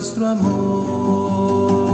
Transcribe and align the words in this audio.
nuestro 0.00 0.26
amor. 0.28 1.89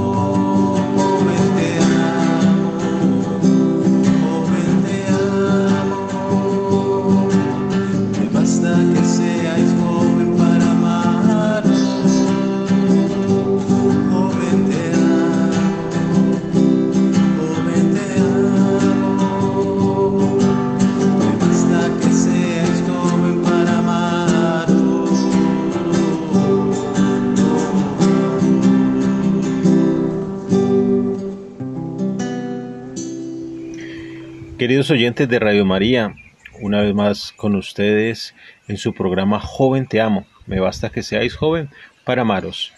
Queridos 34.66 34.90
oyentes 34.90 35.28
de 35.28 35.38
Radio 35.38 35.64
María, 35.64 36.16
una 36.60 36.82
vez 36.82 36.92
más 36.92 37.30
con 37.30 37.54
ustedes 37.54 38.34
en 38.66 38.78
su 38.78 38.94
programa 38.94 39.38
Joven 39.38 39.86
Te 39.86 40.00
Amo. 40.00 40.26
Me 40.44 40.58
basta 40.58 40.90
que 40.90 41.04
seáis 41.04 41.36
joven 41.36 41.70
para 42.02 42.22
amaros. 42.22 42.72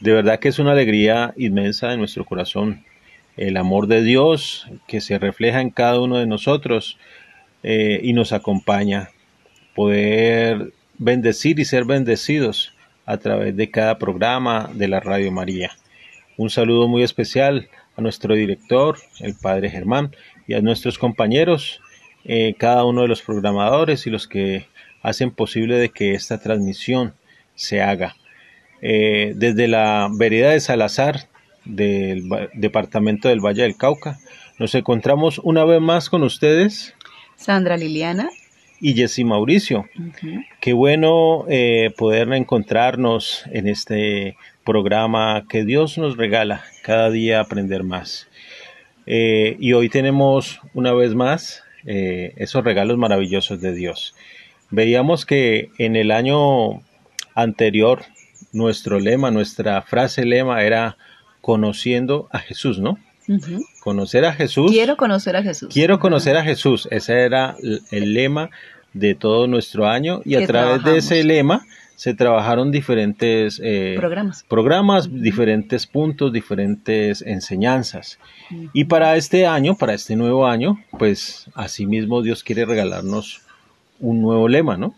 De 0.00 0.10
verdad 0.10 0.38
que 0.38 0.48
es 0.48 0.58
una 0.58 0.72
alegría 0.72 1.34
inmensa 1.36 1.92
en 1.92 1.98
nuestro 1.98 2.24
corazón 2.24 2.86
el 3.36 3.58
amor 3.58 3.88
de 3.88 4.02
Dios 4.02 4.66
que 4.88 5.02
se 5.02 5.18
refleja 5.18 5.60
en 5.60 5.68
cada 5.68 6.00
uno 6.00 6.16
de 6.16 6.26
nosotros 6.26 6.96
eh, 7.62 8.00
y 8.02 8.14
nos 8.14 8.32
acompaña. 8.32 9.10
Poder 9.74 10.72
bendecir 10.96 11.60
y 11.60 11.66
ser 11.66 11.84
bendecidos 11.84 12.72
a 13.04 13.18
través 13.18 13.54
de 13.54 13.70
cada 13.70 13.98
programa 13.98 14.70
de 14.72 14.88
la 14.88 15.00
Radio 15.00 15.30
María. 15.30 15.72
Un 16.38 16.48
saludo 16.48 16.88
muy 16.88 17.02
especial 17.02 17.68
a 17.96 18.00
nuestro 18.00 18.34
director, 18.34 18.96
el 19.20 19.34
Padre 19.34 19.68
Germán, 19.68 20.12
y 20.46 20.54
a 20.54 20.60
nuestros 20.60 20.98
compañeros, 20.98 21.80
eh, 22.24 22.54
cada 22.58 22.84
uno 22.84 23.02
de 23.02 23.08
los 23.08 23.22
programadores 23.22 24.06
y 24.06 24.10
los 24.10 24.28
que 24.28 24.66
hacen 25.02 25.30
posible 25.30 25.76
de 25.76 25.88
que 25.90 26.14
esta 26.14 26.38
transmisión 26.38 27.14
se 27.54 27.82
haga. 27.82 28.16
Eh, 28.80 29.32
desde 29.36 29.68
la 29.68 30.08
vereda 30.12 30.50
de 30.50 30.60
Salazar 30.60 31.28
del 31.64 32.28
departamento 32.54 33.28
del 33.28 33.40
Valle 33.40 33.62
del 33.62 33.76
Cauca, 33.76 34.18
nos 34.58 34.74
encontramos 34.74 35.38
una 35.38 35.64
vez 35.64 35.80
más 35.80 36.08
con 36.08 36.22
ustedes 36.22 36.94
Sandra 37.36 37.76
Liliana. 37.76 38.30
y 38.80 38.94
Jessy 38.94 39.24
Mauricio. 39.24 39.88
Qué 40.60 40.72
bueno 40.72 41.44
eh, 41.48 41.92
poder 41.96 42.32
encontrarnos 42.32 43.44
en 43.52 43.68
este 43.68 44.36
programa 44.64 45.44
que 45.48 45.64
Dios 45.64 45.98
nos 45.98 46.16
regala 46.16 46.64
cada 46.82 47.10
día 47.10 47.40
aprender 47.40 47.82
más. 47.82 48.28
Eh, 49.06 49.56
y 49.58 49.72
hoy 49.72 49.88
tenemos 49.88 50.60
una 50.74 50.92
vez 50.92 51.14
más 51.14 51.62
eh, 51.84 52.34
esos 52.36 52.64
regalos 52.64 52.98
maravillosos 52.98 53.60
de 53.60 53.74
Dios. 53.74 54.14
Veíamos 54.70 55.26
que 55.26 55.70
en 55.78 55.96
el 55.96 56.10
año 56.10 56.82
anterior 57.34 58.02
nuestro 58.52 59.00
lema, 59.00 59.30
nuestra 59.30 59.82
frase 59.82 60.24
lema 60.24 60.62
era 60.62 60.96
conociendo 61.40 62.28
a 62.30 62.38
Jesús, 62.38 62.78
¿no? 62.78 62.98
Conocer 63.80 64.24
a 64.24 64.32
Jesús. 64.32 64.70
Quiero 64.70 64.96
conocer 64.96 65.36
a 65.36 65.42
Jesús. 65.42 65.68
Quiero 65.72 65.98
conocer 65.98 66.36
a 66.36 66.44
Jesús. 66.44 66.88
Ese 66.90 67.22
era 67.22 67.56
el 67.90 68.14
lema 68.14 68.50
de 68.92 69.14
todo 69.14 69.46
nuestro 69.46 69.88
año 69.88 70.20
y 70.24 70.34
a 70.34 70.46
través 70.46 70.84
de 70.84 70.98
ese 70.98 71.24
lema 71.24 71.64
se 71.96 72.14
trabajaron 72.14 72.70
diferentes 72.70 73.60
eh, 73.62 73.94
Programas. 73.96 74.44
programas, 74.48 75.08
diferentes 75.12 75.86
puntos, 75.86 76.32
diferentes 76.32 77.22
enseñanzas. 77.22 78.18
Y 78.72 78.84
para 78.84 79.16
este 79.16 79.46
año, 79.46 79.76
para 79.76 79.94
este 79.94 80.16
nuevo 80.16 80.46
año, 80.46 80.82
pues 80.98 81.46
asimismo 81.54 82.22
Dios 82.22 82.42
quiere 82.42 82.64
regalarnos 82.64 83.42
un 84.00 84.20
nuevo 84.20 84.48
lema, 84.48 84.76
¿no? 84.76 84.94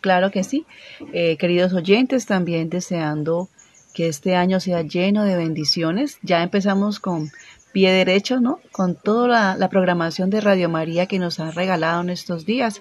Claro 0.00 0.30
que 0.30 0.44
sí. 0.44 0.64
Eh, 1.12 1.36
queridos 1.38 1.72
oyentes, 1.72 2.26
también 2.26 2.70
deseando 2.70 3.48
que 3.94 4.08
este 4.08 4.36
año 4.36 4.60
sea 4.60 4.82
lleno 4.82 5.24
de 5.24 5.36
bendiciones. 5.36 6.18
Ya 6.22 6.42
empezamos 6.42 7.00
con 7.00 7.30
pie 7.72 7.90
derecho, 7.90 8.40
¿no? 8.40 8.60
Con 8.70 8.94
toda 8.94 9.26
la, 9.26 9.56
la 9.56 9.68
programación 9.68 10.30
de 10.30 10.40
Radio 10.40 10.68
María 10.68 11.06
que 11.06 11.18
nos 11.18 11.40
ha 11.40 11.50
regalado 11.50 12.02
en 12.02 12.10
estos 12.10 12.46
días. 12.46 12.80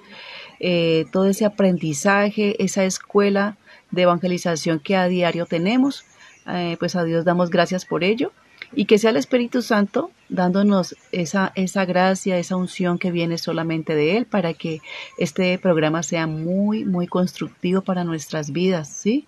Eh, 0.66 1.08
todo 1.12 1.26
ese 1.26 1.44
aprendizaje, 1.44 2.56
esa 2.64 2.86
escuela 2.86 3.58
de 3.92 4.04
evangelización 4.04 4.80
que 4.80 4.96
a 4.96 5.10
diario 5.10 5.46
tenemos. 5.46 6.06
Eh, 6.48 6.78
pues 6.80 6.96
a 6.96 7.04
Dios 7.04 7.26
damos 7.26 7.50
gracias 7.50 7.84
por 7.84 8.02
ello. 8.02 8.32
Y 8.74 8.86
que 8.86 8.98
sea 8.98 9.10
el 9.10 9.18
Espíritu 9.18 9.62
Santo 9.62 10.10
dándonos 10.30 10.96
esa, 11.12 11.52
esa 11.56 11.84
gracia, 11.84 12.38
esa 12.38 12.56
unción 12.56 12.98
que 12.98 13.12
viene 13.12 13.38
solamente 13.38 13.94
de 13.94 14.16
Él 14.16 14.26
para 14.26 14.54
que 14.54 14.80
este 15.18 15.60
programa 15.60 16.02
sea 16.02 16.28
muy, 16.28 16.86
muy 16.86 17.08
constructivo 17.08 17.82
para 17.82 18.06
nuestras 18.06 18.52
vidas, 18.54 18.88
¿sí? 18.88 19.28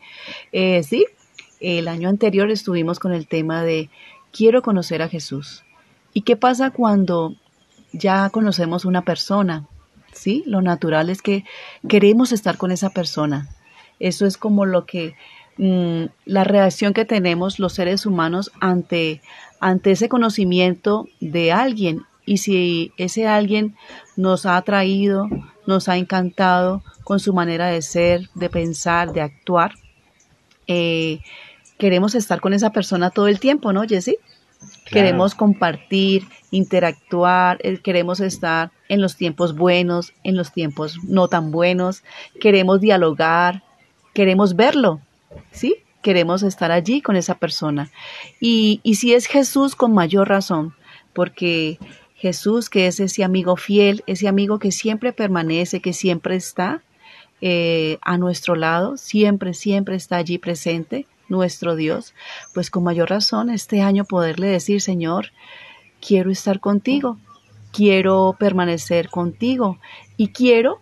Eh, 0.53 0.83
sí, 0.83 1.05
el 1.59 1.89
año 1.89 2.07
anterior 2.07 2.49
estuvimos 2.49 2.97
con 2.97 3.11
el 3.11 3.27
tema 3.27 3.61
de 3.61 3.89
quiero 4.31 4.61
conocer 4.61 5.01
a 5.01 5.09
Jesús. 5.09 5.65
¿Y 6.13 6.21
qué 6.21 6.37
pasa 6.37 6.71
cuando 6.71 7.35
ya 7.91 8.29
conocemos 8.29 8.85
una 8.85 9.01
persona? 9.01 9.67
¿Sí? 10.25 10.41
Lo 10.47 10.63
natural 10.63 11.11
es 11.11 11.21
que 11.21 11.45
queremos 11.87 12.31
estar 12.31 12.57
con 12.57 12.71
esa 12.71 12.89
persona. 12.89 13.47
Eso 13.99 14.25
es 14.25 14.37
como 14.37 14.65
lo 14.65 14.87
que 14.87 15.13
mm, 15.57 16.05
la 16.25 16.43
reacción 16.43 16.93
que 16.95 17.05
tenemos 17.05 17.59
los 17.59 17.73
seres 17.73 18.07
humanos 18.07 18.51
ante, 18.59 19.21
ante 19.59 19.91
ese 19.91 20.09
conocimiento 20.09 21.07
de 21.19 21.51
alguien. 21.51 22.01
Y 22.25 22.37
si 22.37 22.91
ese 22.97 23.27
alguien 23.27 23.75
nos 24.17 24.47
ha 24.47 24.57
atraído, 24.57 25.29
nos 25.67 25.89
ha 25.89 25.97
encantado 25.97 26.81
con 27.03 27.19
su 27.19 27.31
manera 27.31 27.67
de 27.67 27.83
ser, 27.83 28.31
de 28.33 28.49
pensar, 28.49 29.13
de 29.13 29.21
actuar, 29.21 29.73
eh, 30.65 31.19
queremos 31.77 32.15
estar 32.15 32.41
con 32.41 32.53
esa 32.53 32.71
persona 32.71 33.11
todo 33.11 33.27
el 33.27 33.39
tiempo, 33.39 33.73
¿no, 33.73 33.83
Queremos 34.85 35.33
compartir, 35.33 36.27
interactuar, 36.51 37.57
queremos 37.81 38.19
estar 38.19 38.71
en 38.87 39.01
los 39.01 39.15
tiempos 39.17 39.55
buenos, 39.55 40.13
en 40.23 40.35
los 40.35 40.53
tiempos 40.53 40.99
no 41.03 41.27
tan 41.27 41.51
buenos, 41.51 42.03
queremos 42.39 42.81
dialogar, 42.81 43.63
queremos 44.13 44.55
verlo, 44.55 45.01
¿sí? 45.51 45.77
Queremos 46.03 46.43
estar 46.43 46.71
allí 46.71 47.01
con 47.01 47.15
esa 47.15 47.35
persona. 47.35 47.89
Y, 48.39 48.79
y 48.83 48.95
si 48.95 49.13
es 49.13 49.25
Jesús, 49.25 49.75
con 49.75 49.93
mayor 49.93 50.29
razón, 50.29 50.75
porque 51.13 51.79
Jesús, 52.15 52.69
que 52.69 52.87
es 52.87 52.99
ese 52.99 53.23
amigo 53.23 53.55
fiel, 53.55 54.03
ese 54.07 54.27
amigo 54.27 54.59
que 54.59 54.71
siempre 54.71 55.13
permanece, 55.13 55.79
que 55.79 55.93
siempre 55.93 56.35
está 56.35 56.81
eh, 57.41 57.97
a 58.01 58.17
nuestro 58.17 58.55
lado, 58.55 58.97
siempre, 58.97 59.53
siempre 59.53 59.95
está 59.95 60.17
allí 60.17 60.37
presente, 60.37 61.05
nuestro 61.29 61.75
Dios, 61.75 62.13
pues 62.53 62.69
con 62.69 62.83
mayor 62.83 63.09
razón 63.09 63.49
este 63.49 63.81
año 63.81 64.05
poderle 64.05 64.47
decir, 64.47 64.81
Señor, 64.81 65.31
quiero 66.05 66.31
estar 66.31 66.59
contigo, 66.59 67.17
quiero 67.71 68.35
permanecer 68.39 69.09
contigo 69.09 69.79
y 70.17 70.29
quiero, 70.29 70.79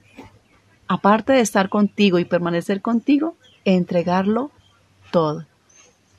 aparte 0.87 1.33
de 1.33 1.41
estar 1.41 1.69
contigo 1.69 2.19
y 2.19 2.25
permanecer 2.25 2.81
contigo, 2.81 3.35
entregarlo 3.65 4.51
todo. 5.11 5.45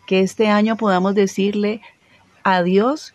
Que 0.06 0.20
este 0.20 0.48
año 0.48 0.76
podamos 0.76 1.14
decirle 1.14 1.80
a 2.42 2.62
Dios, 2.62 3.14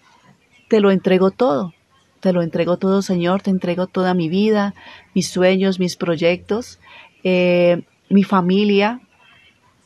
te 0.69 0.79
lo 0.79 0.91
entrego 0.91 1.31
todo, 1.31 1.73
te 2.19 2.33
lo 2.33 2.41
entrego 2.41 2.77
todo, 2.77 3.01
Señor, 3.01 3.41
te 3.41 3.49
entrego 3.49 3.87
toda 3.87 4.13
mi 4.13 4.29
vida, 4.29 4.73
mis 5.13 5.29
sueños, 5.29 5.79
mis 5.79 5.95
proyectos, 5.95 6.79
eh, 7.23 7.83
mi 8.09 8.23
familia, 8.23 9.01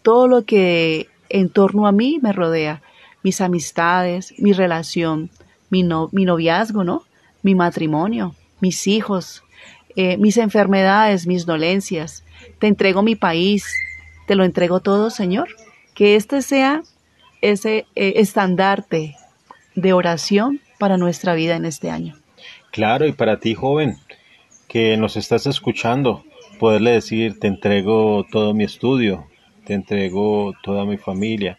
todo 0.01 0.27
lo 0.27 0.45
que 0.45 1.09
en 1.33 1.49
torno 1.49 1.87
a 1.87 1.91
mí 1.91 2.19
me 2.21 2.31
rodea, 2.31 2.81
mis 3.23 3.41
amistades, 3.41 4.33
mi 4.37 4.53
relación, 4.53 5.31
mi, 5.69 5.81
no, 5.81 6.09
mi 6.11 6.25
noviazgo, 6.25 6.83
¿no? 6.83 7.03
Mi 7.41 7.55
matrimonio, 7.55 8.35
mis 8.61 8.85
hijos, 8.85 9.43
eh, 9.95 10.17
mis 10.17 10.37
enfermedades, 10.37 11.25
mis 11.25 11.45
dolencias. 11.45 12.23
Te 12.59 12.67
entrego 12.67 13.01
mi 13.01 13.15
país, 13.15 13.65
te 14.27 14.35
lo 14.35 14.43
entrego 14.43 14.79
todo, 14.79 15.09
Señor. 15.09 15.49
Que 15.95 16.15
este 16.15 16.43
sea 16.43 16.83
ese 17.41 17.87
eh, 17.95 18.13
estandarte 18.17 19.15
de 19.75 19.93
oración 19.93 20.61
para 20.77 20.97
nuestra 20.97 21.33
vida 21.33 21.55
en 21.55 21.65
este 21.65 21.89
año. 21.89 22.15
Claro, 22.71 23.07
y 23.07 23.11
para 23.11 23.39
ti, 23.39 23.55
joven, 23.55 23.97
que 24.67 24.97
nos 24.97 25.17
estás 25.17 25.47
escuchando, 25.47 26.23
poderle 26.59 26.91
decir, 26.91 27.39
te 27.39 27.47
entrego 27.47 28.25
todo 28.31 28.53
mi 28.53 28.63
estudio, 28.63 29.27
te 29.65 29.73
entrego 29.73 30.53
toda 30.63 30.85
mi 30.85 30.97
familia, 30.97 31.57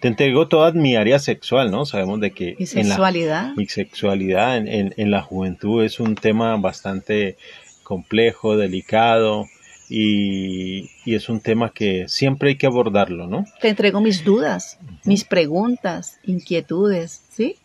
te 0.00 0.08
entrego 0.08 0.48
toda 0.48 0.72
mi 0.72 0.96
área 0.96 1.18
sexual, 1.18 1.70
¿no? 1.70 1.84
Sabemos 1.86 2.20
de 2.20 2.32
que 2.32 2.56
Mi 2.58 2.64
en 2.80 2.88
la- 2.88 2.94
sexualidad. 2.96 3.52
mi 3.56 3.66
sexualidad 3.66 4.56
en, 4.56 4.68
en- 4.68 4.94
en 4.96 5.10
la 5.10 5.22
juventud 5.22 5.84
es 5.84 6.00
un 6.00 6.14
tema 6.16 6.56
bastante 6.56 7.36
complejo, 7.82 8.56
delicado 8.56 9.46
y, 9.88 10.90
y 11.04 11.14
es 11.14 11.28
un 11.28 11.40
tema 11.40 11.70
que 11.72 12.08
siempre 12.08 12.50
hay 12.50 12.56
que 12.56 12.66
abordarlo, 12.66 13.26
¿no? 13.26 13.44
Te 13.60 13.68
entrego 13.68 14.00
mis 14.00 14.24
dudas, 14.24 14.78
mis 15.04 15.24
preguntas, 15.24 16.18
inquietudes, 16.24 17.22
¿sí? 17.30 17.56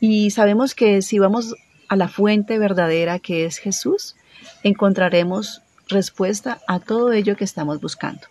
Y 0.00 0.30
sabemos 0.30 0.74
que 0.74 1.00
si 1.02 1.18
vamos 1.18 1.54
a 1.88 1.96
la 1.96 2.08
fuente 2.08 2.58
verdadera 2.58 3.18
que 3.20 3.44
es 3.44 3.58
Jesús, 3.58 4.16
encontraremos 4.62 5.62
respuesta 5.90 6.60
a 6.66 6.80
todo 6.80 7.12
ello 7.12 7.36
que 7.36 7.44
estamos 7.44 7.80
buscando. 7.80 8.22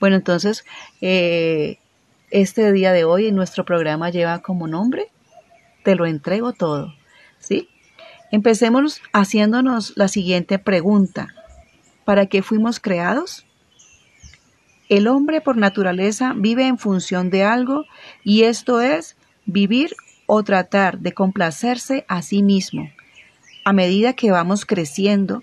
Bueno, 0.00 0.16
entonces, 0.16 0.64
eh, 1.00 1.78
este 2.30 2.72
día 2.72 2.92
de 2.92 3.04
hoy 3.04 3.30
nuestro 3.32 3.64
programa 3.64 4.10
lleva 4.10 4.40
como 4.40 4.66
nombre, 4.66 5.08
te 5.84 5.94
lo 5.94 6.06
entrego 6.06 6.52
todo, 6.52 6.94
¿sí? 7.38 7.68
Empecemos 8.30 9.02
haciéndonos 9.12 9.92
la 9.96 10.08
siguiente 10.08 10.58
pregunta. 10.58 11.28
¿Para 12.04 12.26
qué 12.26 12.42
fuimos 12.42 12.78
creados? 12.78 13.44
El 14.88 15.06
hombre 15.08 15.40
por 15.40 15.56
naturaleza 15.56 16.32
vive 16.36 16.66
en 16.66 16.78
función 16.78 17.30
de 17.30 17.44
algo 17.44 17.84
y 18.24 18.42
esto 18.44 18.80
es 18.80 19.16
vivir 19.46 19.94
o 20.26 20.42
tratar 20.44 20.98
de 20.98 21.12
complacerse 21.12 22.04
a 22.08 22.22
sí 22.22 22.42
mismo. 22.42 22.90
A 23.64 23.72
medida 23.72 24.14
que 24.14 24.30
vamos 24.30 24.64
creciendo, 24.64 25.42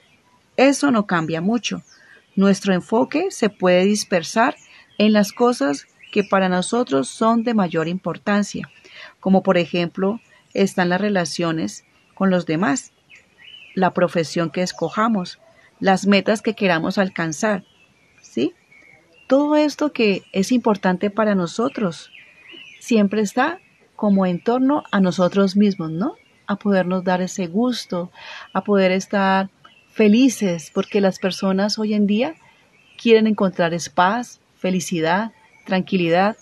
eso 0.57 0.91
no 0.91 1.07
cambia 1.07 1.39
mucho. 1.39 1.83
Nuestro 2.35 2.73
enfoque 2.73 3.31
se 3.31 3.49
puede 3.49 3.85
dispersar 3.85 4.55
en 4.97 5.13
las 5.13 5.31
cosas 5.31 5.87
que 6.11 6.23
para 6.23 6.49
nosotros 6.49 7.07
son 7.07 7.43
de 7.43 7.53
mayor 7.53 7.87
importancia, 7.87 8.69
como 9.19 9.43
por 9.43 9.57
ejemplo 9.57 10.19
están 10.53 10.89
las 10.89 11.01
relaciones 11.01 11.85
con 12.13 12.29
los 12.29 12.45
demás, 12.45 12.91
la 13.75 13.93
profesión 13.93 14.49
que 14.49 14.63
escojamos, 14.63 15.39
las 15.79 16.07
metas 16.07 16.41
que 16.41 16.55
queramos 16.55 16.97
alcanzar, 16.97 17.63
¿sí? 18.21 18.53
Todo 19.27 19.55
esto 19.55 19.91
que 19.91 20.23
es 20.31 20.51
importante 20.51 21.09
para 21.09 21.35
nosotros 21.35 22.11
siempre 22.79 23.21
está 23.21 23.59
como 23.95 24.25
en 24.25 24.41
torno 24.41 24.83
a 24.91 24.99
nosotros 24.99 25.55
mismos, 25.55 25.91
¿no? 25.91 26.15
A 26.47 26.55
podernos 26.55 27.03
dar 27.03 27.21
ese 27.21 27.47
gusto, 27.47 28.11
a 28.53 28.63
poder 28.63 28.91
estar 28.91 29.49
felices, 29.97 30.69
porque 30.73 31.01
las 31.01 31.17
personas 31.17 31.79
hoy 31.79 31.95
en 31.95 32.05
día 32.05 32.35
quieren 33.01 33.25
encontrar 33.25 33.73
paz, 33.95 34.39
felicidad, 34.55 35.31
tranquilidad, 35.65 36.37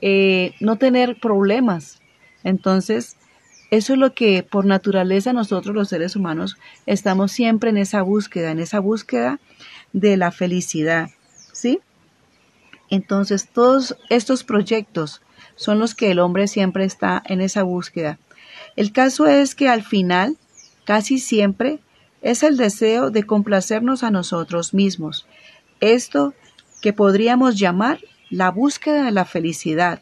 eh, 0.00 0.54
no 0.58 0.76
tener 0.76 1.20
problemas. 1.20 2.00
Entonces, 2.44 3.16
eso 3.70 3.92
es 3.92 3.98
lo 3.98 4.14
que 4.14 4.42
por 4.42 4.64
naturaleza 4.64 5.34
nosotros 5.34 5.74
los 5.74 5.90
seres 5.90 6.16
humanos 6.16 6.56
estamos 6.86 7.30
siempre 7.30 7.68
en 7.70 7.76
esa 7.76 8.00
búsqueda, 8.00 8.50
en 8.50 8.58
esa 8.58 8.80
búsqueda 8.80 9.38
de 9.92 10.16
la 10.16 10.30
felicidad, 10.30 11.10
¿sí? 11.52 11.80
Entonces, 12.88 13.48
todos 13.48 13.96
estos 14.08 14.44
proyectos 14.44 15.20
son 15.56 15.78
los 15.78 15.94
que 15.94 16.10
el 16.10 16.20
hombre 16.20 16.48
siempre 16.48 16.84
está 16.86 17.22
en 17.26 17.42
esa 17.42 17.64
búsqueda. 17.64 18.18
El 18.76 18.92
caso 18.92 19.26
es 19.26 19.54
que 19.54 19.68
al 19.68 19.82
final, 19.82 20.38
casi 20.84 21.18
siempre, 21.18 21.80
es 22.24 22.42
el 22.42 22.56
deseo 22.56 23.10
de 23.10 23.22
complacernos 23.24 24.02
a 24.02 24.10
nosotros 24.10 24.72
mismos. 24.72 25.26
Esto 25.80 26.32
que 26.80 26.94
podríamos 26.94 27.58
llamar 27.58 28.00
la 28.30 28.50
búsqueda 28.50 29.04
de 29.04 29.12
la 29.12 29.26
felicidad. 29.26 30.00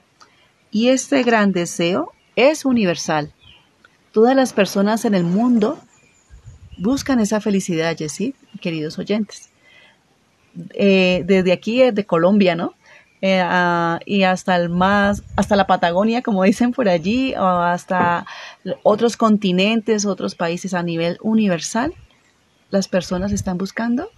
Y 0.70 0.88
este 0.88 1.24
gran 1.24 1.52
deseo 1.52 2.12
es 2.36 2.64
universal. 2.64 3.32
Todas 4.12 4.36
las 4.36 4.52
personas 4.52 5.04
en 5.04 5.14
el 5.14 5.24
mundo 5.24 5.80
buscan 6.78 7.18
esa 7.18 7.40
felicidad, 7.40 7.96
Jessy, 7.96 8.36
queridos 8.60 9.00
oyentes. 9.00 9.50
Eh, 10.74 11.24
desde 11.26 11.52
aquí, 11.52 11.90
de 11.90 12.06
Colombia, 12.06 12.54
¿no? 12.54 12.74
Eh, 13.20 13.44
y 14.06 14.22
hasta 14.22 14.54
el 14.56 14.68
más, 14.68 15.24
hasta 15.34 15.56
la 15.56 15.66
Patagonia, 15.66 16.22
como 16.22 16.44
dicen 16.44 16.70
por 16.70 16.88
allí, 16.88 17.34
o 17.34 17.46
hasta 17.46 18.26
otros 18.84 19.16
continentes, 19.16 20.06
otros 20.06 20.36
países 20.36 20.72
a 20.72 20.84
nivel 20.84 21.18
universal, 21.20 21.94
las 22.72 22.88
personas 22.88 23.30
están 23.30 23.58
buscando 23.58 24.10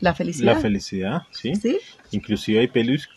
la 0.00 0.14
felicidad. 0.14 0.54
La 0.54 0.60
felicidad, 0.60 1.22
sí. 1.32 1.52
Inclusive 2.12 2.60
hay 2.60 2.68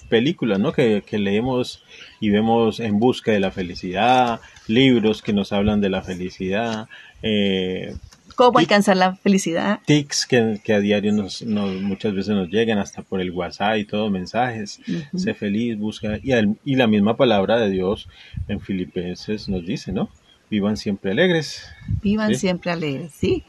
películas, 0.10 0.60
¿no? 0.60 0.74
Que, 0.74 1.04
que, 1.06 1.20
leemos 1.20 1.84
y 2.20 2.30
vemos 2.30 2.80
en 2.80 3.00
busca 3.00 3.32
de 3.32 3.40
la 3.40 3.52
felicidad, 3.52 4.42
libros 4.68 5.22
que 5.22 5.32
nos 5.32 5.54
hablan 5.54 5.80
de 5.80 5.90
la 5.90 6.02
felicidad. 6.02 6.88
Eh, 7.22 7.96
¿Cómo 8.36 8.58
alcanzar 8.58 8.98
la 8.98 9.16
felicidad? 9.16 9.82
Tics 9.86 10.26
que, 10.26 10.60
que 10.64 10.74
a 10.74 10.80
diario 10.80 11.12
nos, 11.12 11.44
muchas 11.44 12.14
veces 12.14 12.34
nos 12.34 12.50
llegan 12.50 12.80
hasta 12.80 13.02
por 13.02 13.20
el 13.20 13.32
WhatsApp 13.32 13.78
y 13.78 13.86
todo, 13.86 14.10
mensajes. 14.10 14.80
Sé 15.16 15.34
feliz, 15.34 15.78
busca. 15.78 16.18
Y, 16.24 16.32
y 16.64 16.76
la 16.76 16.88
misma 16.88 17.16
palabra 17.18 17.60
de 17.60 17.70
Dios 17.70 18.08
en 18.48 18.62
Filipenses 18.62 19.50
nos 19.50 19.66
dice, 19.66 19.92
¿no? 19.92 20.10
Vivan 20.50 20.78
siempre 20.78 21.12
alegres. 21.12 21.68
Vivan 22.02 22.34
siempre 22.34 22.72
alegres, 22.72 23.12
sí. 23.12 23.44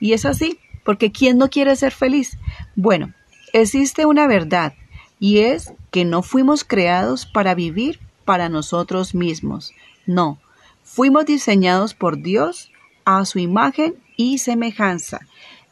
Y 0.00 0.12
es 0.12 0.24
así, 0.24 0.58
porque 0.88 1.12
¿quién 1.12 1.36
no 1.36 1.50
quiere 1.50 1.76
ser 1.76 1.92
feliz? 1.92 2.38
Bueno, 2.74 3.12
existe 3.52 4.06
una 4.06 4.26
verdad 4.26 4.72
y 5.20 5.40
es 5.40 5.74
que 5.90 6.06
no 6.06 6.22
fuimos 6.22 6.64
creados 6.64 7.26
para 7.26 7.54
vivir 7.54 8.00
para 8.24 8.48
nosotros 8.48 9.14
mismos. 9.14 9.74
No, 10.06 10.38
fuimos 10.84 11.26
diseñados 11.26 11.92
por 11.92 12.22
Dios 12.22 12.70
a 13.04 13.26
su 13.26 13.38
imagen 13.38 13.96
y 14.16 14.38
semejanza. 14.38 15.20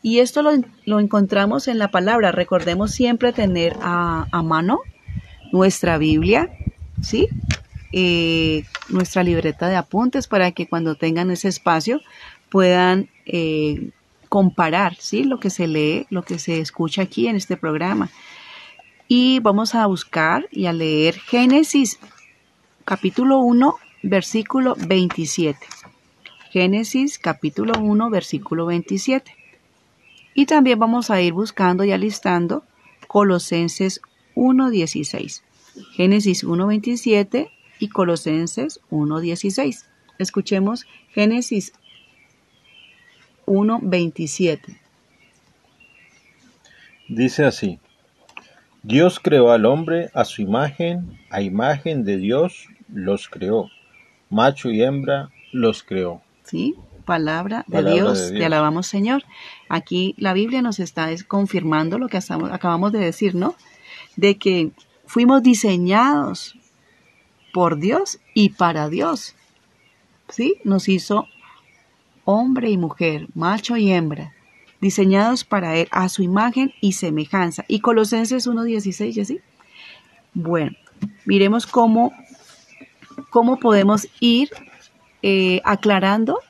Y 0.03 0.19
esto 0.19 0.43
lo, 0.43 1.01
encontramos 1.01 1.67
en 1.67 1.79
la 1.79 1.91
palabra. 1.91 2.31
Recordemos 2.31 2.91
siempre 2.91 3.33
tener 3.33 3.75
a, 3.81 4.27
mano 4.45 4.81
nuestra 5.51 5.97
Biblia, 5.97 6.51
¿sí? 7.01 7.27
Eh, 7.91 8.65
nuestra 8.91 9.23
libreta 9.23 9.69
de 9.69 9.77
apuntes 9.77 10.29
para 10.29 10.53
que 10.53 10.69
cuando 10.69 10.95
tengan 10.95 11.31
ese 11.31 11.49
espacio 11.49 12.03
puedan 12.51 13.09
eh, 13.25 13.93
comparar 14.37 14.97
¿sí? 14.97 15.25
lo 15.25 15.41
que 15.41 15.49
se 15.49 15.67
lee, 15.67 16.07
lo 16.11 16.23
que 16.23 16.39
se 16.39 16.61
escucha 16.61 17.01
aquí 17.01 17.27
en 17.27 17.37
este 17.37 17.57
programa. 17.57 18.11
Y 19.09 19.41
vamos 19.41 19.75
a 19.75 19.87
buscar 19.87 20.47
y 20.53 20.67
a 20.67 20.75
leer 20.75 21.15
Génesis 21.15 21.99
capítulo 22.85 23.39
1, 23.39 23.77
versículo 24.03 24.77
27. 24.77 25.59
Génesis 26.51 27.19
capítulo 27.19 27.81
1, 27.81 28.11
versículo 28.11 28.67
27. 28.67 29.35
Y 30.35 30.45
también 30.45 30.79
vamos 30.79 31.11
a 31.11 31.19
ir 31.23 31.33
buscando 31.33 31.83
y 31.85 31.93
alistando 31.93 32.63
Colosenses 33.09 34.03
1.16. 34.35 35.41
Génesis 35.93 36.45
1.27 36.45 37.51
y 37.79 37.89
Colosenses 37.89 38.83
1.16. 38.91 39.87
Escuchemos 40.19 40.87
Génesis 41.15 41.73
1.27. 43.47 44.79
Dice 47.09 47.45
así, 47.45 47.79
Dios 48.83 49.21
creó 49.21 49.53
al 49.53 49.65
hombre 49.65 50.11
a 50.15 50.25
su 50.25 50.43
imagen, 50.43 51.19
a 51.31 51.41
imagen 51.41 52.05
de 52.05 52.17
Dios 52.17 52.69
los 52.93 53.29
creó, 53.29 53.71
macho 54.31 54.71
y 54.71 54.83
hembra 54.83 55.31
los 55.53 55.83
creó. 55.83 56.23
Sí, 56.45 56.75
palabra, 57.05 57.65
de, 57.67 57.83
Dios, 57.85 58.33
te 58.33 58.45
alabamos 58.45 58.87
Señor. 58.87 59.25
Aquí 59.69 60.15
la 60.19 60.33
Biblia 60.35 60.63
nos 60.63 60.79
está 60.79 61.09
confirmando 61.27 61.99
lo 61.99 62.09
que 62.09 62.19
acabamos 62.19 62.93
de 62.93 62.99
decir, 62.99 63.35
¿no? 63.35 63.55
De 64.17 64.37
que 64.37 64.71
fuimos 65.07 65.43
diseñados 65.43 66.57
por 67.53 67.79
Dios 67.79 68.19
y 68.35 68.51
para 68.51 68.89
Dios. 68.89 69.35
¿Sí? 70.29 70.57
Nos 70.65 70.89
hizo 70.89 71.29
hombre 72.27 72.71
y 72.71 72.77
mujer, 72.77 73.29
macho 73.35 73.77
y 73.77 73.91
hembra, 73.91 74.35
diseñados 74.81 75.45
para 75.45 75.77
él 75.77 75.89
a 75.93 76.09
su 76.11 76.23
imagen 76.23 76.73
y 76.83 76.93
semejanza. 76.93 77.65
Y 77.69 77.81
Colosenses 77.81 78.47
1.16, 78.47 79.25
¿sí? 79.25 79.41
Bueno, 80.35 80.73
miremos 81.25 81.67
cómo, 81.67 82.13
cómo 83.31 83.59
podemos 83.59 84.09
ir 84.21 84.51
eh, 85.23 85.63
aclarando 85.65 86.41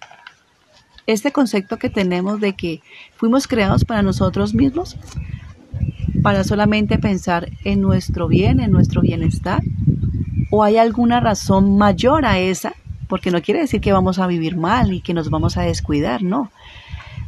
este 1.07 1.31
concepto 1.31 1.77
que 1.77 1.91
tenemos 1.91 2.41
de 2.41 2.55
que 2.55 2.81
fuimos 3.15 3.47
creados 3.47 3.85
para 3.85 4.03
nosotros 4.03 4.55
mismos, 4.55 4.97
para 6.23 6.43
solamente 6.43 6.99
pensar 6.99 7.51
en 7.65 7.83
nuestro 7.83 8.29
bien, 8.29 8.61
en 8.61 8.73
nuestro 8.73 9.03
bienestar, 9.03 9.63
o 10.51 10.65
hay 10.65 10.79
alguna 10.79 11.21
razón 11.21 11.77
mayor 11.77 12.25
a 12.25 12.39
esa 12.39 12.75
porque 13.09 13.31
no 13.31 13.43
quiere 13.43 13.61
decir 13.61 13.81
que 13.81 13.93
vamos 13.93 14.19
a 14.19 14.27
vivir 14.27 14.57
mal 14.57 14.93
y 14.93 15.01
que 15.01 15.15
nos 15.15 15.31
vamos 15.31 15.57
a 15.57 15.63
descuidar, 15.63 16.23
no. 16.23 16.51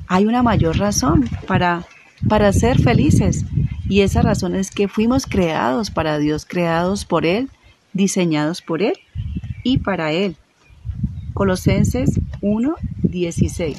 Hay 0.06 0.26
una 0.26 0.42
mayor 0.42 0.78
razón 0.78 1.28
para, 1.46 1.84
para 2.28 2.52
ser 2.52 2.80
felices 2.80 3.44
y 3.88 4.00
esa 4.00 4.22
razón 4.22 4.54
es 4.54 4.70
que 4.70 4.88
fuimos 4.88 5.26
creados 5.26 5.90
para 5.90 6.18
Dios, 6.18 6.44
creados 6.46 7.04
por 7.04 7.26
Él, 7.26 7.48
diseñados 7.92 8.62
por 8.62 8.82
Él 8.82 8.94
y 9.62 9.78
para 9.78 10.12
Él. 10.12 10.36
Colosenses 11.34 12.20
1, 12.40 12.74
16. 13.02 13.78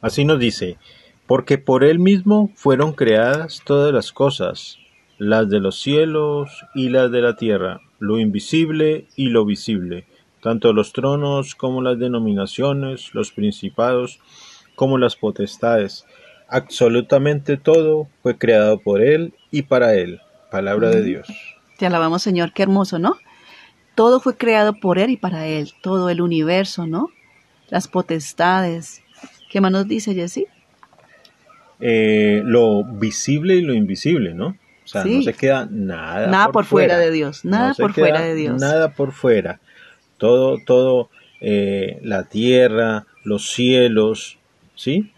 Así 0.00 0.24
nos 0.24 0.38
dice, 0.38 0.78
Porque 1.26 1.58
por 1.58 1.84
él 1.84 1.98
mismo 1.98 2.50
fueron 2.54 2.92
creadas 2.92 3.62
todas 3.64 3.92
las 3.92 4.12
cosas, 4.12 4.78
las 5.18 5.48
de 5.50 5.60
los 5.60 5.80
cielos 5.80 6.64
y 6.74 6.88
las 6.88 7.10
de 7.10 7.20
la 7.20 7.36
tierra, 7.36 7.80
lo 8.00 8.18
invisible 8.18 9.06
y 9.14 9.28
lo 9.28 9.44
visible, 9.44 10.06
tanto 10.42 10.72
los 10.72 10.92
tronos 10.92 11.54
como 11.54 11.82
las 11.82 11.98
denominaciones, 11.98 13.14
los 13.14 13.30
principados 13.30 14.18
como 14.74 14.98
las 14.98 15.14
potestades. 15.14 16.06
Absolutamente 16.48 17.56
todo 17.56 18.08
fue 18.22 18.36
creado 18.36 18.80
por 18.80 19.02
Él 19.02 19.34
y 19.52 19.62
para 19.62 19.94
Él. 19.94 20.20
Palabra 20.50 20.90
de 20.90 21.02
Dios. 21.02 21.28
Te 21.78 21.86
alabamos, 21.86 22.22
Señor, 22.22 22.52
qué 22.52 22.64
hermoso, 22.64 22.98
¿no? 22.98 23.16
Todo 23.94 24.18
fue 24.18 24.36
creado 24.36 24.74
por 24.74 24.98
Él 24.98 25.10
y 25.10 25.16
para 25.16 25.46
Él, 25.46 25.72
todo 25.82 26.10
el 26.10 26.20
universo, 26.20 26.86
¿no? 26.86 27.10
Las 27.68 27.86
potestades. 27.86 29.02
¿Qué 29.50 29.60
más 29.60 29.70
nos 29.70 29.86
dice, 29.86 30.14
Jessy? 30.14 30.46
Eh, 31.80 32.42
lo 32.44 32.84
visible 32.84 33.54
y 33.56 33.62
lo 33.62 33.74
invisible, 33.74 34.34
¿no? 34.34 34.56
No 34.94 35.22
se 35.22 35.34
queda 35.34 35.68
nada, 35.70 36.26
Nada 36.26 36.52
por 36.52 36.64
fuera 36.64 36.98
de 36.98 37.10
Dios, 37.10 37.44
nada 37.44 37.68
No 37.68 37.74
por 37.74 37.92
fuera 37.92 38.20
de 38.20 38.34
Dios. 38.34 38.60
Nada 38.60 38.92
por 38.92 39.12
fuera. 39.12 39.60
Todo, 40.18 40.58
todo, 40.64 41.10
eh, 41.40 42.00
la 42.02 42.24
tierra, 42.24 43.06
los 43.24 43.50
cielos, 43.50 44.38
¿sí? 44.74 45.12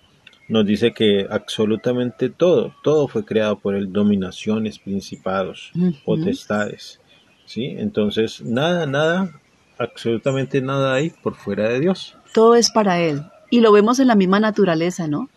Nos 0.49 0.67
dice 0.67 0.93
que 0.93 1.26
absolutamente 1.31 2.29
todo, 2.29 2.75
todo 2.83 3.09
fue 3.09 3.25
creado 3.25 3.59
por 3.59 3.75
él, 3.75 3.93
dominaciones, 3.93 4.79
principados, 4.79 5.73
potestades, 6.05 7.00
¿sí? 7.47 7.75
Entonces, 7.79 8.43
nada, 8.43 8.87
nada, 8.87 9.41
absolutamente 9.79 10.61
nada 10.61 10.95
hay 10.95 11.11
por 11.11 11.35
fuera 11.35 11.69
de 11.69 11.81
Dios. 11.81 12.17
Todo 12.33 12.55
es 12.55 12.71
para 12.71 13.00
Él. 13.00 13.23
Y 13.50 13.61
lo 13.61 13.73
vemos 13.73 13.99
en 13.99 14.09
la 14.09 14.14
misma 14.14 14.41
naturaleza, 14.41 15.07
¿no? 15.07 15.29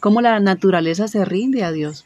Cómo 0.00 0.20
la 0.20 0.38
naturaleza 0.40 1.08
se 1.08 1.24
rinde 1.24 1.64
a 1.64 1.72
Dios 1.72 2.04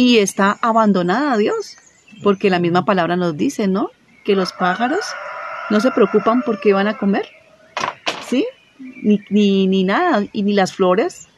y 0.00 0.18
está 0.18 0.58
abandonada 0.62 1.32
a 1.32 1.36
Dios. 1.36 1.76
Porque 2.22 2.50
la 2.50 2.58
misma 2.58 2.84
palabra 2.84 3.16
nos 3.16 3.36
dice, 3.36 3.66
¿no? 3.68 3.90
Que 4.24 4.34
los 4.34 4.52
pájaros 4.52 5.00
no 5.70 5.80
se 5.80 5.90
preocupan 5.90 6.42
por 6.42 6.60
qué 6.60 6.72
van 6.72 6.88
a 6.88 6.96
comer. 6.98 7.26
¿Sí? 8.28 8.46
Ni, 8.78 9.66
ni, 9.66 9.84
nada. 9.84 10.24
Y 10.32 10.42
ni 10.42 10.52
las 10.52 10.72
flores, 10.74 11.28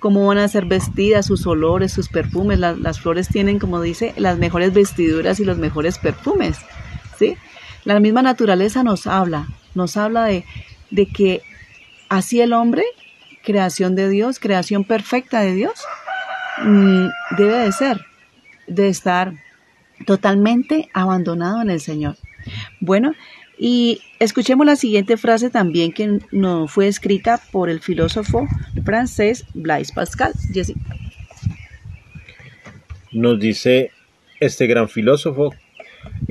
cómo 0.00 0.26
van 0.26 0.38
a 0.38 0.48
ser 0.48 0.64
vestidas, 0.66 1.26
sus 1.26 1.46
olores, 1.46 1.92
sus 1.92 2.08
perfumes. 2.08 2.58
La- 2.58 2.72
las 2.74 3.00
flores 3.00 3.28
tienen, 3.28 3.58
como 3.58 3.80
dice, 3.80 4.12
las 4.16 4.38
mejores 4.38 4.72
vestiduras 4.74 5.38
y 5.40 5.44
los 5.44 5.58
mejores 5.58 5.98
perfumes. 5.98 6.58
¿Sí? 7.18 7.36
La 7.84 8.00
misma 8.00 8.22
naturaleza 8.22 8.82
nos 8.82 9.06
habla, 9.06 9.46
nos 9.74 9.96
habla 9.96 10.24
de, 10.24 10.44
de 10.90 11.06
que 11.06 11.42
así 12.08 12.40
el 12.40 12.52
hombre, 12.52 12.82
creación 13.44 13.94
de 13.94 14.08
Dios, 14.08 14.38
creación 14.40 14.84
perfecta 14.84 15.40
de 15.40 15.54
Dios, 15.54 15.74
debe 17.36 17.58
de 17.58 17.72
ser, 17.72 18.00
de 18.66 18.88
estar 18.88 19.32
totalmente 20.06 20.88
abandonado 20.92 21.62
en 21.62 21.70
el 21.70 21.80
Señor. 21.80 22.16
Bueno, 22.80 23.12
y 23.58 24.00
escuchemos 24.18 24.66
la 24.66 24.76
siguiente 24.76 25.16
frase 25.16 25.50
también 25.50 25.92
que 25.92 26.18
no 26.32 26.66
fue 26.66 26.88
escrita 26.88 27.40
por 27.52 27.70
el 27.70 27.80
filósofo 27.80 28.46
francés 28.84 29.44
Blaise 29.54 29.92
Pascal. 29.92 30.32
Jessy. 30.52 30.74
Nos 33.12 33.38
dice 33.38 33.92
este 34.40 34.66
gran 34.66 34.88
filósofo, 34.88 35.54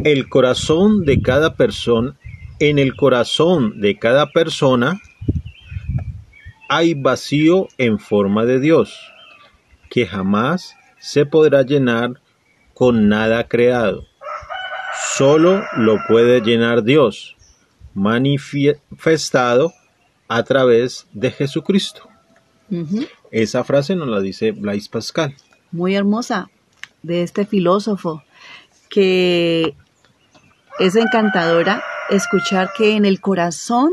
el 0.04 0.28
corazón 0.28 1.06
de 1.06 1.22
cada 1.22 1.56
persona, 1.56 2.16
en 2.60 2.78
el 2.78 2.96
corazón 2.96 3.80
de 3.80 3.98
cada 3.98 4.32
persona 4.32 5.02
hay 6.70 6.94
vacío 6.94 7.68
en 7.78 8.00
forma 8.00 8.46
de 8.46 8.60
Dios, 8.60 9.13
que 9.94 10.08
jamás 10.08 10.76
se 10.98 11.24
podrá 11.24 11.62
llenar 11.62 12.20
con 12.74 13.10
nada 13.10 13.48
creado. 13.48 14.08
Solo 15.16 15.64
lo 15.78 16.00
puede 16.08 16.42
llenar 16.42 16.82
Dios, 16.82 17.38
manifestado 17.94 19.72
a 20.28 20.42
través 20.42 21.06
de 21.14 21.30
Jesucristo. 21.30 22.10
Esa 23.30 23.64
frase 23.64 23.96
nos 23.96 24.08
la 24.08 24.20
dice 24.20 24.50
Blaise 24.50 24.90
Pascal. 24.90 25.36
muy 25.72 25.94
hermosa 25.94 26.50
de 27.04 27.22
este 27.22 27.46
filósofo 27.46 28.24
que 28.90 29.76
es 30.80 30.96
encantadora 30.96 31.84
escuchar 32.10 32.72
que 32.76 32.96
en 32.96 33.06
el 33.06 33.22
corazón 33.22 33.92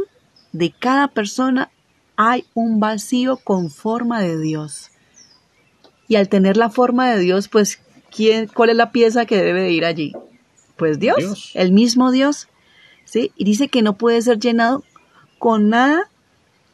de 0.52 0.73
cada 0.73 1.09
persona 1.09 1.71
hay 2.16 2.47
un 2.54 2.80
vacío 2.80 3.37
con 3.37 3.69
forma 3.71 4.23
de 4.23 4.40
Dios. 4.40 4.89
Y 6.11 6.17
al 6.17 6.29
tener 6.29 6.57
la 6.57 6.71
forma 6.71 7.09
de 7.09 7.21
Dios, 7.21 7.47
pues, 7.47 7.79
¿quién, 8.11 8.49
¿cuál 8.49 8.71
es 8.71 8.76
la 8.76 8.90
pieza 8.90 9.26
que 9.26 9.37
debe 9.40 9.62
de 9.62 9.71
ir 9.71 9.85
allí? 9.85 10.12
Pues 10.76 10.99
Dios, 10.99 11.19
Dios. 11.19 11.50
el 11.55 11.71
mismo 11.71 12.11
Dios. 12.11 12.49
¿sí? 13.05 13.31
Y 13.37 13.45
dice 13.45 13.69
que 13.69 13.81
no 13.81 13.97
puede 13.97 14.21
ser 14.21 14.40
llenado 14.40 14.83
con 15.38 15.69
nada 15.69 16.11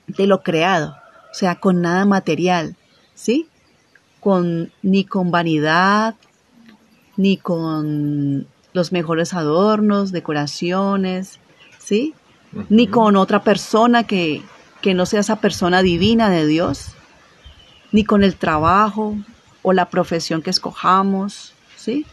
de 0.07 0.27
lo 0.27 0.43
creado, 0.43 0.97
o 1.31 1.35
sea, 1.35 1.57
con 1.57 1.83
nada 1.83 2.07
material, 2.07 2.77
¿sí? 3.15 3.47
Con, 4.21 4.73
ni 4.81 5.05
con 5.05 5.31
vanidad, 5.31 6.15
ni 7.19 7.37
con 7.37 8.47
los 8.73 8.91
mejores 8.91 9.35
adornos, 9.35 10.13
decoraciones, 10.13 11.41
¿sí? 11.79 12.15
Ni 12.71 12.87
con 12.87 13.17
otra 13.17 13.43
persona 13.43 14.05
que, 14.07 14.43
que 14.81 14.95
no 14.95 15.05
sea 15.05 15.21
esa 15.21 15.43
persona 15.43 15.83
divina 15.83 16.31
de 16.31 16.47
Dios, 16.47 16.96
ni 17.93 18.05
con 18.05 18.23
el 18.25 18.37
trabajo 18.37 19.17
o 19.63 19.73
la 19.73 19.89
profesión 19.91 20.43
que 20.43 20.51
escojamos, 20.51 21.53
¿sí? 21.77 22.05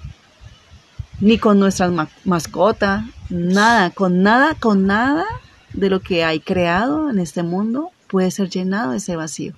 Ni 1.20 1.38
con 1.38 1.60
nuestras 1.60 1.92
ma- 1.92 2.10
mascotas, 2.26 3.04
nada, 3.30 3.92
con 3.92 4.24
nada, 4.24 4.56
con 4.56 4.86
nada 4.88 5.26
de 5.74 5.90
lo 5.90 6.02
que 6.02 6.24
hay 6.24 6.40
creado 6.40 7.10
en 7.10 7.20
este 7.20 7.44
mundo 7.44 7.92
puede 8.08 8.32
ser 8.32 8.50
llenado 8.50 8.94
ese 8.94 9.16
vacío. 9.16 9.54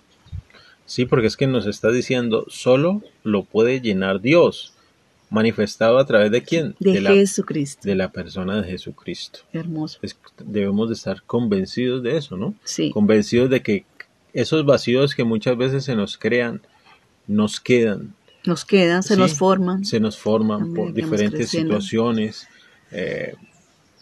Sí, 0.85 1.05
porque 1.05 1.27
es 1.27 1.35
que 1.37 1.47
nos 1.47 1.65
está 1.65 1.89
diciendo, 1.91 2.45
solo 2.47 3.01
lo 3.23 3.43
puede 3.43 3.81
llenar 3.81 4.21
Dios, 4.21 4.73
manifestado 5.31 5.97
a 5.97 6.05
través 6.05 6.29
de 6.31 6.43
quién? 6.43 6.75
De, 6.79 7.01
la, 7.01 7.09
Jesucristo. 7.11 7.81
de 7.87 7.95
la 7.95 8.11
persona 8.11 8.61
de 8.61 8.69
Jesucristo. 8.69 9.39
Hermoso. 9.51 9.97
Es- 10.03 10.17
debemos 10.43 10.89
de 10.89 10.93
estar 10.93 11.23
convencidos 11.23 12.03
de 12.03 12.17
eso, 12.17 12.37
¿no? 12.37 12.53
Sí. 12.63 12.91
Convencidos 12.91 13.49
de 13.49 13.61
que 13.63 13.85
esos 14.35 14.65
vacíos 14.65 15.15
que 15.15 15.23
muchas 15.23 15.57
veces 15.57 15.83
se 15.85 15.95
nos 15.95 16.17
crean, 16.17 16.61
nos 17.27 17.59
quedan, 17.59 18.13
Nos 18.45 18.63
quedan, 18.65 19.01
se 19.01 19.15
Sí, 19.15 19.19
nos 19.19 19.33
forman. 19.33 19.83
se 19.85 19.99
nos 19.99 20.17
forman 20.19 20.73
por 20.75 20.93
diferentes 20.93 21.49
situaciones, 21.49 22.47
eh, 22.91 23.33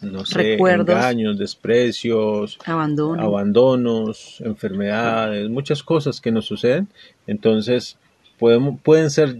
no 0.02 0.26
sé, 0.26 0.36
Recuerdos. 0.52 0.94
engaños, 0.94 1.38
desprecios, 1.38 2.58
Abandono. 2.66 3.22
abandonos, 3.22 4.42
enfermedades, 4.44 5.48
muchas 5.48 5.82
cosas 5.82 6.20
que 6.20 6.30
nos 6.30 6.44
suceden. 6.44 6.88
Entonces, 7.26 7.96
podemos, 8.38 8.78
pueden 8.82 9.08
ser 9.10 9.34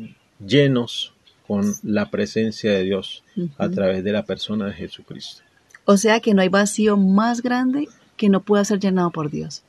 llenos 0.44 1.12
con 1.46 1.70
la 1.82 2.10
presencia 2.10 2.72
de 2.72 2.84
Dios 2.84 3.22
a 3.58 3.68
través 3.68 4.02
de 4.04 4.12
la 4.12 4.24
persona 4.24 4.66
de 4.66 4.72
Jesucristo. 4.72 5.42
O 5.84 5.98
sea 5.98 6.20
que 6.20 6.32
no 6.32 6.40
hay 6.40 6.48
vacío 6.48 6.96
más 6.96 7.42
grande 7.42 7.88
que 8.16 8.30
no 8.30 8.40
pueda 8.40 8.64
ser 8.64 8.78
llenado 8.80 9.10
por 9.10 9.30
Dios. 9.30 9.62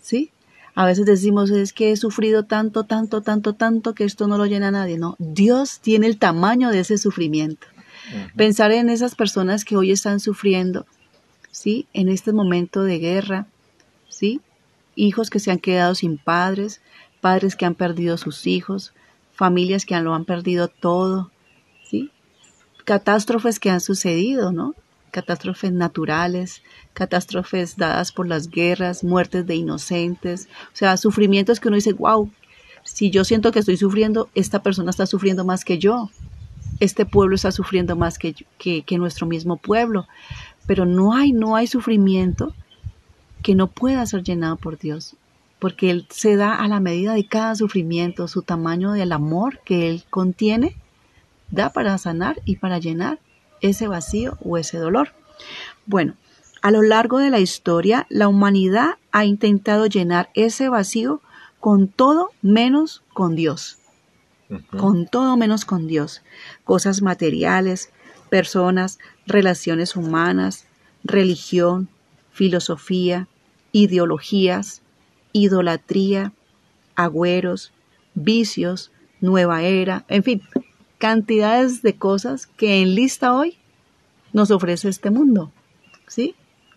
¿Sí? 0.00 0.30
A 0.78 0.86
veces 0.86 1.06
decimos, 1.06 1.50
es 1.50 1.72
que 1.72 1.90
he 1.90 1.96
sufrido 1.96 2.44
tanto, 2.44 2.84
tanto, 2.84 3.20
tanto, 3.20 3.54
tanto 3.54 3.94
que 3.96 4.04
esto 4.04 4.28
no 4.28 4.38
lo 4.38 4.46
llena 4.46 4.70
nadie. 4.70 4.96
No, 4.96 5.16
Dios 5.18 5.80
tiene 5.80 6.06
el 6.06 6.20
tamaño 6.20 6.70
de 6.70 6.78
ese 6.78 6.98
sufrimiento. 6.98 7.66
Pensar 8.36 8.70
en 8.70 8.88
esas 8.88 9.16
personas 9.16 9.64
que 9.64 9.76
hoy 9.76 9.90
están 9.90 10.20
sufriendo, 10.20 10.86
¿sí? 11.50 11.88
En 11.94 12.08
este 12.08 12.32
momento 12.32 12.84
de 12.84 13.00
guerra, 13.00 13.48
¿sí? 14.08 14.40
Hijos 14.94 15.30
que 15.30 15.40
se 15.40 15.50
han 15.50 15.58
quedado 15.58 15.96
sin 15.96 16.16
padres, 16.16 16.80
padres 17.20 17.56
que 17.56 17.66
han 17.66 17.74
perdido 17.74 18.16
sus 18.16 18.46
hijos, 18.46 18.92
familias 19.32 19.84
que 19.84 19.98
lo 19.98 20.14
han 20.14 20.26
perdido 20.26 20.68
todo, 20.68 21.32
¿sí? 21.90 22.12
Catástrofes 22.84 23.58
que 23.58 23.70
han 23.70 23.80
sucedido, 23.80 24.52
¿no? 24.52 24.76
Catástrofes 25.10 25.72
naturales, 25.72 26.62
catástrofes 26.94 27.76
dadas 27.76 28.12
por 28.12 28.26
las 28.26 28.48
guerras, 28.50 29.04
muertes 29.04 29.46
de 29.46 29.56
inocentes, 29.56 30.48
o 30.72 30.76
sea, 30.76 30.96
sufrimientos 30.96 31.60
que 31.60 31.68
uno 31.68 31.76
dice, 31.76 31.92
wow, 31.92 32.30
si 32.84 33.10
yo 33.10 33.24
siento 33.24 33.52
que 33.52 33.58
estoy 33.58 33.76
sufriendo, 33.76 34.28
esta 34.34 34.62
persona 34.62 34.90
está 34.90 35.06
sufriendo 35.06 35.44
más 35.44 35.64
que 35.64 35.78
yo, 35.78 36.10
este 36.80 37.06
pueblo 37.06 37.34
está 37.34 37.52
sufriendo 37.52 37.96
más 37.96 38.18
que, 38.18 38.34
que, 38.58 38.82
que 38.82 38.98
nuestro 38.98 39.26
mismo 39.26 39.56
pueblo, 39.56 40.06
pero 40.66 40.86
no 40.86 41.14
hay, 41.14 41.32
no 41.32 41.56
hay 41.56 41.66
sufrimiento 41.66 42.54
que 43.42 43.54
no 43.54 43.68
pueda 43.68 44.04
ser 44.06 44.22
llenado 44.22 44.56
por 44.56 44.78
Dios, 44.78 45.16
porque 45.58 45.90
Él 45.90 46.06
se 46.10 46.36
da 46.36 46.54
a 46.54 46.68
la 46.68 46.80
medida 46.80 47.14
de 47.14 47.26
cada 47.26 47.54
sufrimiento, 47.54 48.28
su 48.28 48.42
tamaño 48.42 48.92
del 48.92 49.12
amor 49.12 49.60
que 49.64 49.90
Él 49.90 50.04
contiene, 50.10 50.76
da 51.50 51.70
para 51.70 51.96
sanar 51.98 52.40
y 52.44 52.56
para 52.56 52.78
llenar 52.78 53.18
ese 53.60 53.88
vacío 53.88 54.38
o 54.40 54.58
ese 54.58 54.78
dolor. 54.78 55.12
Bueno, 55.86 56.16
a 56.60 56.70
lo 56.70 56.82
largo 56.82 57.18
de 57.18 57.30
la 57.30 57.40
historia, 57.40 58.06
la 58.10 58.28
humanidad 58.28 58.96
ha 59.12 59.24
intentado 59.24 59.86
llenar 59.86 60.30
ese 60.34 60.68
vacío 60.68 61.22
con 61.60 61.88
todo 61.88 62.30
menos 62.42 63.02
con 63.12 63.36
Dios. 63.36 63.78
Con 64.76 65.06
todo 65.06 65.36
menos 65.36 65.64
con 65.64 65.86
Dios. 65.86 66.22
Cosas 66.64 67.02
materiales, 67.02 67.90
personas, 68.30 68.98
relaciones 69.26 69.94
humanas, 69.94 70.66
religión, 71.04 71.88
filosofía, 72.32 73.28
ideologías, 73.72 74.82
idolatría, 75.32 76.32
agüeros, 76.94 77.72
vicios, 78.14 78.90
nueva 79.20 79.62
era, 79.62 80.04
en 80.08 80.22
fin, 80.22 80.42
cantidades 80.98 81.82
de 81.82 81.94
cosas 81.96 82.46
que 82.46 82.80
en 82.82 82.94
lista 82.94 83.34
hoy 83.34 83.56
nos 84.32 84.50
ofrece 84.50 84.88
este 84.88 85.10
mundo. 85.10 85.52
¿Sí? 86.06 86.34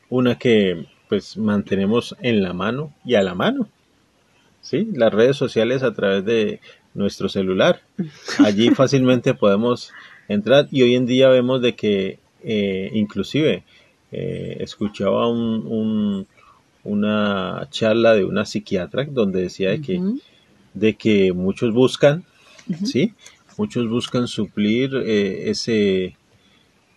Una 0.10 0.38
que 0.38 0.86
pues 1.10 1.36
mantenemos 1.38 2.16
en 2.22 2.42
la 2.42 2.54
mano 2.54 2.94
y 3.06 3.16
a 3.16 3.24
la 3.24 3.36
mano. 3.36 3.68
¿Sí? 4.62 4.88
Las 4.94 5.12
redes 5.14 5.36
sociales 5.38 5.84
a 5.84 5.94
través 5.94 6.24
de 6.26 6.60
nuestro 6.94 7.30
celular. 7.30 7.82
Allí 8.40 8.70
fácilmente 8.70 9.34
podemos 9.34 9.92
entrar 10.28 10.68
y 10.72 10.84
hoy 10.84 10.96
en 10.96 11.06
día 11.06 11.30
vemos 11.30 11.62
de 11.62 11.76
que 11.76 12.20
eh, 12.44 12.90
inclusive 12.94 13.64
eh, 14.12 14.58
escuchaba 14.60 15.28
un, 15.28 15.66
un- 15.68 16.28
una 16.84 17.68
charla 17.70 18.14
de 18.16 18.24
una 18.26 18.44
psiquiatra 18.46 19.06
donde 19.06 19.42
decía 19.44 19.70
de 19.70 19.82
que, 19.82 20.02
de 20.74 20.96
que 20.96 21.32
muchos 21.34 21.74
buscan. 21.74 22.24
¿sí? 22.86 23.14
Muchos 23.62 23.88
buscan 23.90 24.28
suplir 24.28 24.90
eh, 24.96 25.50
ese, 25.52 26.18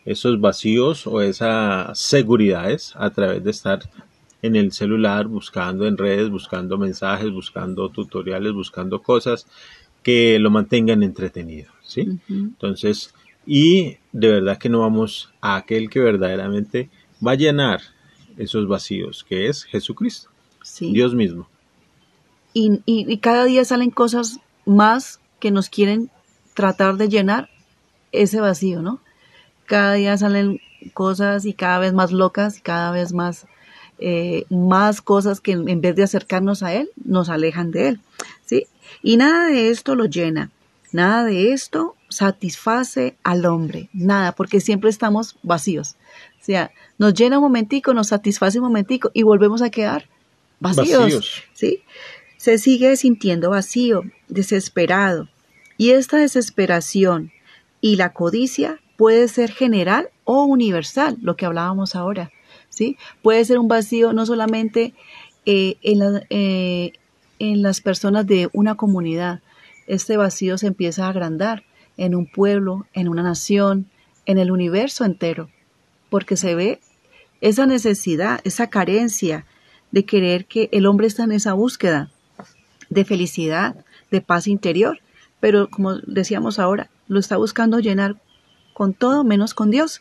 esos 0.07 0.41
vacíos 0.41 1.07
o 1.07 1.21
esas 1.21 1.99
seguridades 1.99 2.95
a 2.97 3.11
través 3.11 3.45
de 3.45 3.51
estar 3.51 3.81
en 4.41 4.57
el 4.57 4.73
celular, 4.73 5.27
buscando 5.27 5.87
en 5.87 5.99
redes, 5.99 6.31
buscando 6.31 6.79
mensajes, 6.79 7.31
buscando 7.31 7.91
tutoriales, 7.91 8.53
buscando 8.55 9.03
cosas 9.03 9.47
que 10.03 10.39
lo 10.39 10.51
mantengan 10.51 11.03
entretenido, 11.03 11.71
¿sí? 11.83 12.19
Entonces, 12.29 13.13
y 13.47 13.97
de 14.13 14.29
verdad 14.37 14.57
que 14.59 14.71
no 14.71 14.81
vamos 14.81 15.31
a 15.43 15.57
aquel 15.57 15.91
que 15.91 16.01
verdaderamente 16.01 16.89
va 17.27 17.33
a 17.33 17.37
llenar 17.37 17.81
esos 18.39 18.67
vacíos, 18.67 19.23
que 19.29 19.49
es 19.49 19.65
Jesucristo, 19.65 20.31
Sí. 20.63 20.93
Dios 20.93 21.15
mismo. 21.15 21.47
y, 22.55 22.81
y- 22.87 23.05
y 23.13 23.19
cada 23.19 23.45
día 23.45 23.65
salen 23.67 23.91
cosas 23.91 24.41
más 24.65 25.21
que 25.41 25.51
nos 25.51 25.69
quieren 25.69 26.11
tratar 26.55 26.97
de 26.97 27.09
llenar 27.09 27.51
ese 28.13 28.41
vacío, 28.41 28.81
¿no? 28.81 29.01
Cada 29.67 29.95
día 29.95 30.17
salen 30.17 30.61
cosas 30.93 31.45
y 31.45 31.53
cada 31.53 31.79
vez 31.79 31.93
más 31.93 32.13
locas 32.13 32.59
y 32.59 32.61
cada 32.61 32.91
vez 32.91 33.13
más, 33.13 33.47
eh, 33.99 34.45
más 34.51 35.01
cosas 35.01 35.41
que 35.41 35.53
en 35.53 35.81
vez 35.81 35.97
de 35.97 36.03
acercarnos 36.03 36.63
a 36.63 36.73
Él, 36.75 36.91
nos 37.05 37.29
alejan 37.29 37.71
de 37.71 37.89
Él, 37.89 38.01
¿sí? 38.45 38.67
Y 39.03 39.17
nada 39.17 39.47
de 39.47 39.71
esto 39.71 39.95
lo 39.95 40.05
llena, 40.05 40.51
nada 40.93 41.25
de 41.25 41.53
esto 41.53 41.97
satisface 42.09 43.17
al 43.23 43.47
hombre, 43.47 43.89
nada, 43.93 44.33
porque 44.33 44.61
siempre 44.61 44.91
estamos 44.91 45.37
vacíos. 45.43 45.97
O 46.41 46.45
sea, 46.45 46.71
nos 46.99 47.15
llena 47.15 47.39
un 47.39 47.45
momentico, 47.45 47.95
nos 47.95 48.09
satisface 48.09 48.59
un 48.59 48.67
momentico 48.67 49.11
y 49.15 49.23
volvemos 49.23 49.63
a 49.63 49.71
quedar 49.71 50.07
vacíos. 50.61 51.03
Vacíos. 51.03 51.43
¿sí? 51.55 51.83
Se 52.37 52.59
sigue 52.59 52.97
sintiendo 52.97 53.51
vacío, 53.51 54.03
desesperado. 54.29 55.29
Y 55.77 55.91
esta 55.91 56.19
desesperación 56.19 57.33
y 57.81 57.97
la 57.97 58.13
codicia 58.13 58.81
puede 58.97 59.29
ser 59.29 59.51
general 59.53 60.09
o 60.25 60.45
universal, 60.45 61.19
lo 61.21 61.37
que 61.37 61.47
hablábamos 61.47 61.95
ahora, 61.95 62.31
¿sí? 62.69 62.97
Puede 63.23 63.45
ser 63.45 63.59
un 63.59 63.69
vacío 63.69 64.13
no 64.13 64.25
solamente 64.25 64.95
eh, 65.47 65.77
en, 65.83 66.23
eh, 66.31 66.93
en 67.39 67.63
las 67.63 67.81
personas 67.81 68.27
de 68.27 68.49
una 68.53 68.77
comunidad. 68.77 69.41
Este 69.87 70.17
vacío 70.17 70.57
se 70.59 70.69
empieza 70.69 71.07
a 71.07 71.11
agrandar 71.11 71.65
en 71.97 72.15
un 72.15 72.27
pueblo, 72.27 72.87
en 72.93 73.09
una 73.09 73.23
nación, 73.23 73.87
en 74.27 74.39
el 74.39 74.51
universo 74.51 75.05
entero, 75.05 75.51
porque 76.09 76.37
se 76.37 76.55
ve 76.55 76.81
esa 77.41 77.67
necesidad, 77.67 78.41
esa 78.45 78.69
carencia 78.71 79.45
de 79.91 80.05
querer 80.05 80.47
que 80.47 80.69
el 80.73 80.87
hombre 80.87 81.07
está 81.07 81.25
en 81.25 81.33
esa 81.33 81.53
búsqueda 81.53 82.11
de 82.89 83.05
felicidad, 83.05 83.85
de 84.11 84.21
paz 84.21 84.47
interior, 84.47 85.01
pero 85.45 85.69
como 85.69 85.97
decíamos 86.07 86.59
ahora, 86.59 86.89
lo 87.07 87.21
está 87.21 87.37
buscando 87.37 87.79
llenar 87.79 88.17
con 88.73 88.95
todo 88.95 89.25
menos 89.25 89.53
con 89.53 89.71
Dios. 89.71 90.01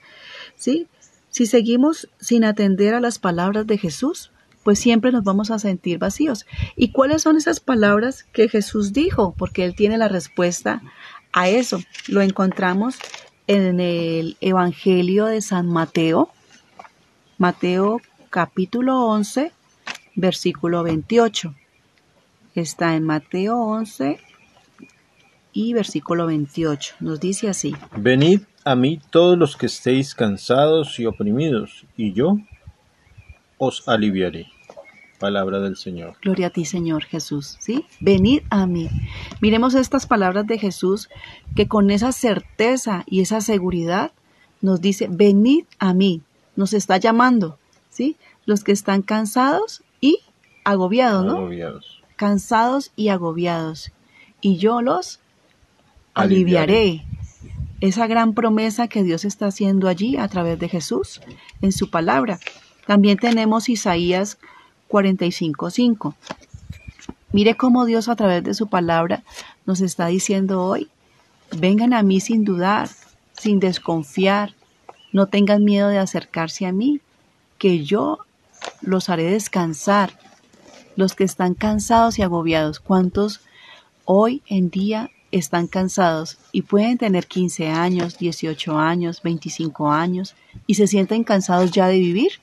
¿sí? 0.56 0.88
Si 1.28 1.48
seguimos 1.48 2.08
sin 2.18 2.46
atender 2.46 2.94
a 2.94 3.02
las 3.02 3.20
palabras 3.20 3.68
de 3.68 3.78
Jesús, 3.78 4.32
pues 4.64 4.80
siempre 4.80 5.12
nos 5.12 5.26
vamos 5.26 5.52
a 5.52 5.60
sentir 5.60 5.98
vacíos. 5.98 6.46
¿Y 6.78 6.94
cuáles 6.94 7.24
son 7.24 7.36
esas 7.36 7.60
palabras 7.60 8.24
que 8.24 8.48
Jesús 8.48 8.94
dijo? 8.94 9.36
Porque 9.38 9.66
Él 9.66 9.76
tiene 9.76 9.98
la 9.98 10.08
respuesta 10.08 10.82
a 11.34 11.50
eso. 11.50 11.82
Lo 12.08 12.22
encontramos 12.22 12.96
en 13.48 13.82
el 13.82 14.38
Evangelio 14.40 15.26
de 15.26 15.42
San 15.42 15.68
Mateo, 15.68 16.30
Mateo 17.38 18.00
capítulo 18.30 19.08
11, 19.08 19.52
versículo 20.16 20.84
28. 20.84 21.54
Está 22.56 22.96
en 22.96 23.04
Mateo 23.04 23.58
11 23.58 24.22
y 25.54 25.74
versículo 25.74 26.26
28. 26.26 26.96
Nos 27.00 27.20
dice 27.20 27.48
así. 27.48 27.74
Venid 27.96 28.42
a 28.66 28.76
mí 28.76 29.00
todos 29.10 29.38
los 29.38 29.56
que 29.56 29.68
estéis 29.68 30.16
cansados 30.16 31.00
y 31.00 31.06
oprimidos, 31.06 31.86
y 31.96 32.14
yo 32.14 32.38
os 33.58 33.88
aliviaré. 33.88 34.48
Palabra 35.20 35.60
del 35.60 35.78
Señor. 35.78 36.18
Gloria 36.22 36.48
a 36.48 36.50
ti, 36.50 36.66
Señor 36.66 37.06
Jesús. 37.06 37.56
¿Sí? 37.62 37.86
Venid 38.02 38.42
a 38.50 38.66
mí. 38.68 38.90
Miremos 39.40 39.74
estas 39.74 40.06
palabras 40.06 40.46
de 40.48 40.58
Jesús 40.58 41.10
que 41.56 41.70
con 41.70 41.92
esa 41.92 42.12
certeza 42.12 43.04
y 43.06 43.22
esa 43.22 43.40
seguridad 43.40 44.12
nos 44.60 44.82
dice, 44.82 45.08
venid 45.10 45.64
a 45.80 45.94
mí. 45.94 46.22
Nos 46.58 46.74
está 46.74 46.98
llamando. 46.98 47.58
¿Sí? 47.90 48.18
Los 48.46 48.66
que 48.66 48.74
están 48.74 49.02
cansados 49.02 49.84
y 50.02 50.20
agobiados, 50.66 51.24
¿no? 51.24 51.38
Agobiados. 51.38 52.02
Cansados 52.18 52.92
y 52.98 53.08
agobiados. 53.08 53.94
Y 54.42 54.58
yo 54.58 54.82
los 54.82 55.22
Aliviaré. 56.14 57.04
Esa 57.82 58.08
gran 58.08 58.34
promesa 58.34 58.88
que 58.88 59.04
Dios 59.04 59.26
está 59.26 59.48
haciendo 59.48 59.88
allí 59.88 60.16
a 60.18 60.28
través 60.28 60.58
de 60.60 60.70
Jesús 60.70 61.22
en 61.62 61.72
su 61.72 61.90
palabra. 61.90 62.40
También 62.86 63.18
tenemos 63.18 63.68
Isaías 63.68 64.38
45:5. 64.90 66.16
Mire 67.32 67.56
cómo 67.56 67.86
Dios 67.86 68.10
a 68.10 68.16
través 68.16 68.44
de 68.44 68.54
su 68.54 68.68
palabra 68.68 69.24
nos 69.66 69.82
está 69.82 70.08
diciendo 70.08 70.64
hoy, 70.64 70.90
vengan 71.58 71.94
a 71.94 72.04
mí 72.04 72.20
sin 72.20 72.44
dudar, 72.46 72.90
sin 73.34 73.60
desconfiar, 73.60 74.54
no 75.12 75.28
tengan 75.28 75.64
miedo 75.64 75.90
de 75.90 75.98
acercarse 75.98 76.66
a 76.68 76.72
mí, 76.72 77.02
que 77.58 77.84
yo 77.84 78.20
los 78.82 79.10
haré 79.10 79.24
descansar. 79.24 80.20
Los 80.96 81.16
que 81.16 81.24
están 81.24 81.56
cansados 81.56 82.20
y 82.20 82.22
agobiados, 82.22 82.80
¿cuántos 82.80 83.42
hoy 84.06 84.44
en 84.48 84.70
día 84.70 85.10
están 85.34 85.66
cansados 85.66 86.38
y 86.52 86.62
pueden 86.62 87.00
tener 87.00 87.26
15 87.26 87.68
años, 87.70 88.20
18 88.20 88.78
años, 88.78 89.22
25 89.24 89.92
años 89.92 90.36
y 90.68 90.76
se 90.76 90.86
sienten 90.86 91.24
cansados 91.24 91.72
ya 91.72 91.88
de 91.88 91.98
vivir? 91.98 92.34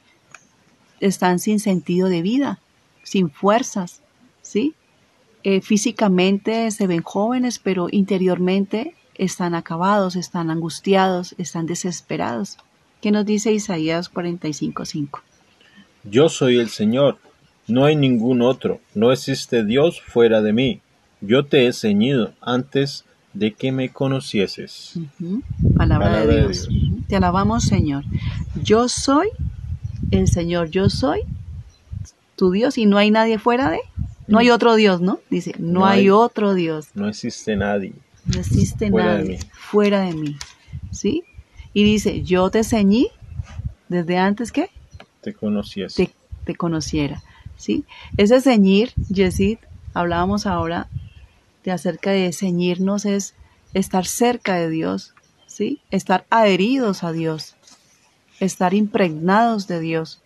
Están 0.98 1.38
sin 1.38 1.60
sentido 1.60 2.08
de 2.08 2.20
vida, 2.20 2.58
sin 3.04 3.30
fuerzas, 3.30 4.02
¿sí? 4.42 4.74
Eh, 5.44 5.60
físicamente 5.60 6.70
se 6.72 6.86
ven 6.88 7.02
jóvenes, 7.02 7.60
pero 7.60 7.86
interiormente 7.90 8.94
están 9.14 9.54
acabados, 9.54 10.16
están 10.16 10.50
angustiados, 10.50 11.36
están 11.38 11.66
desesperados. 11.66 12.58
¿Qué 13.00 13.12
nos 13.12 13.24
dice 13.24 13.52
Isaías 13.52 14.12
45:5? 14.12 15.22
Yo 16.02 16.28
soy 16.28 16.58
el 16.58 16.70
Señor, 16.70 17.18
no 17.68 17.84
hay 17.84 17.94
ningún 17.94 18.42
otro, 18.42 18.80
no 18.94 19.12
existe 19.12 19.64
Dios 19.64 20.00
fuera 20.00 20.42
de 20.42 20.52
mí. 20.52 20.80
Yo 21.20 21.44
te 21.44 21.66
he 21.66 21.72
ceñido 21.72 22.32
antes 22.40 23.04
de 23.34 23.52
que 23.52 23.72
me 23.72 23.90
conocieses. 23.90 24.94
Palabra, 25.76 26.06
Palabra 26.08 26.20
de 26.26 26.26
de 26.42 26.48
Dios. 26.48 26.68
Te 27.08 27.16
alabamos, 27.16 27.64
Señor. 27.64 28.04
Yo 28.62 28.88
soy 28.88 29.28
el 30.10 30.28
Señor, 30.28 30.70
yo 30.70 30.88
soy 30.90 31.20
tu 32.36 32.50
Dios 32.50 32.78
y 32.78 32.86
no 32.86 32.96
hay 32.98 33.10
nadie 33.10 33.38
fuera 33.38 33.70
de. 33.70 33.80
No 34.26 34.38
hay 34.38 34.50
otro 34.50 34.76
Dios, 34.76 35.00
¿no? 35.00 35.18
Dice, 35.28 35.54
no, 35.58 35.80
No 35.80 35.86
hay, 35.86 36.00
hay- 36.00 36.10
otro 36.10 36.54
Dios. 36.54 36.88
No 36.94 37.08
existe 37.08 37.56
nadie. 37.56 37.92
No 38.26 38.38
existe 38.40 38.90
Fuera 38.90 39.12
de 39.16 39.18
nadie 39.24 39.38
mí. 39.38 39.44
fuera 39.52 40.00
de 40.02 40.12
mí. 40.14 40.36
¿Sí? 40.92 41.24
Y 41.74 41.82
dice, 41.84 42.22
yo 42.22 42.48
te 42.50 42.62
ceñí 42.64 43.08
desde 43.88 44.18
antes 44.18 44.52
que 44.52 44.70
Te 45.20 45.34
conociese. 45.34 46.06
te, 46.06 46.12
te 46.44 46.54
conociera. 46.54 47.22
¿Sí? 47.56 47.84
Ese 48.16 48.40
ceñir, 48.40 48.92
Yesid, 49.08 49.58
hablábamos 49.94 50.46
ahora 50.46 50.88
de 51.64 51.72
acerca 51.72 52.10
de 52.10 52.32
ceñirnos 52.32 53.04
es 53.04 53.34
estar 53.74 54.06
cerca 54.06 54.54
de 54.54 54.68
Dios, 54.70 55.14
¿sí? 55.46 55.80
Estar 55.90 56.26
adheridos 56.30 57.04
a 57.04 57.12
Dios, 57.12 57.56
estar 58.40 58.74
impregnados 58.74 59.66
de 59.66 59.80
Dios. 59.80 60.22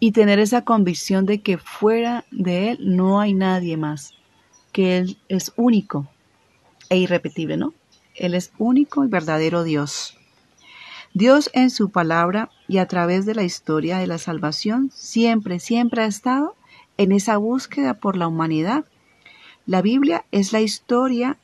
y 0.00 0.12
tener 0.12 0.38
esa 0.38 0.62
convicción 0.62 1.26
de 1.26 1.40
que 1.40 1.58
fuera 1.58 2.24
de 2.30 2.70
Él 2.70 2.96
no 2.96 3.20
hay 3.20 3.34
nadie 3.34 3.76
más, 3.76 4.14
que 4.72 4.98
Él 4.98 5.18
es 5.28 5.52
único 5.56 6.08
e 6.88 6.98
irrepetible, 6.98 7.56
¿no? 7.56 7.74
Él 8.14 8.34
es 8.34 8.52
único 8.58 9.04
y 9.04 9.08
verdadero 9.08 9.64
Dios. 9.64 10.16
Dios 11.14 11.50
en 11.52 11.70
su 11.70 11.90
palabra 11.90 12.50
y 12.68 12.78
a 12.78 12.86
través 12.86 13.26
de 13.26 13.34
la 13.34 13.42
historia 13.42 13.98
de 13.98 14.06
la 14.06 14.18
salvación 14.18 14.90
siempre, 14.94 15.58
siempre 15.58 16.02
ha 16.02 16.06
estado 16.06 16.54
en 16.96 17.12
esa 17.12 17.36
búsqueda 17.36 17.94
por 17.94 18.16
la 18.16 18.28
humanidad. 18.28 18.84
La 19.68 19.82
Biblia 19.82 20.24
es 20.32 20.54
la 20.54 20.62
historia 20.62 21.36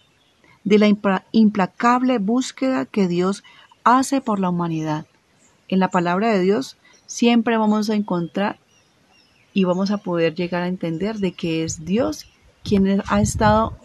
de 0.64 0.78
la 0.78 0.88
implacable 1.32 2.16
búsqueda 2.16 2.87
que 2.87 3.06
Dios 3.06 3.44
hace 3.84 4.22
por 4.22 4.40
la 4.40 4.48
humanidad. 4.48 5.04
En 5.68 5.78
la 5.78 5.88
palabra 5.88 6.32
de 6.32 6.40
Dios 6.40 6.78
siempre 7.04 7.58
vamos 7.58 7.90
a 7.90 7.94
encontrar 7.94 8.58
y 9.52 9.64
vamos 9.64 9.90
a 9.90 9.98
poder 9.98 10.34
llegar 10.34 10.62
a 10.62 10.68
entender 10.68 11.18
de 11.18 11.32
que 11.32 11.64
es 11.64 11.84
Dios 11.84 12.24
quien 12.62 13.02
ha 13.06 13.20
estado 13.20 13.76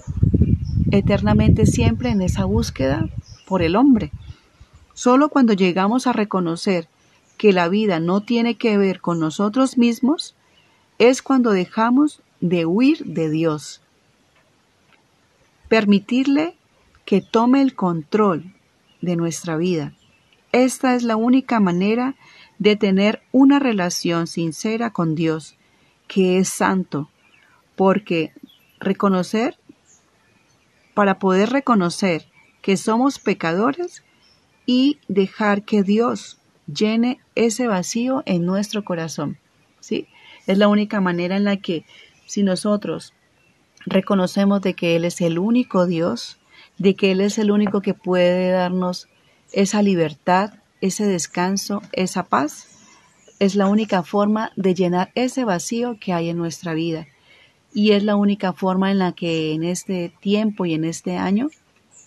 eternamente 0.89 1.65
siempre 1.65 2.09
en 2.09 2.21
esa 2.21 2.45
búsqueda 2.45 3.09
por 3.45 3.61
el 3.61 3.75
hombre. 3.75 4.09
Solo 4.93 5.27
cuando 5.27 5.51
llegamos 5.51 6.07
a 6.07 6.13
reconocer 6.13 6.87
que 7.37 7.51
la 7.51 7.67
vida 7.67 7.99
no 7.99 8.21
tiene 8.21 8.55
que 8.55 8.77
ver 8.77 9.01
con 9.01 9.19
nosotros 9.19 9.77
mismos, 9.77 10.33
es 10.97 11.21
cuando 11.21 11.51
dejamos 11.51 12.21
de 12.39 12.65
huir 12.65 13.03
de 13.03 13.29
Dios. 13.29 13.81
Permitirle 15.69 16.55
que 17.05 17.21
tome 17.21 17.61
el 17.61 17.75
control 17.75 18.53
de 19.01 19.15
nuestra 19.15 19.55
vida. 19.55 19.93
Esta 20.51 20.95
es 20.95 21.03
la 21.03 21.15
única 21.15 21.59
manera 21.59 22.15
de 22.57 22.75
tener 22.75 23.21
una 23.31 23.59
relación 23.59 24.27
sincera 24.27 24.91
con 24.91 25.15
Dios, 25.15 25.55
que 26.07 26.39
es 26.39 26.49
santo, 26.49 27.09
porque 27.75 28.33
reconocer, 28.79 29.57
para 30.93 31.19
poder 31.19 31.51
reconocer 31.51 32.25
que 32.61 32.75
somos 32.75 33.19
pecadores 33.19 34.03
y 34.65 34.99
dejar 35.07 35.63
que 35.63 35.83
Dios 35.83 36.39
llene 36.67 37.19
ese 37.35 37.67
vacío 37.67 38.23
en 38.25 38.45
nuestro 38.45 38.83
corazón. 38.83 39.37
¿sí? 39.79 40.07
Es 40.45 40.57
la 40.57 40.67
única 40.67 40.99
manera 40.99 41.37
en 41.37 41.43
la 41.43 41.57
que 41.57 41.85
si 42.25 42.43
nosotros 42.43 43.13
reconocemos 43.85 44.61
de 44.61 44.73
que 44.73 44.95
Él 44.95 45.05
es 45.05 45.21
el 45.21 45.39
único 45.39 45.85
Dios, 45.85 46.37
de 46.77 46.95
que 46.95 47.11
Él 47.11 47.21
es 47.21 47.37
el 47.37 47.51
único 47.51 47.81
que 47.81 47.93
puede 47.93 48.51
darnos 48.51 49.07
esa 49.51 49.81
libertad, 49.81 50.53
ese 50.81 51.05
descanso, 51.05 51.81
esa 51.91 52.23
paz, 52.23 52.67
es 53.39 53.55
la 53.55 53.67
única 53.67 54.03
forma 54.03 54.51
de 54.55 54.73
llenar 54.73 55.11
ese 55.15 55.45
vacío 55.45 55.97
que 55.99 56.13
hay 56.13 56.29
en 56.29 56.37
nuestra 56.37 56.73
vida. 56.73 57.07
Y 57.73 57.91
es 57.91 58.03
la 58.03 58.15
única 58.15 58.53
forma 58.53 58.91
en 58.91 58.99
la 58.99 59.13
que 59.13 59.53
en 59.53 59.63
este 59.63 60.11
tiempo 60.19 60.65
y 60.65 60.73
en 60.73 60.83
este 60.83 61.17
año 61.17 61.49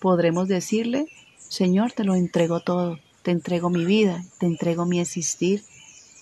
podremos 0.00 0.48
decirle, 0.48 1.06
Señor, 1.38 1.92
te 1.92 2.04
lo 2.04 2.14
entrego 2.14 2.60
todo, 2.60 2.98
te 3.22 3.30
entrego 3.30 3.70
mi 3.70 3.84
vida, 3.84 4.22
te 4.38 4.46
entrego 4.46 4.84
mi 4.84 5.00
existir, 5.00 5.62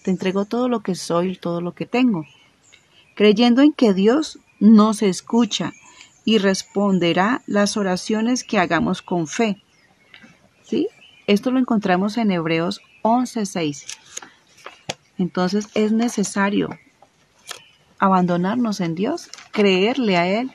te 0.05 0.11
entrego 0.11 0.45
todo 0.45 0.69
lo 0.69 0.81
que 0.81 0.95
soy, 0.95 1.37
todo 1.37 1.61
lo 1.61 1.73
que 1.73 1.87
tengo, 1.87 2.27
creyendo 3.15 3.63
en 3.63 3.73
que 3.73 3.95
Dios 3.95 4.39
nos 4.61 5.03
escucha 5.03 5.73
y 6.25 6.38
responderá 6.38 7.42
las 7.46 7.77
oraciones 7.77 8.44
que 8.44 8.59
hagamos 8.59 9.03
con 9.03 9.27
fe. 9.27 9.61
¿Sí? 10.62 10.88
Esto 11.27 11.51
lo 11.51 11.59
encontramos 11.59 12.18
en 12.18 12.31
Hebreos 12.31 12.81
11:6. 13.03 13.87
Entonces 15.18 15.68
es 15.75 15.92
necesario 15.92 16.79
abandonarnos 17.99 18.81
en 18.81 18.94
Dios, 18.94 19.29
creerle 19.51 20.16
a 20.16 20.27
Él, 20.27 20.53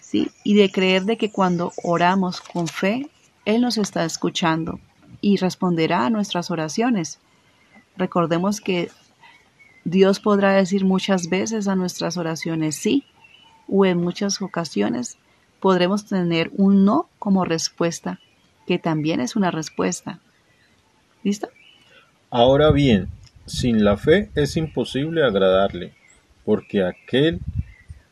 ¿sí? 0.00 0.30
Y 0.44 0.54
de 0.54 0.70
creer 0.70 1.04
de 1.04 1.16
que 1.16 1.30
cuando 1.30 1.72
oramos 1.82 2.40
con 2.40 2.68
fe, 2.68 3.10
Él 3.44 3.62
nos 3.62 3.78
está 3.78 4.04
escuchando 4.04 4.78
y 5.20 5.36
responderá 5.36 6.06
a 6.06 6.10
nuestras 6.10 6.50
oraciones. 6.50 7.18
Recordemos 7.96 8.60
que 8.60 8.90
Dios 9.86 10.18
podrá 10.18 10.52
decir 10.52 10.84
muchas 10.84 11.28
veces 11.28 11.68
a 11.68 11.76
nuestras 11.76 12.16
oraciones 12.16 12.74
sí, 12.74 13.04
o 13.68 13.86
en 13.86 13.98
muchas 13.98 14.42
ocasiones 14.42 15.16
podremos 15.60 16.06
tener 16.06 16.50
un 16.56 16.84
no 16.84 17.08
como 17.20 17.44
respuesta, 17.44 18.18
que 18.66 18.80
también 18.80 19.20
es 19.20 19.36
una 19.36 19.52
respuesta. 19.52 20.18
¿Listo? 21.22 21.50
Ahora 22.30 22.72
bien, 22.72 23.10
sin 23.46 23.84
la 23.84 23.96
fe 23.96 24.28
es 24.34 24.56
imposible 24.56 25.22
agradarle, 25.22 25.94
porque 26.44 26.82
aquel 26.82 27.38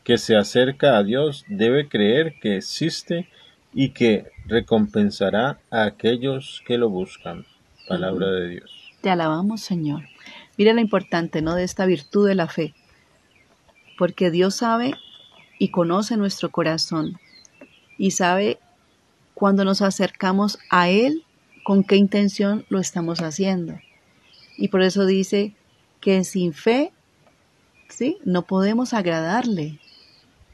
que 0.04 0.16
se 0.16 0.37
acerca 0.37 0.96
a 0.96 1.02
Dios 1.02 1.44
debe 1.48 1.88
creer 1.88 2.37
que 2.40 2.56
existe 2.56 3.28
y 3.72 3.88
que 3.88 4.26
recompensará 4.46 5.58
a 5.72 5.87
aquellos 5.87 6.62
que 6.68 6.78
lo 6.78 6.88
buscan. 6.88 7.46
Palabra 7.88 8.30
de 8.30 8.48
Dios. 8.50 8.92
Te 9.00 9.10
alabamos, 9.10 9.60
Señor. 9.60 10.04
Mira 10.57 10.73
lo 10.73 10.81
importante, 10.81 11.43
¿no? 11.43 11.55
De 11.55 11.64
esta 11.64 11.87
virtud 11.87 12.29
de 12.29 12.35
la 12.35 12.49
fe. 12.49 12.75
Porque 13.99 14.31
Dios 14.31 14.57
sabe 14.57 14.95
y 15.59 15.69
conoce 15.69 16.17
nuestro 16.17 16.51
corazón 16.51 17.19
y 17.99 18.12
sabe 18.12 18.59
cuando 19.35 19.64
nos 19.64 19.83
acercamos 19.83 20.59
a 20.71 20.88
Él 20.88 21.25
con 21.64 21.85
qué 21.85 21.97
intención 21.97 22.64
lo 22.69 22.79
estamos 22.79 23.21
haciendo. 23.21 23.75
Y 24.57 24.69
por 24.69 24.83
eso 24.83 25.07
dice 25.07 25.55
que 26.01 26.23
sin 26.25 26.53
fe, 26.53 26.93
¿sí? 27.88 28.19
No 28.25 28.43
podemos 28.43 28.93
agradarle. 28.95 29.81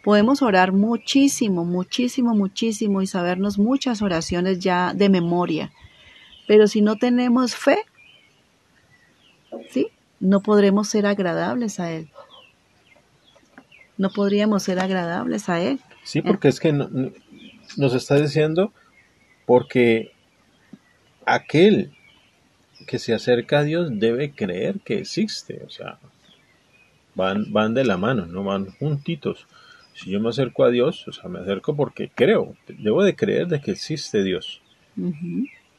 Podemos 0.03 0.41
orar 0.41 0.73
muchísimo, 0.73 1.65
muchísimo, 1.65 2.35
muchísimo 2.35 3.03
y 3.03 3.07
sabernos 3.07 3.59
muchas 3.59 4.01
oraciones 4.01 4.61
ya 4.61 4.95
de 4.95 5.11
memoria. 5.11 5.73
Pero 6.47 6.67
si 6.67 6.81
no 6.81 6.97
tenemos 6.97 7.55
fe, 7.55 7.85
¿sí? 9.71 9.89
No 10.21 10.41
podremos 10.41 10.89
ser 10.89 11.07
agradables 11.07 11.81
a 11.81 11.93
Él 11.93 12.09
no 14.01 14.09
podríamos 14.09 14.63
ser 14.63 14.79
agradables 14.79 15.51
a 15.51 15.61
Él. 15.61 15.79
Sí, 16.05 16.23
porque 16.23 16.49
es 16.49 16.59
que 16.59 16.73
nos 16.73 17.95
está 17.95 18.19
diciendo, 18.19 18.73
porque 19.45 20.13
aquel 21.27 21.93
que 22.87 22.99
se 22.99 23.13
acerca 23.13 23.59
a 23.59 23.63
Dios 23.63 23.91
debe 23.93 24.33
creer 24.33 24.81
que 24.81 24.99
existe, 24.99 25.63
o 25.67 25.69
sea, 25.69 25.99
van, 27.15 27.53
van 27.53 27.75
de 27.75 27.85
la 27.85 27.99
mano, 27.99 28.25
no 28.25 28.43
van 28.43 28.71
juntitos. 28.71 29.47
Si 29.93 30.11
yo 30.11 30.19
me 30.19 30.31
acerco 30.31 30.65
a 30.65 30.71
Dios, 30.71 31.07
o 31.07 31.13
sea, 31.13 31.29
me 31.29 31.41
acerco 31.41 31.77
porque 31.77 32.09
creo, 32.09 32.57
debo 32.69 33.05
de 33.05 33.15
creer 33.15 33.49
de 33.49 33.61
que 33.61 33.73
existe 33.73 34.25
Dios. 34.25 34.63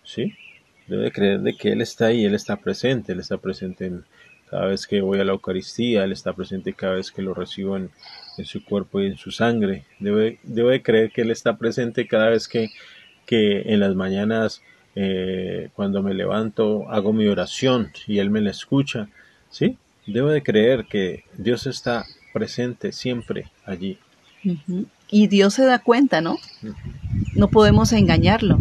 ¿Sí? 0.04 0.36
Debo 0.92 1.04
de 1.04 1.12
creer 1.14 1.40
de 1.40 1.56
que 1.56 1.72
Él 1.72 1.80
está 1.80 2.08
ahí, 2.08 2.26
Él 2.26 2.36
está 2.36 2.58
presente, 2.58 3.14
Él 3.14 3.22
está 3.22 3.38
presente 3.38 3.86
en, 3.86 4.04
cada 4.50 4.66
vez 4.66 4.86
que 4.86 5.00
voy 5.00 5.22
a 5.22 5.24
la 5.24 5.32
Eucaristía, 5.32 6.04
Él 6.04 6.12
está 6.12 6.34
presente 6.34 6.74
cada 6.74 6.96
vez 6.96 7.14
que 7.14 7.22
lo 7.22 7.34
recibo 7.34 7.78
en, 7.78 7.90
su 8.44 8.62
cuerpo 8.66 9.00
y 9.00 9.06
en 9.06 9.16
su 9.16 9.32
sangre. 9.32 9.86
Debe, 10.00 10.38
de 10.44 10.84
creer 10.84 11.12
que 11.12 11.22
Él 11.22 11.32
está 11.32 11.56
presente 11.56 12.08
cada 12.08 12.28
vez 12.28 12.50
que, 12.50 12.72
que 13.26 13.72
en 13.74 13.80
las 13.80 13.96
mañanas, 13.96 14.62
eh, 14.98 15.70
cuando 15.76 16.04
me 16.04 16.14
levanto, 16.14 16.90
hago 16.90 17.14
mi 17.14 17.26
oración 17.28 17.94
y 18.06 18.20
Él 18.20 18.30
me 18.30 18.42
la 18.42 18.52
escucha. 18.52 19.08
¿Sí? 19.50 19.78
Debo 20.06 20.28
de 20.28 20.44
creer 20.44 20.88
que 20.90 21.24
Dios 21.38 21.68
está 21.68 22.06
presente 22.34 22.92
siempre 22.92 23.46
allí. 23.64 23.98
Y 25.10 25.28
Dios 25.28 25.54
se 25.54 25.64
da 25.64 25.80
cuenta, 25.80 26.20
¿no? 26.20 26.36
No 27.34 27.48
podemos 27.48 27.94
engañarlo. 27.94 28.60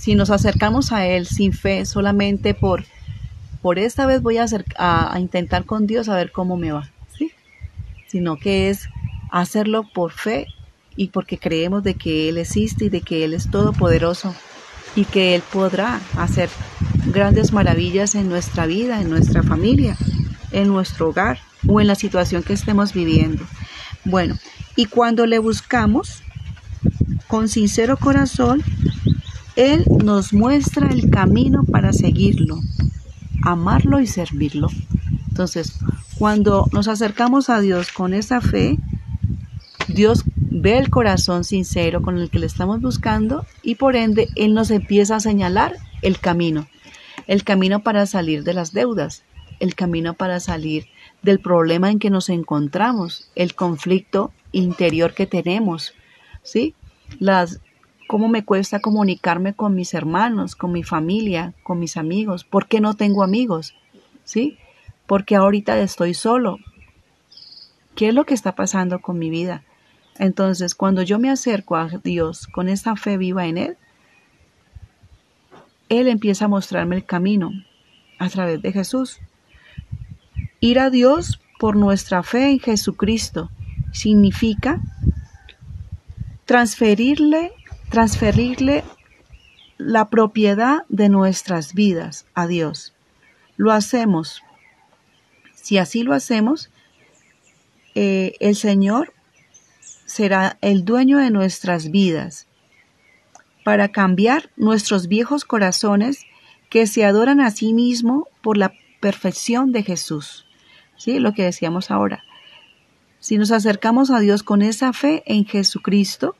Si 0.00 0.14
nos 0.14 0.30
acercamos 0.30 0.92
a 0.92 1.06
Él 1.06 1.26
sin 1.26 1.52
fe, 1.52 1.84
solamente 1.84 2.54
por 2.54 2.84
por 3.60 3.78
esta 3.78 4.06
vez 4.06 4.22
voy 4.22 4.38
a, 4.38 4.44
hacer, 4.44 4.64
a, 4.78 5.14
intentar 5.20 5.66
con 5.66 5.86
Dios 5.86 6.08
a 6.08 6.16
ver 6.16 6.32
cómo 6.32 6.56
me 6.56 6.72
va, 6.72 6.90
¿sí? 7.16 7.32
Sino 8.06 8.36
que 8.36 8.70
es 8.70 8.88
hacerlo 9.30 9.84
por 9.92 10.12
fe 10.12 10.46
y 10.96 11.08
porque 11.08 11.36
creemos 11.36 11.82
de 11.82 11.94
que 11.94 12.30
Él 12.30 12.38
existe 12.38 12.86
y 12.86 12.88
de 12.88 13.02
que 13.02 13.22
Él 13.24 13.34
es 13.34 13.50
todopoderoso 13.50 14.34
y 14.96 15.04
que 15.04 15.34
Él 15.34 15.42
podrá 15.52 16.00
hacer 16.16 16.48
grandes 17.08 17.52
maravillas 17.52 18.14
en 18.14 18.30
nuestra 18.30 18.64
vida, 18.64 19.00
en 19.00 19.10
nuestra 19.10 19.42
familia, 19.42 19.96
en 20.52 20.68
nuestro 20.68 21.10
hogar 21.10 21.38
o 21.68 21.80
en 21.82 21.86
la 21.86 21.94
situación 21.94 22.42
que 22.42 22.54
estemos 22.54 22.94
viviendo. 22.94 23.44
Bueno, 24.04 24.38
y 24.74 24.86
cuando 24.86 25.26
le 25.26 25.38
buscamos 25.38 26.22
con 27.28 27.48
sincero 27.48 27.98
corazón, 27.98 28.62
Él 29.56 29.84
nos 30.04 30.32
muestra 30.32 30.88
el 30.88 31.10
camino 31.10 31.64
para 31.64 31.92
seguirlo 31.92 32.60
amarlo 33.42 34.00
y 34.00 34.06
servirlo. 34.06 34.68
Entonces, 35.28 35.78
cuando 36.18 36.66
nos 36.72 36.88
acercamos 36.88 37.48
a 37.50 37.60
Dios 37.60 37.92
con 37.92 38.14
esa 38.14 38.40
fe, 38.40 38.78
Dios 39.88 40.24
ve 40.36 40.78
el 40.78 40.90
corazón 40.90 41.44
sincero 41.44 42.02
con 42.02 42.18
el 42.18 42.30
que 42.30 42.38
le 42.38 42.46
estamos 42.46 42.80
buscando 42.80 43.46
y 43.62 43.76
por 43.76 43.96
ende 43.96 44.28
Él 44.36 44.54
nos 44.54 44.70
empieza 44.70 45.16
a 45.16 45.20
señalar 45.20 45.76
el 46.02 46.18
camino, 46.18 46.68
el 47.26 47.44
camino 47.44 47.82
para 47.82 48.06
salir 48.06 48.44
de 48.44 48.54
las 48.54 48.72
deudas, 48.72 49.24
el 49.58 49.74
camino 49.74 50.14
para 50.14 50.40
salir 50.40 50.86
del 51.22 51.40
problema 51.40 51.90
en 51.90 51.98
que 51.98 52.10
nos 52.10 52.28
encontramos, 52.28 53.30
el 53.34 53.54
conflicto 53.54 54.32
interior 54.52 55.14
que 55.14 55.26
tenemos, 55.26 55.94
¿sí? 56.42 56.74
Las 57.18 57.60
cómo 58.10 58.26
me 58.26 58.44
cuesta 58.44 58.80
comunicarme 58.80 59.54
con 59.54 59.76
mis 59.76 59.94
hermanos, 59.94 60.56
con 60.56 60.72
mi 60.72 60.82
familia, 60.82 61.54
con 61.62 61.78
mis 61.78 61.96
amigos, 61.96 62.42
¿por 62.42 62.66
qué 62.66 62.80
no 62.80 62.94
tengo 62.94 63.22
amigos? 63.22 63.76
¿Sí? 64.24 64.58
Porque 65.06 65.36
ahorita 65.36 65.78
estoy 65.78 66.14
solo. 66.14 66.56
¿Qué 67.94 68.08
es 68.08 68.14
lo 68.14 68.26
que 68.26 68.34
está 68.34 68.56
pasando 68.56 68.98
con 68.98 69.16
mi 69.16 69.30
vida? 69.30 69.62
Entonces, 70.18 70.74
cuando 70.74 71.02
yo 71.02 71.20
me 71.20 71.30
acerco 71.30 71.76
a 71.76 71.86
Dios 72.02 72.48
con 72.48 72.68
esa 72.68 72.96
fe 72.96 73.16
viva 73.16 73.46
en 73.46 73.58
Él, 73.58 73.76
Él 75.88 76.08
empieza 76.08 76.46
a 76.46 76.48
mostrarme 76.48 76.96
el 76.96 77.04
camino 77.04 77.52
a 78.18 78.28
través 78.28 78.60
de 78.60 78.72
Jesús. 78.72 79.20
Ir 80.58 80.80
a 80.80 80.90
Dios 80.90 81.40
por 81.60 81.76
nuestra 81.76 82.24
fe 82.24 82.50
en 82.50 82.58
Jesucristo 82.58 83.52
significa 83.92 84.80
transferirle 86.44 87.52
transferirle 87.90 88.84
la 89.76 90.08
propiedad 90.08 90.84
de 90.88 91.08
nuestras 91.08 91.74
vidas 91.74 92.24
a 92.34 92.46
Dios. 92.46 92.94
Lo 93.56 93.72
hacemos. 93.72 94.42
Si 95.54 95.76
así 95.76 96.04
lo 96.04 96.14
hacemos, 96.14 96.70
eh, 97.94 98.34
el 98.40 98.54
Señor 98.54 99.12
será 100.06 100.56
el 100.60 100.84
dueño 100.84 101.18
de 101.18 101.30
nuestras 101.30 101.90
vidas 101.90 102.46
para 103.64 103.88
cambiar 103.88 104.50
nuestros 104.56 105.08
viejos 105.08 105.44
corazones 105.44 106.24
que 106.70 106.86
se 106.86 107.04
adoran 107.04 107.40
a 107.40 107.50
sí 107.50 107.72
mismo 107.72 108.28
por 108.40 108.56
la 108.56 108.72
perfección 109.00 109.72
de 109.72 109.82
Jesús. 109.82 110.46
¿Sí? 110.96 111.18
Lo 111.18 111.32
que 111.32 111.42
decíamos 111.42 111.90
ahora. 111.90 112.22
Si 113.18 113.36
nos 113.36 113.50
acercamos 113.50 114.10
a 114.10 114.20
Dios 114.20 114.42
con 114.42 114.62
esa 114.62 114.92
fe 114.92 115.22
en 115.26 115.44
Jesucristo, 115.44 116.36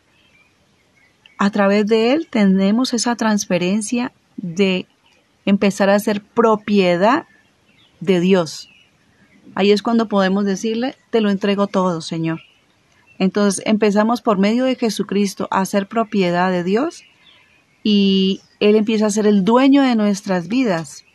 a 1.40 1.48
través 1.48 1.86
de 1.86 2.12
él 2.12 2.28
tenemos 2.28 2.92
esa 2.92 3.16
transferencia 3.16 4.12
de 4.36 4.86
empezar 5.46 5.88
a 5.88 5.98
ser 5.98 6.22
propiedad 6.22 7.24
de 8.00 8.20
Dios. 8.20 8.68
Ahí 9.54 9.72
es 9.72 9.80
cuando 9.80 10.06
podemos 10.06 10.44
decirle, 10.44 10.96
te 11.08 11.22
lo 11.22 11.30
entrego 11.30 11.66
todo, 11.66 12.02
Señor. 12.02 12.42
Entonces 13.18 13.64
empezamos 13.64 14.20
por 14.20 14.36
medio 14.36 14.66
de 14.66 14.76
Jesucristo 14.76 15.48
a 15.50 15.64
ser 15.64 15.88
propiedad 15.88 16.50
de 16.50 16.62
Dios 16.62 17.04
y 17.82 18.42
Él 18.60 18.76
empieza 18.76 19.06
a 19.06 19.10
ser 19.10 19.26
el 19.26 19.42
dueño 19.42 19.80
de 19.80 19.96
nuestras 19.96 20.46
vidas. 20.46 21.06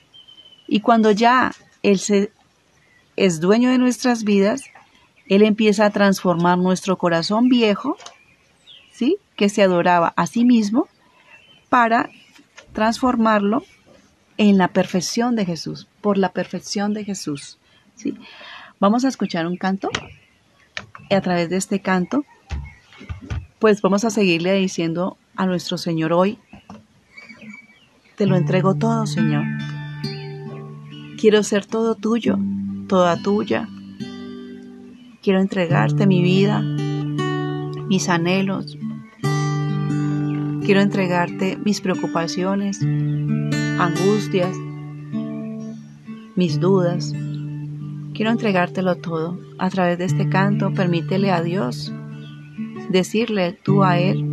Y 0.68 0.80
cuando 0.80 1.12
ya 1.12 1.52
Él 1.84 2.02
es 3.16 3.40
dueño 3.40 3.70
de 3.70 3.78
nuestras 3.78 4.24
vidas, 4.24 4.64
Él 5.28 5.44
empieza 5.44 5.86
a 5.86 5.92
transformar 5.92 6.58
nuestro 6.58 6.98
corazón 6.98 7.48
viejo. 7.48 7.96
Que 9.36 9.50
se 9.50 9.64
adoraba 9.64 10.14
a 10.16 10.28
sí 10.28 10.46
mismo 10.46 10.88
para 11.70 12.10
transformarlo 12.74 13.64
en 14.38 14.58
la 14.58 14.70
perfección 14.70 15.36
de 15.36 15.46
Jesús, 15.46 15.88
por 16.02 16.18
la 16.18 16.30
perfección 16.30 16.94
de 16.94 17.06
Jesús. 17.06 17.58
¿sí? 17.96 18.18
Vamos 18.80 19.06
a 19.06 19.08
escuchar 19.08 19.48
un 19.48 19.58
canto 19.58 19.90
y 21.10 21.16
a 21.16 21.22
través 21.22 21.50
de 21.50 21.58
este 21.58 21.80
canto, 21.82 22.26
pues 23.60 23.82
vamos 23.82 24.04
a 24.04 24.10
seguirle 24.10 24.54
diciendo 24.54 25.18
a 25.36 25.46
nuestro 25.46 25.78
Señor 25.78 26.14
hoy, 26.14 26.38
te 28.16 28.26
lo 28.26 28.36
entrego 28.36 28.76
todo, 28.76 29.06
Señor. 29.08 29.44
Quiero 31.20 31.44
ser 31.44 31.66
todo 31.66 31.96
tuyo, 31.96 32.38
toda 32.88 33.22
tuya. 33.22 33.68
Quiero 35.22 35.42
entregarte 35.42 36.06
mi 36.08 36.22
vida, 36.22 36.62
mis 36.62 38.08
anhelos, 38.10 38.78
Quiero 40.66 40.82
entregarte 40.82 41.60
mis 41.64 41.80
preocupaciones, 41.80 42.82
angustias, 43.78 44.58
mis 46.36 46.60
dudas. 46.60 47.14
Quiero 48.16 48.32
entregártelo 48.32 48.96
todo. 48.96 49.38
A 49.60 49.70
través 49.70 50.00
de 50.00 50.06
este 50.06 50.28
canto, 50.28 50.74
permítele 50.74 51.30
a 51.32 51.44
Dios 51.44 51.94
decirle 52.90 53.60
tú 53.64 53.84
a 53.84 54.00
Él 54.00 54.28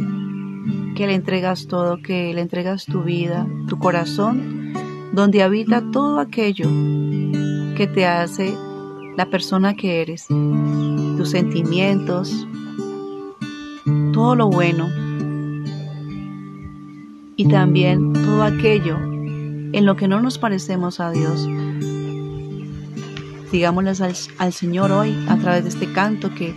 que 0.96 1.06
le 1.06 1.16
entregas 1.16 1.66
todo, 1.66 1.98
que 2.02 2.32
le 2.32 2.40
entregas 2.40 2.86
tu 2.86 3.02
vida, 3.02 3.46
tu 3.68 3.78
corazón, 3.78 4.72
donde 5.12 5.42
habita 5.42 5.90
todo 5.90 6.18
aquello 6.18 6.66
que 7.76 7.86
te 7.86 8.06
hace 8.06 8.56
la 9.18 9.26
persona 9.26 9.74
que 9.74 10.00
eres, 10.00 10.28
tus 10.28 11.28
sentimientos, 11.28 12.48
todo 14.14 14.34
lo 14.34 14.48
bueno 14.48 15.11
y 17.42 17.48
también 17.48 18.12
todo 18.12 18.44
aquello 18.44 18.96
en 18.98 19.84
lo 19.84 19.96
que 19.96 20.06
no 20.06 20.20
nos 20.22 20.38
parecemos 20.38 21.00
a 21.00 21.10
Dios. 21.10 21.48
Digámosles 23.50 24.30
al, 24.38 24.52
Señor 24.52 24.92
hoy 24.92 25.12
a 25.28 25.36
través 25.38 25.64
de 25.64 25.70
este 25.70 25.92
canto 25.92 26.32
que, 26.36 26.54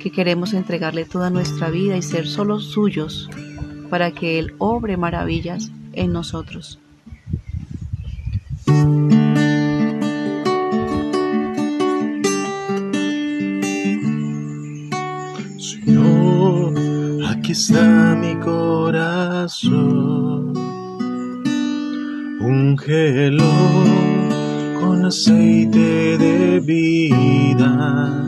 que 0.00 0.10
queremos 0.10 0.52
entregarle 0.52 1.04
toda 1.04 1.30
nuestra 1.30 1.70
vida 1.70 1.96
y 1.96 2.02
ser 2.02 2.26
solo 2.26 2.58
suyos 2.58 3.30
para 3.88 4.10
que 4.10 4.40
Él 4.40 4.52
obre 4.58 4.96
maravillas 4.96 5.70
en 5.92 6.12
nosotros. 6.12 6.80
Está 17.52 18.16
mi 18.16 18.34
corazón. 18.36 19.72
Ungelo 22.40 23.44
con 24.80 25.04
aceite 25.04 26.18
de 26.18 26.60
vida. 26.60 28.24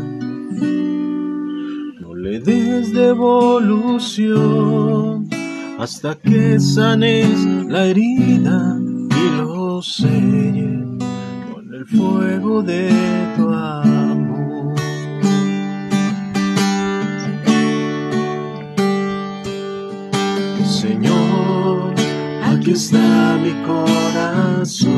No 2.00 2.14
le 2.14 2.40
des 2.40 2.92
devolución 2.92 4.48
hasta 5.78 6.14
que 6.16 6.58
sanes 6.60 7.44
la 7.68 7.86
herida 7.86 8.78
y 8.80 9.36
lo 9.36 9.82
selles 9.82 10.98
con 11.52 11.74
el 11.74 11.86
fuego 11.86 12.62
de 12.62 12.90
tu 13.36 13.48
amor. 13.48 14.07
Está 22.78 23.36
mi 23.42 23.54
corazón. 23.66 24.92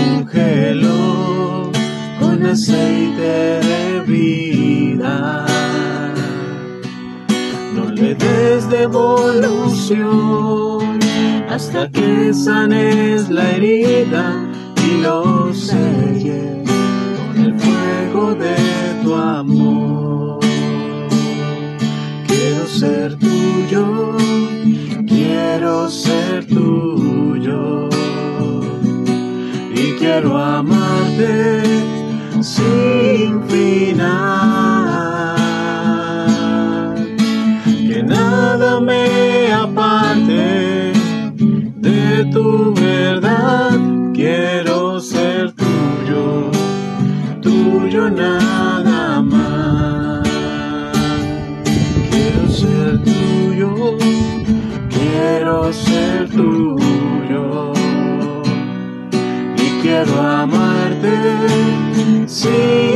Ungelo 0.00 1.70
con 2.18 2.46
aceite 2.46 3.60
de 3.68 4.00
vida. 4.06 5.44
No 7.74 7.84
le 7.90 8.14
des 8.14 8.70
devolución 8.70 10.00
hasta 11.50 11.90
que 11.90 12.32
sanes 12.32 13.28
la 13.28 13.50
herida 13.50 14.24
y 14.86 15.02
lo 15.02 15.52
selles 15.52 16.70
con 17.18 17.44
el 17.44 17.52
fuego 17.60 18.34
de 18.36 18.56
tu 19.02 19.14
amor. 19.14 20.40
Quiero 22.26 22.66
ser 22.66 23.18
tuyo 23.18 24.24
quiero 25.56 25.88
ser 25.88 26.44
tuyo 26.46 27.88
y 29.72 29.92
quiero 30.00 30.36
amarte 30.36 31.62
sin 32.42 33.40
final. 33.44 33.86
Que 37.88 38.02
nada 38.02 38.80
me 38.80 39.52
aparte 39.52 40.92
de 41.76 42.24
tu 42.32 42.74
verdad, 42.74 43.78
quiero 44.12 44.98
ser 44.98 45.52
tuyo, 45.52 46.50
tuyo 47.40 48.10
nada 48.10 48.43
tuyo 56.34 57.72
y 59.56 59.82
quiero 59.82 60.20
amarte. 60.20 61.12
Sí. 62.26 62.93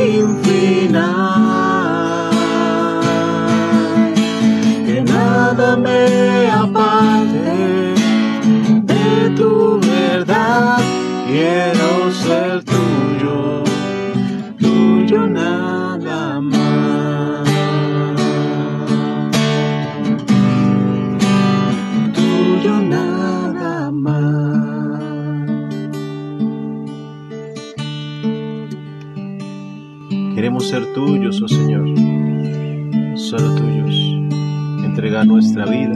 Nuestra 35.39 35.65
vida, 35.67 35.95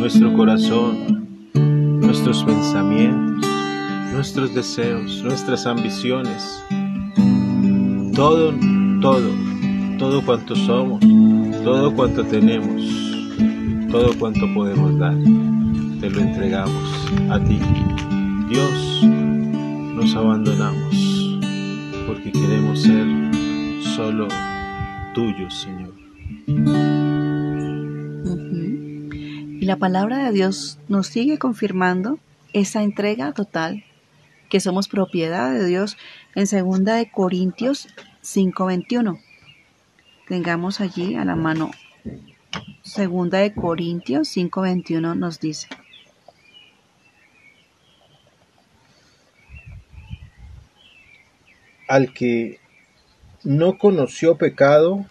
nuestro 0.00 0.34
corazón, 0.34 1.38
nuestros 1.54 2.42
pensamientos, 2.42 3.48
nuestros 4.12 4.52
deseos, 4.52 5.22
nuestras 5.22 5.66
ambiciones, 5.66 6.64
todo, 8.12 8.52
todo, 9.00 9.30
todo 10.00 10.20
cuanto 10.26 10.56
somos, 10.56 10.98
todo 11.62 11.94
cuanto 11.94 12.24
tenemos, 12.24 12.82
todo 13.92 14.12
cuanto 14.18 14.52
podemos 14.52 14.98
dar, 14.98 15.16
te 16.00 16.10
lo 16.10 16.22
entregamos 16.22 17.06
a 17.30 17.38
ti. 17.38 17.60
Dios, 18.48 19.04
nos 19.94 20.12
abandonamos 20.16 21.38
porque 22.08 22.32
queremos 22.32 22.82
ser 22.82 23.06
solo 23.94 24.26
tuyos, 25.14 25.54
Señor. 25.54 26.91
Y 29.62 29.64
la 29.64 29.76
palabra 29.76 30.24
de 30.24 30.32
Dios 30.32 30.80
nos 30.88 31.06
sigue 31.06 31.38
confirmando 31.38 32.18
esa 32.52 32.82
entrega 32.82 33.32
total, 33.32 33.84
que 34.48 34.58
somos 34.58 34.88
propiedad 34.88 35.52
de 35.52 35.64
Dios 35.64 35.96
en 36.34 36.46
2 36.46 36.84
de 36.84 37.08
Corintios 37.12 37.86
5:21. 38.22 39.20
Tengamos 40.26 40.80
allí 40.80 41.14
a 41.14 41.24
la 41.24 41.36
mano. 41.36 41.70
2 42.82 43.30
de 43.30 43.54
Corintios 43.54 44.36
5:21 44.36 45.14
nos 45.14 45.38
dice: 45.38 45.68
Al 51.86 52.12
que 52.12 52.58
no 53.44 53.78
conoció 53.78 54.36
pecado, 54.38 55.06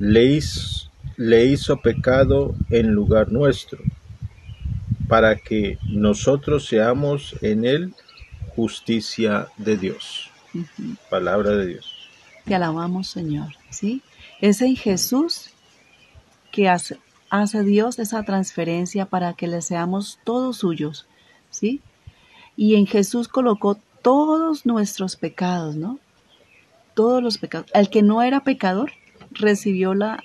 le 0.00 0.24
hizo 0.24 0.83
le 1.16 1.46
hizo 1.46 1.76
pecado 1.78 2.54
en 2.70 2.92
lugar 2.92 3.30
nuestro, 3.30 3.78
para 5.08 5.36
que 5.36 5.78
nosotros 5.88 6.66
seamos 6.66 7.36
en 7.42 7.64
él 7.64 7.94
justicia 8.56 9.48
de 9.56 9.76
Dios. 9.76 10.30
Palabra 11.10 11.50
de 11.50 11.66
Dios. 11.66 12.08
Te 12.44 12.54
alabamos, 12.54 13.08
Señor. 13.08 13.52
¿sí? 13.70 14.02
Es 14.40 14.60
en 14.60 14.76
Jesús 14.76 15.50
que 16.52 16.68
hace, 16.68 16.98
hace 17.30 17.62
Dios 17.64 17.98
esa 17.98 18.22
transferencia 18.22 19.06
para 19.06 19.34
que 19.34 19.48
le 19.48 19.62
seamos 19.62 20.18
todos 20.24 20.58
suyos. 20.58 21.06
¿sí? 21.50 21.80
Y 22.56 22.76
en 22.76 22.86
Jesús 22.86 23.28
colocó 23.28 23.78
todos 24.02 24.66
nuestros 24.66 25.16
pecados, 25.16 25.76
¿no? 25.76 25.98
Todos 26.94 27.22
los 27.22 27.38
pecados. 27.38 27.70
El 27.74 27.90
que 27.90 28.02
no 28.02 28.22
era 28.22 28.44
pecador 28.44 28.92
recibió 29.32 29.94
la 29.94 30.22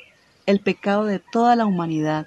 el 0.50 0.62
pecado 0.62 1.06
de 1.06 1.20
toda 1.20 1.56
la 1.56 1.68
humanidad, 1.68 2.26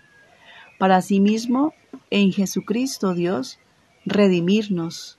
para 0.78 1.02
sí 1.02 1.18
mismo 1.18 1.74
en 2.08 2.32
Jesucristo 2.32 3.14
Dios 3.14 3.58
redimirnos 4.06 5.18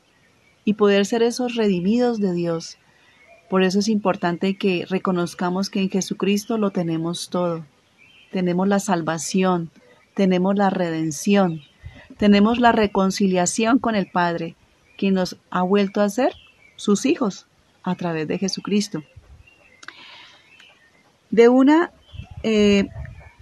y 0.63 0.75
poder 0.75 1.05
ser 1.05 1.21
esos 1.21 1.55
redimidos 1.55 2.21
de 2.21 2.31
Dios. 2.31 2.77
Por 3.49 3.61
eso 3.61 3.79
es 3.79 3.89
importante 3.89 4.55
que 4.55 4.85
reconozcamos 4.89 5.69
que 5.69 5.81
en 5.81 5.89
Jesucristo 5.89 6.57
lo 6.57 6.71
tenemos 6.71 7.29
todo. 7.29 7.65
Tenemos 8.31 8.69
la 8.69 8.79
salvación, 8.79 9.69
tenemos 10.13 10.55
la 10.55 10.69
redención, 10.69 11.59
tenemos 12.17 12.57
la 12.57 12.71
reconciliación 12.71 13.79
con 13.79 13.95
el 13.95 14.09
Padre, 14.09 14.55
que 14.95 15.11
nos 15.11 15.35
ha 15.49 15.61
vuelto 15.61 15.99
a 15.99 16.07
ser 16.07 16.33
sus 16.77 17.05
hijos 17.05 17.47
a 17.83 17.95
través 17.95 18.29
de 18.29 18.39
Jesucristo. 18.39 19.03
De 21.31 21.49
una 21.49 21.91
eh, 22.43 22.89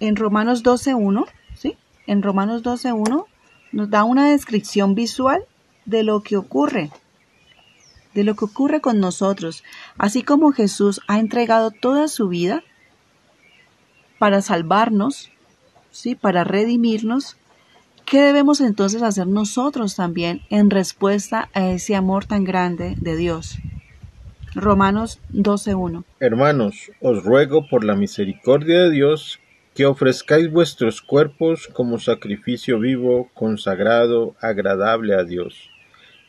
en 0.00 0.16
Romanos 0.16 0.62
12.1, 0.62 1.26
¿sí? 1.54 1.76
En 2.06 2.22
Romanos 2.22 2.62
12.1 2.62 3.26
nos 3.72 3.90
da 3.90 4.04
una 4.04 4.28
descripción 4.28 4.94
visual 4.94 5.44
de 5.84 6.02
lo 6.02 6.22
que 6.22 6.36
ocurre, 6.36 6.90
de 8.14 8.24
lo 8.24 8.34
que 8.36 8.44
ocurre 8.44 8.80
con 8.80 9.00
nosotros, 9.00 9.64
así 9.98 10.22
como 10.22 10.52
Jesús 10.52 11.00
ha 11.08 11.18
entregado 11.18 11.70
toda 11.70 12.08
su 12.08 12.28
vida 12.28 12.62
para 14.18 14.42
salvarnos, 14.42 15.30
¿sí? 15.90 16.14
Para 16.14 16.44
redimirnos, 16.44 17.36
¿qué 18.04 18.20
debemos 18.20 18.60
entonces 18.60 19.02
hacer 19.02 19.26
nosotros 19.26 19.96
también 19.96 20.42
en 20.50 20.70
respuesta 20.70 21.48
a 21.54 21.68
ese 21.70 21.96
amor 21.96 22.26
tan 22.26 22.44
grande 22.44 22.94
de 23.00 23.16
Dios? 23.16 23.58
Romanos 24.54 25.18
12.1. 25.32 26.04
Hermanos, 26.20 26.90
os 27.00 27.24
ruego 27.24 27.66
por 27.68 27.84
la 27.84 27.96
misericordia 27.96 28.82
de 28.82 28.90
Dios 28.90 29.40
que 29.74 29.86
ofrezcáis 29.86 30.50
vuestros 30.52 31.00
cuerpos 31.00 31.68
como 31.72 31.98
sacrificio 31.98 32.78
vivo, 32.78 33.30
consagrado, 33.32 34.34
agradable 34.40 35.14
a 35.14 35.24
Dios. 35.24 35.70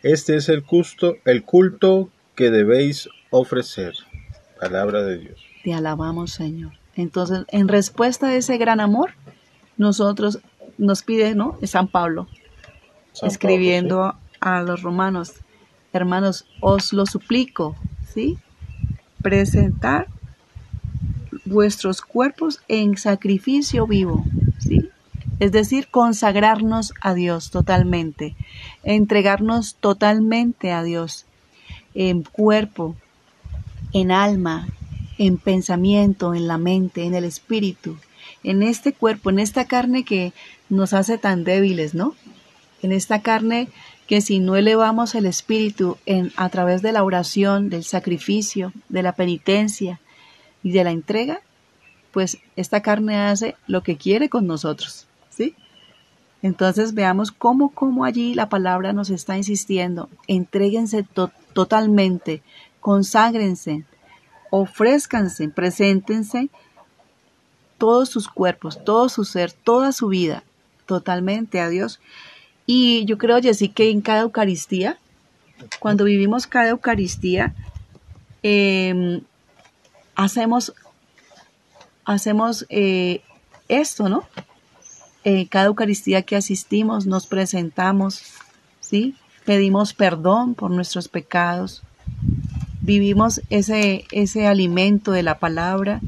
Este 0.01 0.35
es 0.35 0.49
el 0.49 0.63
culto, 0.63 1.15
el 1.25 1.43
culto 1.43 2.09
que 2.35 2.49
debéis 2.49 3.09
ofrecer. 3.29 3.93
Palabra 4.59 5.03
de 5.03 5.17
Dios. 5.17 5.39
Te 5.63 5.73
alabamos, 5.73 6.31
Señor. 6.31 6.73
Entonces, 6.95 7.45
en 7.49 7.67
respuesta 7.67 8.27
a 8.27 8.35
ese 8.35 8.57
gran 8.57 8.79
amor, 8.79 9.11
nosotros 9.77 10.39
nos 10.77 11.03
pide, 11.03 11.35
¿no? 11.35 11.57
San 11.63 11.87
Pablo, 11.87 12.27
escribiendo 13.21 14.15
a 14.39 14.61
los 14.61 14.81
romanos, 14.81 15.33
hermanos, 15.91 16.45
os 16.61 16.93
lo 16.93 17.05
suplico, 17.05 17.75
Presentar 19.21 20.07
vuestros 21.45 22.01
cuerpos 22.01 22.61
en 22.67 22.97
sacrificio 22.97 23.87
vivo, 23.87 24.25
¿sí? 24.59 24.89
Es 25.39 25.51
decir, 25.51 25.87
consagrarnos 25.89 26.93
a 27.01 27.13
Dios 27.13 27.51
totalmente, 27.51 28.35
entregarnos 28.83 29.75
totalmente 29.75 30.71
a 30.71 30.83
Dios 30.83 31.25
en 31.95 32.23
cuerpo, 32.23 32.95
en 33.93 34.11
alma, 34.11 34.67
en 35.17 35.37
pensamiento, 35.37 36.33
en 36.33 36.47
la 36.47 36.57
mente, 36.57 37.03
en 37.03 37.13
el 37.13 37.23
espíritu, 37.23 37.97
en 38.43 38.63
este 38.63 38.93
cuerpo, 38.93 39.29
en 39.29 39.39
esta 39.39 39.65
carne 39.65 40.03
que 40.03 40.33
nos 40.69 40.93
hace 40.93 41.17
tan 41.17 41.43
débiles, 41.43 41.93
¿no? 41.93 42.15
En 42.81 42.91
esta 42.91 43.21
carne 43.21 43.69
que 44.13 44.21
si 44.21 44.37
no 44.37 44.55
elevamos 44.55 45.15
el 45.15 45.25
espíritu 45.25 45.97
en, 46.05 46.31
a 46.35 46.47
través 46.49 46.83
de 46.83 46.91
la 46.91 47.03
oración, 47.03 47.71
del 47.71 47.83
sacrificio, 47.83 48.71
de 48.87 49.01
la 49.01 49.13
penitencia 49.13 49.99
y 50.61 50.71
de 50.71 50.83
la 50.83 50.91
entrega, 50.91 51.41
pues 52.11 52.37
esta 52.55 52.83
carne 52.83 53.17
hace 53.17 53.55
lo 53.65 53.81
que 53.81 53.97
quiere 53.97 54.29
con 54.29 54.45
nosotros, 54.45 55.07
¿sí? 55.31 55.55
Entonces 56.43 56.93
veamos 56.93 57.31
cómo, 57.31 57.69
cómo 57.69 58.05
allí 58.05 58.35
la 58.35 58.49
palabra 58.49 58.93
nos 58.93 59.09
está 59.09 59.35
insistiendo, 59.35 60.09
entréguense 60.27 61.03
totalmente, 61.53 62.43
conságrense, 62.81 63.83
ofrézcanse, 64.51 65.49
preséntense 65.49 66.49
todos 67.79 68.09
sus 68.09 68.27
cuerpos, 68.27 68.83
todo 68.85 69.09
su 69.09 69.25
ser, 69.25 69.53
toda 69.53 69.91
su 69.91 70.09
vida, 70.09 70.43
totalmente 70.85 71.59
a 71.59 71.67
Dios 71.67 71.99
y 72.65 73.05
yo 73.05 73.17
creo, 73.17 73.41
Jessy, 73.41 73.69
que 73.69 73.89
en 73.89 74.01
cada 74.01 74.21
Eucaristía, 74.21 74.97
cuando 75.79 76.05
vivimos 76.05 76.47
cada 76.47 76.69
Eucaristía, 76.69 77.53
em, 78.41 79.21
hacemos, 80.15 80.73
hacemos 82.05 82.65
eh, 82.69 83.21
esto, 83.67 84.09
¿no? 84.09 84.23
Eh, 85.23 85.47
cada 85.47 85.65
Eucaristía 85.65 86.21
que 86.21 86.35
asistimos, 86.35 87.05
nos 87.05 87.27
presentamos, 87.27 88.21
¿sí? 88.79 89.15
Pedimos 89.45 89.93
perdón 89.93 90.55
por 90.55 90.71
nuestros 90.71 91.07
pecados, 91.07 91.83
vivimos 92.81 93.41
ese, 93.49 94.05
ese 94.11 94.47
alimento 94.47 95.11
de 95.11 95.23
la 95.23 95.39
palabra 95.39 96.01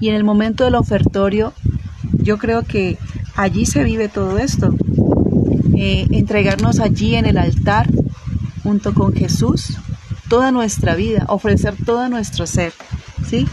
y 0.00 0.08
en 0.08 0.14
el 0.14 0.24
momento 0.24 0.64
del 0.64 0.74
ofertorio, 0.74 1.52
yo 2.22 2.38
creo 2.38 2.62
que 2.62 2.98
allí 3.36 3.66
se 3.66 3.84
vive 3.84 4.08
todo 4.08 4.38
esto. 4.38 4.74
Eh, 5.82 6.06
entregarnos 6.10 6.78
allí 6.78 7.14
en 7.14 7.24
el 7.24 7.38
altar 7.38 7.88
junto 8.62 8.92
con 8.92 9.14
Jesús 9.14 9.78
toda 10.28 10.52
nuestra 10.52 10.94
vida, 10.94 11.24
ofrecer 11.28 11.74
todo 11.86 12.06
nuestro 12.10 12.46
ser, 12.46 12.74
¿sí? 13.26 13.46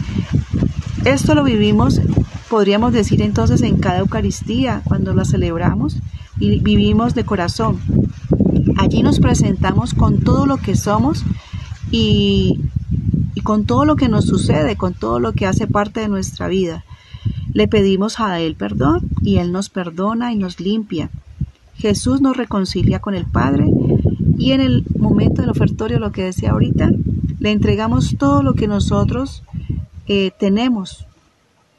Esto 1.06 1.34
lo 1.34 1.42
vivimos, 1.42 2.02
podríamos 2.50 2.92
decir 2.92 3.22
entonces, 3.22 3.62
en 3.62 3.78
cada 3.78 4.00
Eucaristía, 4.00 4.82
cuando 4.84 5.14
la 5.14 5.24
celebramos 5.24 5.96
y 6.38 6.60
vivimos 6.60 7.14
de 7.14 7.24
corazón. 7.24 7.80
Allí 8.76 9.02
nos 9.02 9.20
presentamos 9.20 9.94
con 9.94 10.20
todo 10.20 10.44
lo 10.44 10.58
que 10.58 10.76
somos 10.76 11.24
y, 11.90 12.60
y 13.34 13.40
con 13.40 13.64
todo 13.64 13.86
lo 13.86 13.96
que 13.96 14.10
nos 14.10 14.26
sucede, 14.26 14.76
con 14.76 14.92
todo 14.92 15.18
lo 15.18 15.32
que 15.32 15.46
hace 15.46 15.66
parte 15.66 16.00
de 16.00 16.08
nuestra 16.08 16.46
vida. 16.46 16.84
Le 17.54 17.68
pedimos 17.68 18.20
a 18.20 18.38
Él 18.38 18.54
perdón 18.54 19.08
y 19.22 19.38
Él 19.38 19.50
nos 19.50 19.70
perdona 19.70 20.30
y 20.30 20.36
nos 20.36 20.60
limpia. 20.60 21.08
Jesús 21.78 22.20
nos 22.20 22.36
reconcilia 22.36 23.00
con 23.00 23.14
el 23.14 23.24
Padre 23.24 23.66
y 24.36 24.52
en 24.52 24.60
el 24.60 24.84
momento 24.98 25.42
del 25.42 25.50
ofertorio, 25.50 25.98
lo 25.98 26.12
que 26.12 26.24
decía 26.24 26.50
ahorita, 26.50 26.90
le 27.38 27.50
entregamos 27.50 28.16
todo 28.18 28.42
lo 28.42 28.54
que 28.54 28.66
nosotros 28.66 29.44
eh, 30.06 30.32
tenemos, 30.38 31.06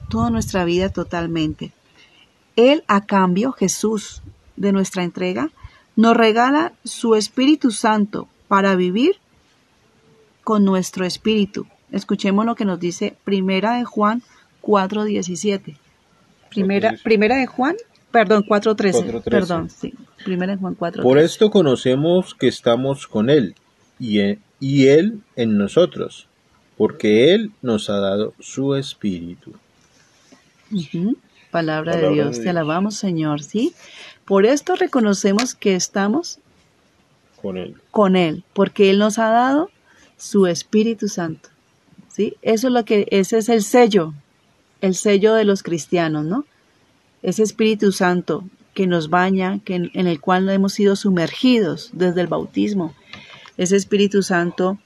toda 0.10 0.30
nuestra 0.30 0.64
vida 0.64 0.90
totalmente. 0.90 1.72
Él, 2.56 2.84
a 2.88 3.06
cambio, 3.06 3.52
Jesús, 3.52 4.22
de 4.56 4.72
nuestra 4.72 5.04
entrega, 5.04 5.50
nos 5.96 6.16
regala 6.16 6.74
su 6.84 7.16
Espíritu 7.16 7.72
Santo 7.72 8.28
para 8.48 8.76
vivir 8.76 9.18
con 10.44 10.64
nuestro 10.64 11.06
espíritu. 11.06 11.68
Escuchemos 11.92 12.46
lo 12.46 12.56
que 12.56 12.66
nos 12.66 12.80
dice 12.80 13.16
Primera 13.24 13.74
de 13.74 13.84
Juan 13.84 14.24
4.17. 14.62 15.78
Primera, 16.50 16.96
primera 17.04 17.36
de 17.36 17.46
Juan, 17.46 17.76
perdón, 18.12 18.44
4.13. 18.44 19.24
Perdón, 19.24 19.70
sí. 19.70 19.94
Primera 20.24 20.54
de 20.54 20.60
Juan 20.60 20.78
4.13. 20.78 21.02
Por 21.02 21.18
esto 21.18 21.50
conocemos 21.50 22.34
que 22.34 22.48
estamos 22.48 23.08
con 23.08 23.30
Él 23.30 23.56
y, 24.00 24.20
y 24.60 24.88
Él 24.88 25.22
en 25.36 25.58
nosotros, 25.58 26.28
porque 26.78 27.34
Él 27.34 27.52
nos 27.62 27.90
ha 27.90 27.98
dado 27.98 28.34
su 28.40 28.76
espíritu. 28.76 29.54
Palabra, 31.52 31.96
de 31.96 32.10
Dios, 32.10 32.42
te 32.42 32.50
alabamos 32.50 32.96
Señor, 32.96 33.42
¿sí? 33.42 33.74
Por 34.26 34.46
esto 34.46 34.76
reconocemos 34.76 35.56
que 35.56 35.76
estamos 35.76 36.40
con 37.42 37.58
Él. 37.58 37.76
Con 37.92 38.16
Él, 38.16 38.44
porque 38.54 38.92
Él 38.92 39.00
nos 39.00 39.18
ha 39.18 39.30
dado 39.30 39.70
su 40.18 40.46
Espíritu 40.46 41.08
Santo. 41.08 41.50
¿sí? 42.10 42.36
Eso 42.42 42.68
es 42.68 42.74
lo 42.74 42.86
que, 42.86 43.08
ese 43.12 43.40
es 43.40 43.50
el 43.50 43.64
sello, 43.64 44.14
el 44.82 44.94
sello 44.94 45.34
de 45.34 45.46
los 45.46 45.64
cristianos, 45.64 46.26
¿no? 46.26 46.46
Ese 47.22 47.44
Espíritu 47.44 47.92
Santo 47.92 48.44
que 48.74 48.88
nos 48.88 49.10
baña, 49.10 49.60
que 49.66 49.76
en, 49.76 50.08
el 50.08 50.22
cual 50.22 50.48
hemos 50.50 50.74
sido 50.74 50.96
sumergidos 50.96 51.90
desde 51.94 52.22
el 52.22 52.28
bautismo. 52.28 52.94
Ese 53.58 53.76
Espíritu 53.76 54.24
Santo 54.24 54.78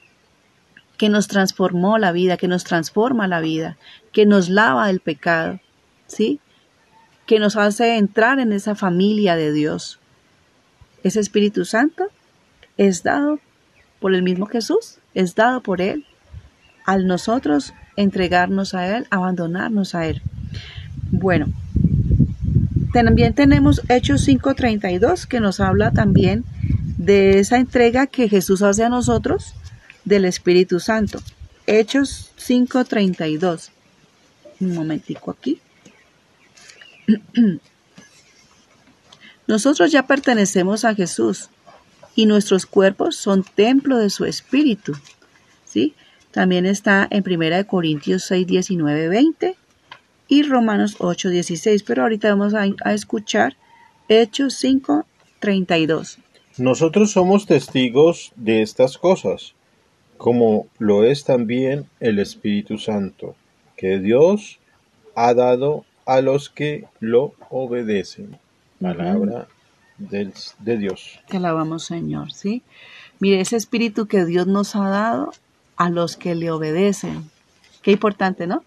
que 0.97 1.09
nos 1.09 1.27
transformó 1.27 1.97
la 1.97 2.11
vida, 2.11 2.37
que 2.37 2.47
nos 2.47 2.63
transforma 2.63 3.27
la 3.27 3.39
vida, 3.39 3.77
que 4.11 4.25
nos 4.25 4.49
lava 4.49 4.87
del 4.87 4.99
pecado, 4.99 5.59
¿sí? 6.07 6.39
Que 7.27 7.39
nos 7.39 7.55
hace 7.55 7.97
entrar 7.97 8.39
en 8.39 8.51
esa 8.51 8.73
familia 8.73 9.35
de 9.35 9.51
Dios. 9.51 9.99
Ese 11.03 11.19
Espíritu 11.19 11.65
Santo 11.65 12.05
es 12.77 13.03
dado 13.03 13.39
por 13.99 14.15
el 14.15 14.23
mismo 14.23 14.47
Jesús, 14.47 14.97
es 15.13 15.35
dado 15.35 15.61
por 15.61 15.81
Él, 15.81 16.05
al 16.85 17.05
nosotros 17.05 17.73
entregarnos 17.95 18.73
a 18.73 18.97
Él, 18.97 19.07
abandonarnos 19.11 19.93
a 19.93 20.07
Él. 20.07 20.21
Bueno, 21.11 21.47
también 22.93 23.33
tenemos 23.33 23.81
Hechos 23.89 24.27
5.32 24.27 25.25
que 25.25 25.39
nos 25.39 25.59
habla 25.59 25.91
también 25.91 26.45
de 26.97 27.39
esa 27.39 27.57
entrega 27.57 28.05
que 28.05 28.29
Jesús 28.29 28.61
hace 28.61 28.83
a 28.83 28.89
nosotros 28.89 29.55
del 30.05 30.25
Espíritu 30.25 30.79
Santo. 30.79 31.19
Hechos 31.65 32.31
5.32. 32.37 33.71
Un 34.59 34.75
momentico 34.75 35.31
aquí. 35.31 35.59
Nosotros 39.47 39.91
ya 39.91 40.05
pertenecemos 40.05 40.85
a 40.85 40.93
Jesús 40.93 41.49
y 42.15 42.27
nuestros 42.27 42.67
cuerpos 42.67 43.15
son 43.15 43.43
templo 43.43 43.97
de 43.97 44.11
su 44.11 44.25
espíritu. 44.25 44.93
¿sí? 45.65 45.95
También 46.31 46.67
está 46.67 47.07
en 47.09 47.23
1 47.25 47.67
Corintios 47.67 48.23
6, 48.25 48.45
19, 48.45 49.09
20 49.09 49.57
y 50.33 50.41
Romanos 50.41 50.95
8, 50.97 51.29
16. 51.29 51.83
Pero 51.83 52.01
ahorita 52.01 52.29
vamos 52.29 52.55
a, 52.55 52.65
a 52.83 52.93
escuchar 52.93 53.55
Hechos 54.09 54.55
5, 54.55 55.05
32. 55.39 56.17
Nosotros 56.57 57.11
somos 57.11 57.45
testigos 57.45 58.31
de 58.35 58.63
estas 58.63 58.97
cosas, 58.97 59.53
como 60.17 60.65
lo 60.79 61.03
es 61.03 61.23
también 61.23 61.85
el 61.99 62.17
Espíritu 62.17 62.79
Santo, 62.79 63.35
que 63.77 63.99
Dios 63.99 64.59
ha 65.13 65.35
dado 65.35 65.85
a 66.07 66.21
los 66.21 66.49
que 66.49 66.85
lo 66.99 67.33
obedecen. 67.51 68.39
Palabra 68.81 69.47
de 69.99 70.77
Dios. 70.77 71.19
Te 71.29 71.37
alabamos, 71.37 71.85
Señor, 71.85 72.33
¿sí? 72.33 72.63
Mire, 73.19 73.39
ese 73.39 73.55
espíritu 73.55 74.07
que 74.07 74.25
Dios 74.25 74.47
nos 74.47 74.75
ha 74.75 74.89
dado 74.89 75.31
a 75.77 75.91
los 75.91 76.17
que 76.17 76.33
le 76.33 76.49
obedecen. 76.49 77.29
Qué 77.83 77.91
importante, 77.91 78.47
¿no? 78.47 78.63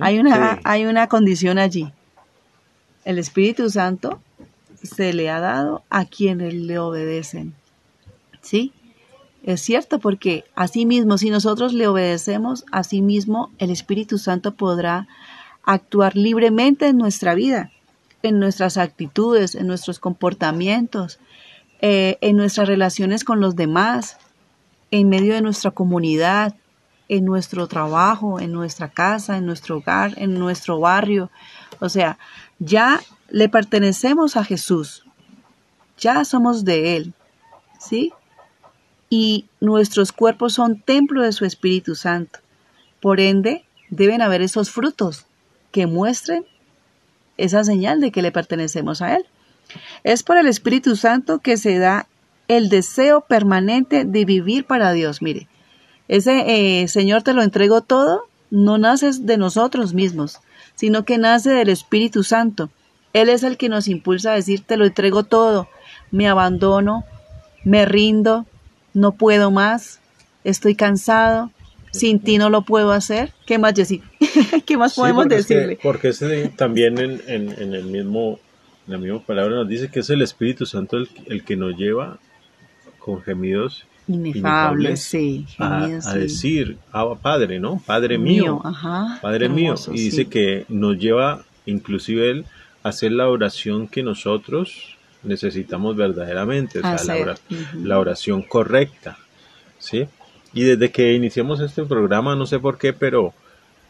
hay, 0.00 0.18
una, 0.18 0.60
hay 0.64 0.86
una 0.86 1.08
condición 1.08 1.58
allí. 1.58 1.92
El 3.04 3.18
Espíritu 3.18 3.68
Santo 3.68 4.20
se 4.82 5.12
le 5.12 5.28
ha 5.28 5.40
dado 5.40 5.82
a 5.90 6.06
quienes 6.06 6.54
le 6.54 6.78
obedecen. 6.78 7.52
¿Sí? 8.40 8.72
Es 9.42 9.60
cierto, 9.60 9.98
porque 9.98 10.44
así 10.54 10.86
mismo, 10.86 11.18
si 11.18 11.28
nosotros 11.28 11.74
le 11.74 11.86
obedecemos, 11.86 12.64
así 12.72 13.02
mismo 13.02 13.50
el 13.58 13.70
Espíritu 13.70 14.16
Santo 14.16 14.54
podrá 14.54 15.06
actuar 15.64 16.16
libremente 16.16 16.86
en 16.86 16.96
nuestra 16.96 17.34
vida 17.34 17.70
en 18.22 18.38
nuestras 18.38 18.76
actitudes, 18.76 19.54
en 19.54 19.66
nuestros 19.66 19.98
comportamientos, 19.98 21.18
eh, 21.80 22.18
en 22.20 22.36
nuestras 22.36 22.68
relaciones 22.68 23.24
con 23.24 23.40
los 23.40 23.56
demás, 23.56 24.18
en 24.90 25.08
medio 25.08 25.34
de 25.34 25.42
nuestra 25.42 25.70
comunidad, 25.70 26.54
en 27.10 27.24
nuestro 27.24 27.66
trabajo, 27.66 28.38
en 28.38 28.52
nuestra 28.52 28.88
casa, 28.88 29.36
en 29.36 29.44
nuestro 29.44 29.78
hogar, 29.78 30.14
en 30.16 30.38
nuestro 30.38 30.78
barrio. 30.78 31.28
O 31.80 31.88
sea, 31.88 32.18
ya 32.60 33.00
le 33.28 33.48
pertenecemos 33.48 34.36
a 34.36 34.44
Jesús, 34.44 35.04
ya 35.98 36.24
somos 36.24 36.64
de 36.64 36.96
Él, 36.96 37.12
¿sí? 37.80 38.12
Y 39.08 39.46
nuestros 39.60 40.12
cuerpos 40.12 40.52
son 40.52 40.80
templo 40.80 41.22
de 41.22 41.32
su 41.32 41.44
Espíritu 41.44 41.96
Santo. 41.96 42.38
Por 43.00 43.18
ende, 43.18 43.64
deben 43.88 44.22
haber 44.22 44.40
esos 44.40 44.70
frutos 44.70 45.26
que 45.72 45.88
muestren 45.88 46.46
esa 47.38 47.64
señal 47.64 48.00
de 48.00 48.12
que 48.12 48.22
le 48.22 48.30
pertenecemos 48.30 49.02
a 49.02 49.16
Él. 49.16 49.26
Es 50.04 50.22
por 50.22 50.36
el 50.36 50.46
Espíritu 50.46 50.94
Santo 50.94 51.40
que 51.40 51.56
se 51.56 51.78
da 51.78 52.06
el 52.46 52.68
deseo 52.68 53.22
permanente 53.22 54.04
de 54.04 54.24
vivir 54.24 54.64
para 54.64 54.92
Dios. 54.92 55.22
Mire, 55.22 55.48
ese 56.10 56.82
eh, 56.82 56.88
Señor 56.88 57.22
te 57.22 57.34
lo 57.34 57.42
entrego 57.42 57.82
todo, 57.82 58.24
no 58.50 58.78
nace 58.78 59.12
de 59.20 59.38
nosotros 59.38 59.94
mismos, 59.94 60.40
sino 60.74 61.04
que 61.04 61.18
nace 61.18 61.50
del 61.50 61.68
Espíritu 61.68 62.24
Santo. 62.24 62.68
Él 63.12 63.28
es 63.28 63.44
el 63.44 63.56
que 63.56 63.68
nos 63.68 63.86
impulsa 63.86 64.32
a 64.32 64.34
decir, 64.34 64.64
te 64.66 64.76
lo 64.76 64.86
entrego 64.86 65.22
todo, 65.22 65.68
me 66.10 66.28
abandono, 66.28 67.04
me 67.64 67.84
rindo, 67.84 68.44
no 68.92 69.12
puedo 69.12 69.52
más, 69.52 70.00
estoy 70.42 70.74
cansado, 70.74 71.52
sin 71.92 72.18
ti 72.18 72.38
no 72.38 72.50
lo 72.50 72.62
puedo 72.62 72.90
hacer. 72.90 73.32
¿Qué 73.46 73.58
más, 73.58 73.74
Jessy? 73.74 74.02
¿Qué 74.66 74.76
más 74.76 74.94
podemos 74.94 75.28
decirle? 75.28 75.78
porque 75.80 76.12
también 76.56 76.98
en, 76.98 77.20
en, 77.28 77.72
el 77.72 77.84
mismo, 77.84 78.40
la 78.88 78.98
misma 78.98 79.20
palabra 79.20 79.54
nos 79.54 79.68
dice 79.68 79.92
que 79.92 80.00
es 80.00 80.10
el 80.10 80.22
Espíritu 80.22 80.66
Santo 80.66 80.96
el, 80.96 81.44
que 81.44 81.54
nos 81.54 81.76
lleva 81.76 82.18
con 82.98 83.22
gemidos 83.22 83.86
inefables, 84.14 85.02
sí, 85.02 85.46
a, 85.58 85.86
decir, 86.14 86.76
ah, 86.92 87.14
Padre, 87.20 87.60
¿no? 87.60 87.82
Padre 87.84 88.18
mío, 88.18 88.62
Padre 89.20 89.48
mío. 89.48 89.74
Y 89.92 90.00
dice 90.00 90.26
que 90.26 90.64
nos 90.68 90.98
lleva, 90.98 91.44
inclusive 91.66 92.30
Él, 92.30 92.44
a 92.82 92.90
hacer 92.90 93.12
la 93.12 93.28
oración 93.28 93.88
que 93.88 94.02
nosotros 94.02 94.96
necesitamos 95.22 95.96
verdaderamente, 95.96 96.78
o 96.78 96.98
sea, 96.98 97.26
la, 97.26 97.34
la 97.74 97.98
oración 97.98 98.42
correcta, 98.42 99.18
¿sí? 99.78 100.06
Y 100.52 100.62
desde 100.62 100.90
que 100.90 101.14
iniciamos 101.14 101.60
este 101.60 101.84
programa, 101.84 102.34
no 102.34 102.46
sé 102.46 102.58
por 102.58 102.78
qué, 102.78 102.92
pero 102.92 103.34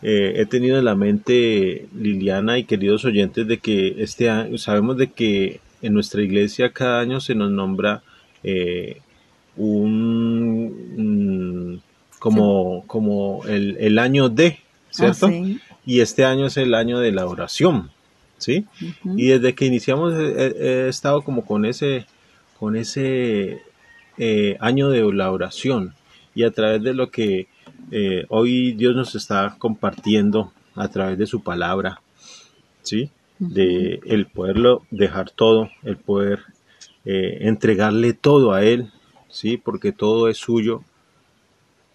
eh, 0.03 0.35
he 0.37 0.47
tenido 0.47 0.79
en 0.79 0.85
la 0.85 0.95
mente, 0.95 1.89
Liliana 1.95 2.59
y 2.59 2.65
queridos 2.65 3.05
oyentes, 3.05 3.47
de 3.47 3.59
que 3.59 3.97
este 3.99 4.31
año, 4.31 4.57
sabemos 4.59 4.97
de 4.97 5.11
que 5.11 5.61
en 5.83 5.95
nuestra 5.95 6.23
iglesia 6.23 6.73
cada 6.73 7.01
año 7.01 7.21
se 7.21 7.35
nos 7.35 7.51
nombra 7.51 8.03
eh, 8.43 9.01
un, 9.61 11.51
como, 12.19 12.85
como 12.87 13.45
el, 13.47 13.99
año 13.99 14.29
de, 14.29 14.59
¿cierto? 14.91 15.27
Ah, 15.27 15.33
y 15.85 16.01
este 16.01 16.25
año 16.25 16.47
es 16.47 16.57
el 16.57 16.75
año 16.75 16.99
de 16.99 17.13
la 17.13 17.27
oración, 17.27 17.91
¿sí? 18.39 18.67
Y 19.05 19.29
desde 19.29 19.55
que 19.55 19.67
iniciamos 19.67 20.15
he, 20.15 20.89
estado 20.89 21.23
como 21.23 21.45
con 21.45 21.65
ese, 21.65 22.07
con 22.59 22.75
ese 22.77 23.61
eh, 24.19 24.57
año 24.61 24.89
de 24.91 25.13
la 25.13 25.31
oración 25.31 25.95
y 26.35 26.45
a 26.45 26.51
través 26.51 26.83
de 26.83 26.95
lo 26.95 27.11
que 27.11 27.49
eh, 27.91 28.25
hoy 28.29 28.73
Dios 28.73 28.95
nos 28.95 29.15
está 29.15 29.57
compartiendo 29.59 30.53
a 30.75 30.89
través 30.89 31.19
de 31.19 31.27
su 31.27 31.43
palabra, 31.43 32.01
¿sí? 32.83 33.11
De 33.39 34.01
el 34.07 34.27
poderlo 34.27 34.83
dejar 34.91 35.31
todo, 35.31 35.71
el 35.83 35.97
poder 35.97 36.41
eh, 37.05 37.39
entregarle 37.49 38.13
todo 38.13 38.53
a 38.53 38.63
Él, 38.63 38.91
¿sí? 39.31 39.57
Porque 39.57 39.93
todo 39.93 40.29
es 40.29 40.39
suyo. 40.39 40.83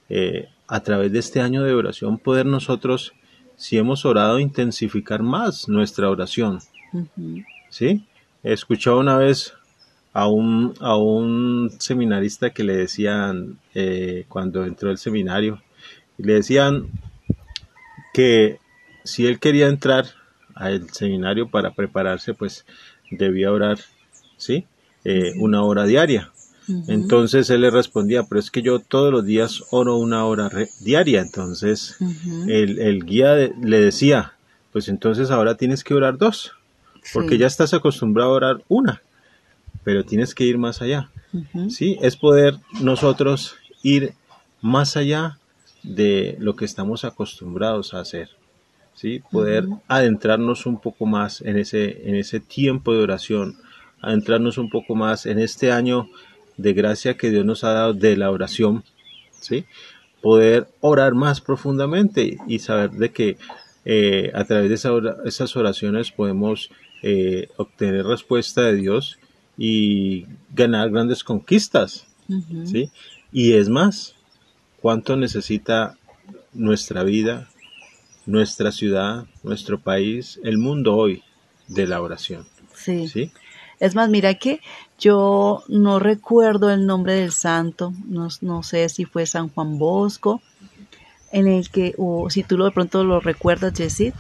Eh, 0.10 0.50
a 0.68 0.80
través 0.82 1.12
de 1.12 1.20
este 1.20 1.42
año 1.42 1.64
de 1.64 1.74
oración 1.74 2.18
poder 2.18 2.46
nosotros, 2.46 3.14
si 3.56 3.78
hemos 3.78 4.06
orado, 4.06 4.40
intensificar 4.40 5.22
más 5.22 5.68
nuestra 5.70 6.10
oración, 6.10 6.60
¿sí? 7.70 8.04
He 8.44 8.54
escuchado 8.54 9.00
una 9.00 9.18
vez 9.18 9.54
a 10.14 10.28
un, 10.28 10.74
a 10.80 10.96
un 10.96 11.72
seminarista 11.80 12.52
que 12.52 12.64
le 12.64 12.76
decían 12.78 13.60
eh, 13.74 14.26
cuando 14.28 14.66
entró 14.66 14.90
al 14.90 14.98
seminario, 14.98 15.62
le 16.18 16.34
decían 16.34 16.88
que 18.14 18.60
si 19.04 19.28
él 19.28 19.40
quería 19.40 19.68
entrar 19.68 20.06
al 20.56 20.90
seminario 20.90 21.50
para 21.50 21.72
prepararse, 21.72 22.34
pues 22.34 22.66
debía 23.12 23.52
orar, 23.52 23.78
¿sí? 24.38 24.66
Eh, 25.04 25.34
una 25.38 25.64
hora 25.64 25.86
diaria. 25.86 26.32
Entonces 26.88 27.50
él 27.50 27.62
le 27.62 27.72
respondía, 27.72 28.24
pero 28.24 28.40
es 28.40 28.52
que 28.52 28.62
yo 28.62 28.80
todos 28.80 29.12
los 29.12 29.26
días 29.26 29.64
oro 29.72 29.98
una 29.98 30.26
hora 30.26 30.50
diaria. 30.82 31.22
Entonces 31.22 31.98
el, 32.48 33.06
guía 33.06 33.36
le 33.36 33.80
decía, 33.80 34.34
pues 34.72 34.88
entonces 34.88 35.32
ahora 35.32 35.56
tienes 35.56 35.84
que 35.84 35.94
orar 35.94 36.18
dos, 36.18 36.54
porque 37.14 37.38
ya 37.38 37.48
estás 37.48 37.74
acostumbrado 37.74 38.32
a 38.32 38.36
orar 38.36 38.64
una, 38.68 39.02
pero 39.84 40.04
tienes 40.04 40.34
que 40.34 40.46
ir 40.46 40.58
más 40.58 40.82
allá. 40.82 41.10
Sí, 41.70 41.98
es 42.02 42.16
poder 42.16 42.56
nosotros 42.82 43.56
ir 43.84 44.14
más 44.62 44.98
allá 44.98 45.38
de 45.84 46.38
lo 46.40 46.56
que 46.56 46.66
estamos 46.66 47.06
acostumbrados 47.06 47.94
a 47.94 48.00
hacer. 48.00 48.30
¿sí? 48.96 49.22
Poder 49.32 49.68
adentrarnos 49.88 50.66
un 50.66 50.80
poco 50.80 51.06
más 51.06 51.42
en 51.42 51.58
ese, 51.58 52.10
en 52.10 52.16
ese 52.16 52.40
tiempo 52.40 52.94
de 52.94 53.04
oración, 53.04 53.58
adentrarnos 54.02 54.58
un 54.58 54.70
poco 54.70 54.96
más 54.96 55.26
en 55.26 55.40
este 55.40 55.72
año 55.72 56.10
de 56.58 56.74
gracia 56.74 57.18
que 57.18 57.32
Dios 57.32 57.46
nos 57.46 57.64
ha 57.64 57.72
dado 57.72 57.94
de 57.94 58.18
la 58.18 58.32
oración, 58.32 58.84
¿sí? 59.40 59.66
Poder 60.22 60.68
orar 60.82 61.14
más 61.14 61.42
profundamente 61.42 62.38
y 62.48 62.60
saber 62.60 62.92
de 62.92 63.12
que 63.12 63.38
eh, 63.86 64.32
a 64.34 64.44
través 64.46 64.70
de 64.70 65.02
esas 65.26 65.56
oraciones 65.56 66.12
podemos 66.12 66.72
eh, 67.04 67.50
obtener 67.58 68.06
respuesta 68.06 68.62
de 68.62 68.76
Dios 68.76 69.20
y 69.58 70.26
ganar 70.54 70.90
grandes 70.90 71.24
conquistas, 71.24 72.08
¿sí? 72.66 72.90
Y 73.32 73.54
es 73.54 73.70
más, 73.70 74.16
¿cuánto 74.82 75.16
necesita 75.16 75.98
nuestra 76.54 77.04
vida, 77.04 77.50
nuestra 78.26 78.72
ciudad, 78.72 79.26
nuestro 79.44 79.80
país, 79.80 80.40
el 80.44 80.58
mundo 80.58 80.96
hoy 80.96 81.22
de 81.68 81.86
la 81.86 82.02
oración? 82.02 82.46
Sí. 82.74 83.08
¿sí? 83.08 83.32
Es 83.80 83.96
más, 83.96 84.10
mira 84.10 84.34
que 84.36 84.62
yo 84.98 85.64
no 85.68 86.00
recuerdo 86.00 86.72
el 86.72 86.86
nombre 86.86 87.14
del 87.14 87.32
santo, 87.32 87.94
no, 88.08 88.64
sé 88.64 88.90
si 88.90 89.06
fue 89.06 89.26
San 89.26 89.50
Juan 89.50 89.78
Bosco, 89.78 90.42
en 91.32 91.48
el 91.48 91.70
que, 91.70 91.94
o 91.98 92.30
si 92.30 92.44
tú 92.44 92.58
lo, 92.58 92.66
de 92.66 92.72
pronto 92.72 93.04
lo 93.04 93.20
recuerdas, 93.20 93.74
Jessit, 93.76 94.16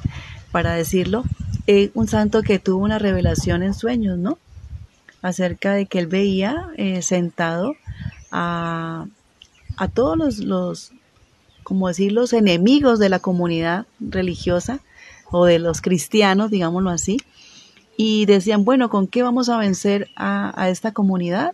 para 0.51 0.73
decirlo, 0.73 1.23
eh, 1.67 1.91
un 1.93 2.07
santo 2.07 2.41
que 2.41 2.59
tuvo 2.59 2.83
una 2.83 2.99
revelación 2.99 3.63
en 3.63 3.73
sueños, 3.73 4.17
¿no? 4.17 4.37
Acerca 5.21 5.73
de 5.73 5.85
que 5.85 5.99
él 5.99 6.07
veía 6.07 6.67
eh, 6.77 7.01
sentado 7.01 7.73
a, 8.31 9.05
a 9.77 9.87
todos 9.87 10.17
los, 10.17 10.37
los, 10.39 10.91
como 11.63 11.87
decir, 11.87 12.11
los 12.11 12.33
enemigos 12.33 12.99
de 12.99 13.09
la 13.09 13.19
comunidad 13.19 13.85
religiosa 13.99 14.81
o 15.31 15.45
de 15.45 15.59
los 15.59 15.81
cristianos, 15.81 16.51
digámoslo 16.51 16.89
así, 16.89 17.17
y 17.97 18.25
decían, 18.25 18.65
bueno, 18.65 18.89
¿con 18.89 19.07
qué 19.07 19.23
vamos 19.23 19.49
a 19.49 19.57
vencer 19.57 20.09
a, 20.15 20.69
esta 20.69 20.91
comunidad? 20.91 21.53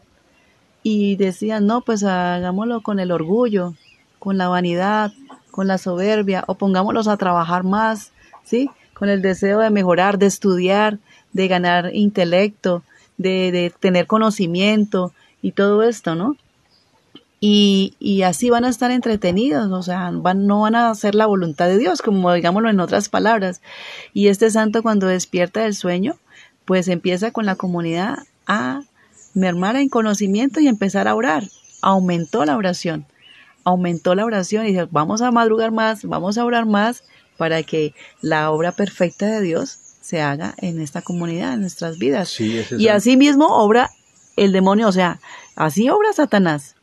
Y 0.83 1.15
decían, 1.15 1.67
no, 1.67 1.81
pues 1.81 2.03
hagámoslo 2.03 2.81
con 2.81 2.99
el 2.99 3.11
orgullo, 3.11 3.75
con 4.17 4.37
la 4.37 4.47
vanidad, 4.47 5.11
con 5.51 5.67
la 5.67 5.77
soberbia, 5.77 6.43
o 6.47 6.55
pongámoslos 6.55 7.07
a 7.07 7.17
trabajar 7.17 7.63
más, 7.63 8.11
¿sí? 8.43 8.69
Con 8.93 9.09
el 9.09 9.21
deseo 9.21 9.59
de 9.59 9.69
mejorar, 9.69 10.17
de 10.17 10.25
estudiar, 10.25 10.97
de 11.33 11.47
ganar 11.47 11.91
intelecto, 11.93 12.83
de, 13.17 13.51
de 13.51 13.73
tener 13.79 14.07
conocimiento 14.07 15.13
y 15.41 15.51
todo 15.51 15.83
esto, 15.83 16.15
¿no? 16.15 16.35
Y, 17.43 17.95
y, 17.99 18.21
así 18.21 18.51
van 18.51 18.65
a 18.65 18.69
estar 18.69 18.91
entretenidos, 18.91 19.71
o 19.71 19.81
sea, 19.81 20.11
van, 20.13 20.45
no 20.45 20.61
van 20.61 20.75
a 20.75 20.91
hacer 20.91 21.15
la 21.15 21.25
voluntad 21.25 21.67
de 21.67 21.79
Dios, 21.79 22.03
como 22.03 22.31
digámoslo 22.31 22.69
en 22.69 22.79
otras 22.79 23.09
palabras. 23.09 23.63
Y 24.13 24.27
este 24.27 24.51
santo 24.51 24.83
cuando 24.83 25.07
despierta 25.07 25.61
del 25.61 25.73
sueño, 25.73 26.17
pues 26.65 26.87
empieza 26.87 27.31
con 27.31 27.45
la 27.45 27.55
comunidad 27.55 28.19
a 28.47 28.81
mermar 29.33 29.75
en 29.75 29.89
conocimiento 29.89 30.59
y 30.59 30.67
empezar 30.67 31.07
a 31.07 31.15
orar. 31.15 31.43
Aumentó 31.81 32.45
la 32.45 32.57
oración, 32.57 33.05
aumentó 33.63 34.15
la 34.15 34.25
oración 34.25 34.65
y 34.65 34.69
dice, 34.69 34.87
vamos 34.91 35.21
a 35.21 35.31
madrugar 35.31 35.71
más, 35.71 36.03
vamos 36.03 36.37
a 36.37 36.45
orar 36.45 36.65
más 36.65 37.03
para 37.37 37.63
que 37.63 37.93
la 38.21 38.51
obra 38.51 38.71
perfecta 38.71 39.25
de 39.27 39.41
Dios 39.41 39.79
se 40.01 40.21
haga 40.21 40.53
en 40.57 40.81
esta 40.81 41.01
comunidad, 41.01 41.53
en 41.53 41.61
nuestras 41.61 41.97
vidas. 41.97 42.39
y 42.39 42.87
así 42.87 43.17
mismo 43.17 43.47
obra 43.47 43.89
el 44.35 44.51
demonio, 44.51 44.87
o 44.87 44.91
sea, 44.91 45.19
así 45.55 45.89
obra 45.89 46.13
Satanás, 46.13 46.75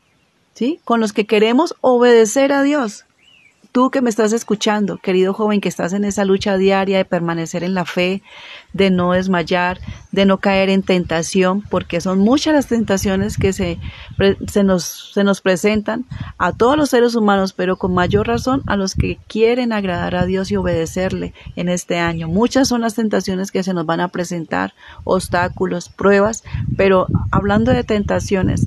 ¿sí? 0.55 0.81
Con 0.85 1.01
los 1.01 1.13
que 1.13 1.27
queremos 1.27 1.75
obedecer 1.81 2.53
a 2.53 2.63
Dios. 2.63 3.05
Tú 3.79 3.91
que 3.91 4.03
me 4.03 4.11
estás 4.11 4.33
escuchando, 4.33 4.97
querido 4.97 5.33
joven, 5.33 5.61
que 5.61 5.69
estás 5.69 5.93
en 5.93 6.05
esa 6.05 6.25
lucha 6.25 6.57
diaria 6.57 6.99
de 6.99 7.05
permanecer 7.05 7.63
en 7.63 7.75
la 7.75 7.85
fe, 7.85 8.25
de 8.73 8.91
no 8.91 9.13
desmayar, 9.13 9.79
de 10.11 10.27
no 10.27 10.39
caer 10.39 10.69
en 10.69 10.83
tentación, 10.83 11.63
porque 11.63 12.01
son 12.01 12.19
muchas 12.19 12.55
las 12.55 12.67
tentaciones 12.67 13.39
que 13.39 13.53
se, 13.53 13.79
nos, 14.65 15.13
se 15.15 15.23
nos 15.23 15.41
presentan 15.41 16.07
a 16.39 16.51
todos 16.51 16.77
los 16.77 16.91
seres 16.91 17.15
humanos, 17.15 17.53
pero 17.53 17.77
con 17.77 17.95
mayor 17.95 18.27
razón 18.27 18.65
a 18.67 18.75
los 18.75 18.97
que 18.97 19.17
quieren 19.29 19.73
agradar 19.73 20.17
a 20.17 20.27
Dios 20.27 20.51
y 20.51 20.57
obedecerle 20.57 21.33
en 21.55 21.69
este 21.69 22.01
año. 22.01 22.27
Muchas 22.27 22.67
son 22.67 22.81
las 22.81 22.97
tentaciones 22.97 23.53
que 23.53 23.63
se 23.63 23.75
nos 23.75 23.87
van 23.87 24.01
a 24.01 24.09
presentar, 24.09 24.75
obstáculos, 25.05 25.89
pruebas, 25.89 26.43
pero 26.77 27.07
hablando 27.31 27.71
de 27.71 27.85
tentaciones, 27.85 28.67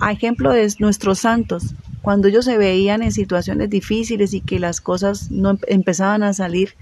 a 0.00 0.10
ejemplo 0.10 0.52
de 0.52 0.72
nuestros 0.78 1.18
santos, 1.18 1.74
cuando 2.02 2.28
ellos 2.28 2.44
se 2.44 2.58
veían 2.58 3.02
en 3.02 3.12
situaciones 3.12 3.70
difíciles 3.70 4.34
y 4.34 4.40
que 4.40 4.58
las 4.58 4.80
cosas 4.80 5.30
no 5.30 5.50
em-, 5.50 5.58
empezaban 5.68 6.22
a 6.22 6.34
salir 6.34 6.74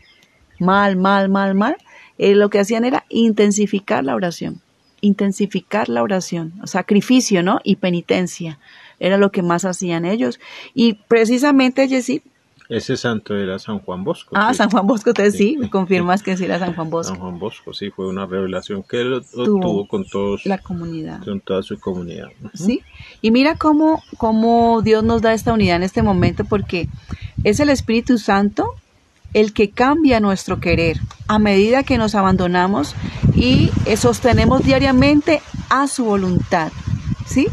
mal, 0.58 0.96
mal, 0.96 1.28
mal, 1.28 1.54
mal, 1.54 1.76
eh, 2.18 2.34
lo 2.34 2.50
que 2.50 2.58
hacían 2.58 2.84
era 2.84 3.04
intensificar 3.08 4.04
la 4.04 4.14
oración, 4.14 4.60
intensificar 5.00 5.88
la 5.88 6.02
oración, 6.02 6.54
sacrificio, 6.64 7.42
¿no? 7.42 7.60
Y 7.64 7.76
penitencia, 7.76 8.58
era 8.98 9.16
lo 9.16 9.30
que 9.32 9.42
más 9.42 9.64
hacían 9.64 10.04
ellos. 10.04 10.40
Y 10.74 10.94
precisamente, 11.08 11.82
ese 12.70 12.96
santo 12.96 13.34
era 13.34 13.58
San 13.58 13.80
Juan 13.80 14.04
Bosco. 14.04 14.30
Ah, 14.38 14.54
San 14.54 14.70
Juan 14.70 14.86
Bosco, 14.86 15.10
entonces 15.10 15.36
sí, 15.36 15.56
me 15.58 15.68
confirmas 15.68 16.22
que 16.22 16.36
sí 16.36 16.44
era 16.44 16.60
San 16.60 16.72
Juan 16.74 16.88
Bosco. 16.88 17.14
San 17.14 17.20
Juan 17.20 17.38
Bosco, 17.40 17.74
sí, 17.74 17.90
fue 17.90 18.06
una 18.06 18.26
revelación 18.26 18.84
que 18.84 19.00
él 19.00 19.22
tuvo, 19.32 19.88
con 19.88 20.04
todos. 20.06 20.46
La 20.46 20.58
comunidad. 20.58 21.22
Con 21.24 21.40
toda 21.40 21.64
su 21.64 21.80
comunidad. 21.80 22.28
Sí, 22.54 22.80
y 23.20 23.32
mira 23.32 23.56
cómo, 23.56 24.02
cómo 24.18 24.82
Dios 24.82 25.02
nos 25.02 25.20
da 25.20 25.34
esta 25.34 25.52
unidad 25.52 25.76
en 25.76 25.82
este 25.82 26.02
momento, 26.02 26.44
porque 26.44 26.88
es 27.42 27.58
el 27.58 27.70
Espíritu 27.70 28.18
Santo 28.18 28.74
el 29.34 29.52
que 29.52 29.70
cambia 29.70 30.20
nuestro 30.20 30.60
querer 30.60 30.98
a 31.26 31.38
medida 31.38 31.82
que 31.82 31.98
nos 31.98 32.14
abandonamos 32.14 32.94
y 33.34 33.70
sostenemos 33.96 34.64
diariamente 34.64 35.42
a 35.70 35.88
su 35.88 36.04
voluntad. 36.04 36.70
¿Sí? 37.26 37.48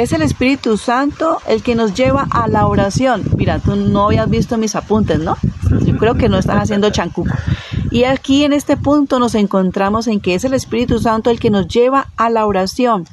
Es 0.00 0.14
el 0.14 0.22
Espíritu 0.22 0.78
Santo 0.78 1.42
el 1.46 1.62
que 1.62 1.74
nos 1.74 1.92
lleva 1.92 2.26
a 2.30 2.48
la 2.48 2.66
oración. 2.66 3.22
Mira, 3.36 3.58
tú 3.58 3.76
no 3.76 4.06
habías 4.06 4.30
visto 4.30 4.56
mis 4.56 4.74
apuntes, 4.74 5.18
¿no? 5.18 5.36
Yo 5.84 5.98
creo 5.98 6.14
que 6.14 6.30
no 6.30 6.38
estás 6.38 6.56
haciendo 6.56 6.88
chancuco. 6.88 7.34
Y 7.90 8.04
aquí 8.04 8.44
en 8.44 8.54
este 8.54 8.78
punto 8.78 9.18
nos 9.18 9.34
encontramos 9.34 10.06
en 10.06 10.20
que 10.20 10.34
es 10.34 10.44
el 10.44 10.54
Espíritu 10.54 11.00
Santo 11.00 11.28
el 11.28 11.38
que 11.38 11.50
nos 11.50 11.68
lleva 11.68 12.08
a 12.16 12.30
la 12.30 12.46
oración, 12.46 13.06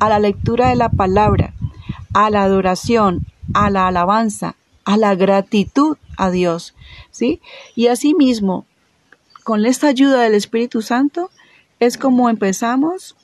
a 0.00 0.08
la 0.08 0.18
lectura 0.20 0.70
de 0.70 0.76
la 0.76 0.88
palabra, 0.88 1.52
a 2.14 2.30
la 2.30 2.44
adoración, 2.44 3.26
a 3.52 3.68
la 3.68 3.86
alabanza, 3.86 4.56
a 4.86 4.96
la 4.96 5.14
gratitud 5.14 5.98
a 6.16 6.30
Dios, 6.30 6.74
¿sí? 7.10 7.42
Y 7.74 7.88
asimismo, 7.88 8.64
con 9.44 9.66
esta 9.66 9.88
ayuda 9.88 10.22
del 10.22 10.34
Espíritu 10.34 10.80
Santo, 10.80 11.28
es 11.78 11.98
como 11.98 12.30
empezamos 12.30 13.16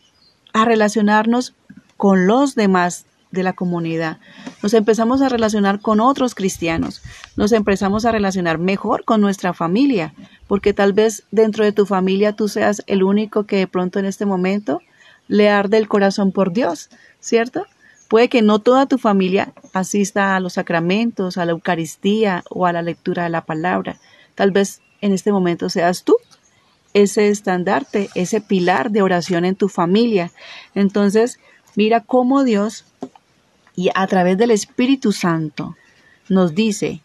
a 0.53 0.67
relacionarnos 0.67 1.55
con 1.99 2.27
los 2.27 2.55
demás 2.55 3.05
de 3.31 3.43
la 3.43 3.53
comunidad. 3.53 4.19
Nos 4.63 4.73
empezamos 4.73 5.21
a 5.21 5.29
relacionar 5.29 5.81
con 5.81 6.01
otros 6.01 6.35
cristianos. 6.35 7.03
Nos 7.37 7.53
empezamos 7.53 8.07
a 8.07 8.13
relacionar 8.13 8.57
mejor 8.57 9.05
con 9.05 9.21
nuestra 9.21 9.53
familia, 9.53 10.15
porque 10.47 10.73
tal 10.73 10.95
vez 10.95 11.25
dentro 11.31 11.65
de 11.65 11.73
tu 11.73 11.85
familia 11.85 12.33
tú 12.33 12.49
seas 12.49 12.83
el 12.87 13.03
único 13.03 13.45
que 13.45 13.57
de 13.57 13.67
pronto 13.67 13.99
en 13.99 14.07
este 14.07 14.25
momento 14.25 14.81
le 15.27 15.51
arde 15.51 15.77
el 15.77 15.89
corazón 15.89 16.33
por 16.33 16.53
Dios, 16.53 16.89
¿cierto? 17.21 17.67
Puede 18.09 18.29
que 18.31 18.41
no 18.41 18.61
toda 18.61 18.87
tu 18.87 18.97
familia 18.97 19.53
asista 19.75 20.35
a 20.35 20.41
los 20.41 20.55
sacramentos, 20.55 21.37
a 21.37 21.45
la 21.45 21.53
Eucaristía 21.53 22.43
o 22.49 22.65
a 22.65 22.73
la 22.73 22.81
lectura 22.81 23.25
de 23.25 23.29
la 23.29 23.45
palabra. 23.45 23.99
Tal 24.35 24.53
vez 24.53 24.81
en 25.03 25.13
este 25.13 25.33
momento 25.33 25.69
seas 25.69 26.05
tú 26.05 26.17
ese 26.95 27.29
estandarte, 27.29 28.09
ese 28.15 28.41
pilar 28.41 28.91
de 28.91 29.03
oración 29.03 29.45
en 29.45 29.57
tu 29.57 29.69
familia. 29.69 30.33
Entonces, 30.75 31.39
Mira 31.79 32.01
cómo 32.01 32.43
Dios, 32.43 32.87
y 33.77 33.91
a 33.95 34.05
través 34.09 34.37
del 34.37 34.51
Espíritu 34.51 35.13
Santo, 35.13 35.77
nos 36.29 36.57
dice 36.57 37.03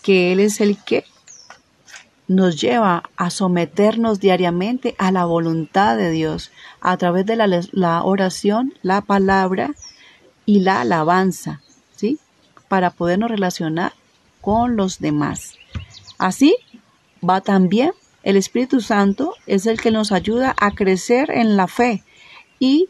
que 0.00 0.32
Él 0.32 0.40
es 0.40 0.62
el 0.62 0.82
que 0.82 1.04
nos 2.26 2.58
lleva 2.58 3.02
a 3.18 3.28
someternos 3.28 4.18
diariamente 4.18 4.94
a 4.96 5.12
la 5.12 5.26
voluntad 5.26 5.98
de 5.98 6.10
Dios 6.10 6.50
a 6.80 6.96
través 6.96 7.26
de 7.26 7.36
la, 7.36 8.02
oración, 8.02 8.72
la 8.80 9.02
palabra 9.02 9.72
y 10.46 10.60
la 10.60 10.80
alabanza, 10.80 11.60
¿sí? 11.94 12.18
Para 12.68 12.88
podernos 12.88 13.30
relacionar 13.30 13.92
con 14.40 14.76
los 14.76 15.00
demás. 15.00 15.58
Así 16.16 16.56
va 17.22 17.42
también 17.42 17.92
el 18.22 18.38
Espíritu 18.38 18.80
Santo, 18.80 19.34
es 19.46 19.66
el 19.66 19.78
que 19.78 19.90
nos 19.90 20.10
ayuda 20.10 20.54
a 20.58 20.70
crecer 20.70 21.30
en 21.30 21.58
la 21.58 21.66
fe 21.68 22.02
y 22.58 22.88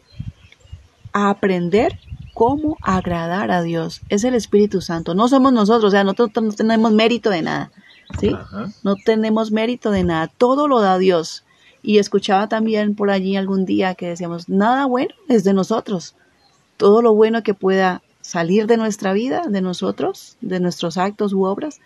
a 1.13 1.29
aprender 1.29 1.99
cómo 2.33 2.77
agradar 2.81 3.51
a 3.51 3.61
Dios. 3.61 4.01
Es 4.09 4.23
el 4.23 4.35
Espíritu 4.35 4.81
Santo, 4.81 5.13
no 5.13 5.27
somos 5.27 5.53
nosotros, 5.53 5.85
o 5.85 5.91
sea, 5.91 6.03
nosotros 6.03 6.43
no 6.43 6.51
tenemos 6.51 6.91
mérito 6.91 7.29
de 7.29 7.41
nada, 7.41 7.71
¿sí? 8.19 8.35
No 8.83 8.95
tenemos 8.95 9.51
mérito 9.51 9.91
de 9.91 10.03
nada, 10.03 10.27
todo 10.27 10.67
lo 10.67 10.81
da 10.81 10.97
Dios. 10.97 11.43
Y 11.83 11.97
escuchaba 11.97 12.47
también 12.47 12.95
por 12.95 13.09
allí 13.09 13.35
algún 13.35 13.65
día 13.65 13.95
que 13.95 14.07
decíamos, 14.07 14.47
nada 14.49 14.85
bueno 14.85 15.13
es 15.27 15.43
de 15.43 15.53
nosotros. 15.53 16.15
Todo 16.77 17.01
lo 17.01 17.13
bueno 17.13 17.41
que 17.43 17.53
pueda 17.53 18.01
salir 18.21 18.67
de 18.67 18.77
nuestra 18.77 19.13
vida, 19.13 19.43
de 19.47 19.61
nosotros, 19.61 20.37
de 20.41 20.59
nuestros 20.59 20.97
actos 20.97 21.33
u 21.33 21.43
obras, 21.43 21.79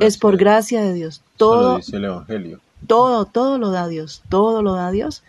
es 0.00 0.18
por 0.18 0.36
gracia, 0.36 0.82
de 0.82 0.92
Dios. 0.92 1.22
Todo, 1.36 1.78
dice 1.78 1.96
el 1.96 2.04
Evangelio. 2.04 2.60
Todo, 2.86 3.24
todo 3.24 3.58
lo 3.58 3.70
da 3.70 3.88
Dios, 3.88 4.22
todo 4.28 4.62
lo 4.62 4.74
da 4.74 4.90
Dios. 4.90 5.22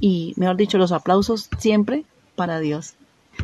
Y, 0.00 0.34
mejor 0.36 0.56
dicho, 0.56 0.76
los 0.76 0.92
aplausos 0.92 1.48
siempre 1.58 2.04
para 2.36 2.60
Dios. 2.60 2.94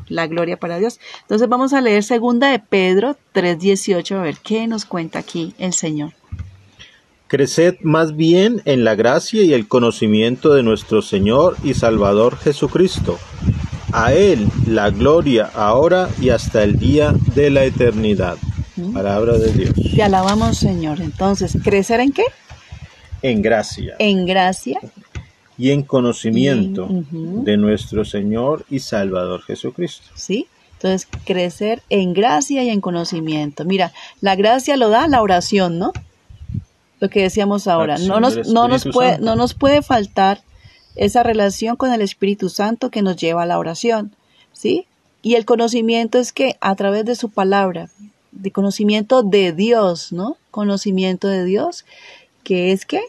La 0.08 0.26
gloria 0.26 0.56
para 0.56 0.78
Dios. 0.78 1.00
Entonces 1.22 1.48
vamos 1.48 1.72
a 1.72 1.80
leer 1.80 2.02
segunda 2.04 2.50
de 2.50 2.58
Pedro 2.58 3.16
3.18, 3.34 4.16
a 4.16 4.22
ver 4.22 4.36
qué 4.42 4.66
nos 4.66 4.84
cuenta 4.84 5.18
aquí 5.18 5.54
el 5.58 5.72
Señor. 5.72 6.12
Creced 7.26 7.76
más 7.80 8.14
bien 8.14 8.60
en 8.66 8.84
la 8.84 8.94
gracia 8.94 9.42
y 9.42 9.54
el 9.54 9.66
conocimiento 9.66 10.54
de 10.54 10.62
nuestro 10.62 11.00
Señor 11.02 11.56
y 11.64 11.74
Salvador 11.74 12.36
Jesucristo. 12.36 13.18
A 13.92 14.12
Él 14.12 14.48
la 14.66 14.90
gloria 14.90 15.50
ahora 15.54 16.08
y 16.20 16.28
hasta 16.30 16.62
el 16.62 16.78
día 16.78 17.14
de 17.34 17.50
la 17.50 17.64
eternidad. 17.64 18.36
Palabra 18.92 19.38
de 19.38 19.52
Dios. 19.52 19.74
Te 19.94 20.02
alabamos, 20.02 20.58
Señor. 20.58 21.00
Entonces, 21.00 21.56
¿crecer 21.62 22.00
en 22.00 22.12
qué? 22.12 22.24
En 23.22 23.40
gracia. 23.40 23.96
En 23.98 24.26
gracia. 24.26 24.80
Y 25.58 25.70
en 25.70 25.82
conocimiento 25.82 26.88
de 26.90 27.56
nuestro 27.56 28.04
Señor 28.04 28.64
y 28.70 28.78
Salvador 28.80 29.42
Jesucristo. 29.42 30.06
Sí. 30.14 30.46
Entonces, 30.74 31.08
crecer 31.24 31.82
en 31.90 32.12
gracia 32.12 32.64
y 32.64 32.70
en 32.70 32.80
conocimiento. 32.80 33.64
Mira, 33.64 33.92
la 34.20 34.34
gracia 34.34 34.76
lo 34.76 34.88
da 34.88 35.06
la 35.06 35.22
oración, 35.22 35.78
¿no? 35.78 35.92
lo 37.02 37.10
que 37.10 37.22
decíamos 37.22 37.66
ahora. 37.66 37.98
No 37.98 38.20
nos, 38.20 38.48
no, 38.48 38.68
nos 38.68 38.84
puede, 38.84 39.18
no 39.18 39.34
nos 39.34 39.54
puede 39.54 39.82
faltar 39.82 40.40
esa 40.94 41.24
relación 41.24 41.74
con 41.74 41.92
el 41.92 42.00
Espíritu 42.00 42.48
Santo 42.48 42.90
que 42.90 43.02
nos 43.02 43.16
lleva 43.16 43.42
a 43.42 43.46
la 43.46 43.58
oración, 43.58 44.14
¿sí? 44.52 44.86
Y 45.20 45.34
el 45.34 45.44
conocimiento 45.44 46.20
es 46.20 46.32
que 46.32 46.56
a 46.60 46.76
través 46.76 47.04
de 47.04 47.16
su 47.16 47.28
palabra, 47.28 47.90
de 48.30 48.52
conocimiento 48.52 49.24
de 49.24 49.52
Dios, 49.52 50.12
¿no? 50.12 50.36
Conocimiento 50.52 51.26
de 51.26 51.44
Dios, 51.44 51.84
que 52.44 52.70
es 52.70 52.86
que 52.86 53.00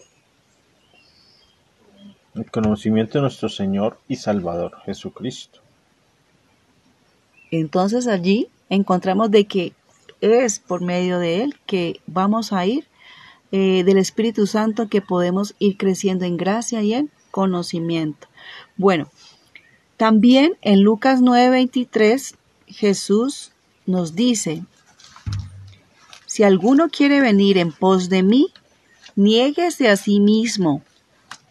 el 2.36 2.50
conocimiento 2.50 3.18
de 3.18 3.24
nuestro 3.24 3.50
Señor 3.50 4.00
y 4.08 4.16
Salvador 4.16 4.78
Jesucristo. 4.86 5.60
Entonces 7.52 8.08
allí 8.08 8.48
encontramos 8.70 9.30
de 9.30 9.46
que 9.46 9.74
es 10.22 10.60
por 10.60 10.82
medio 10.82 11.20
de 11.20 11.44
Él 11.44 11.56
que 11.66 12.00
vamos 12.08 12.54
a 12.54 12.66
ir 12.66 12.88
eh, 13.52 13.84
del 13.84 13.98
Espíritu 13.98 14.48
Santo 14.48 14.88
que 14.88 15.02
podemos 15.02 15.54
ir 15.60 15.78
creciendo 15.78 16.26
en 16.26 16.38
gracia 16.38 16.82
y 16.82 16.94
en 16.94 17.12
conocimiento. 17.30 18.28
Bueno, 18.78 19.10
también 19.98 20.56
en 20.62 20.82
Lucas 20.82 21.22
9:23 21.22 22.36
Jesús 22.68 23.52
nos 23.86 24.16
dice, 24.16 24.64
si 26.26 26.44
alguno 26.44 26.90
quiere 26.90 27.22
venir 27.22 27.60
en 27.60 27.72
pos 27.72 28.10
de 28.10 28.24
mí, 28.24 28.48
niéguese 29.16 29.90
a 29.90 29.98
sí 29.98 30.20
mismo, 30.20 30.82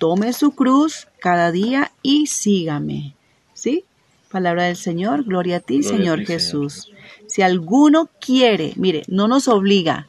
tome 0.02 0.32
su 0.32 0.50
cruz 0.50 1.06
cada 1.20 1.52
día 1.52 1.92
y 2.02 2.26
sígame. 2.26 3.14
¿Sí? 3.54 3.84
Palabra 4.32 4.64
del 4.64 4.74
Señor, 4.74 5.22
gloria 5.22 5.58
a 5.58 5.60
ti, 5.60 5.84
Señor 5.84 6.24
Jesús. 6.24 6.90
Si 7.28 7.40
alguno 7.40 8.08
quiere, 8.20 8.72
mire, 8.74 9.04
no 9.06 9.28
nos 9.28 9.46
obliga, 9.46 10.08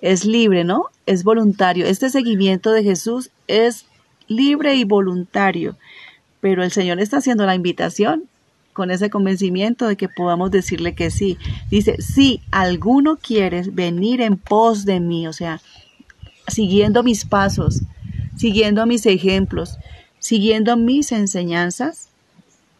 es 0.00 0.24
libre, 0.24 0.62
¿no? 0.62 0.90
Es 1.06 1.24
voluntario. 1.24 1.86
Este 1.86 2.08
seguimiento 2.08 2.70
de 2.70 2.84
Jesús 2.84 3.30
es 3.48 3.84
libre 4.28 4.76
y 4.76 4.84
voluntario, 4.84 5.76
pero 6.40 6.62
el 6.62 6.70
Señor 6.70 7.00
está 7.00 7.16
haciendo 7.16 7.44
la 7.46 7.56
invitación 7.56 8.26
con 8.72 8.92
ese 8.92 9.10
convencimiento 9.10 9.88
de 9.88 9.96
que 9.96 10.08
podamos 10.08 10.52
decirle 10.52 10.94
que 10.94 11.10
sí. 11.10 11.36
Dice, 11.68 12.00
si 12.00 12.42
alguno 12.52 13.16
quiere 13.16 13.62
venir 13.72 14.20
en 14.20 14.36
pos 14.36 14.84
de 14.84 15.00
mí, 15.00 15.26
o 15.26 15.32
sea, 15.32 15.60
siguiendo 16.46 17.02
mis 17.02 17.24
pasos, 17.24 17.82
siguiendo 18.40 18.86
mis 18.86 19.04
ejemplos, 19.04 19.76
siguiendo 20.18 20.76
mis 20.76 21.12
enseñanzas, 21.12 22.08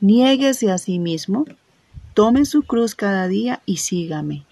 niéguese 0.01 0.71
a 0.71 0.79
sí 0.79 0.99
mismo, 0.99 1.45
tome 2.15 2.47
su 2.47 2.63
cruz 2.63 2.95
cada 2.95 3.29
día 3.29 3.61
y 3.67 3.77
sígame 3.77 4.47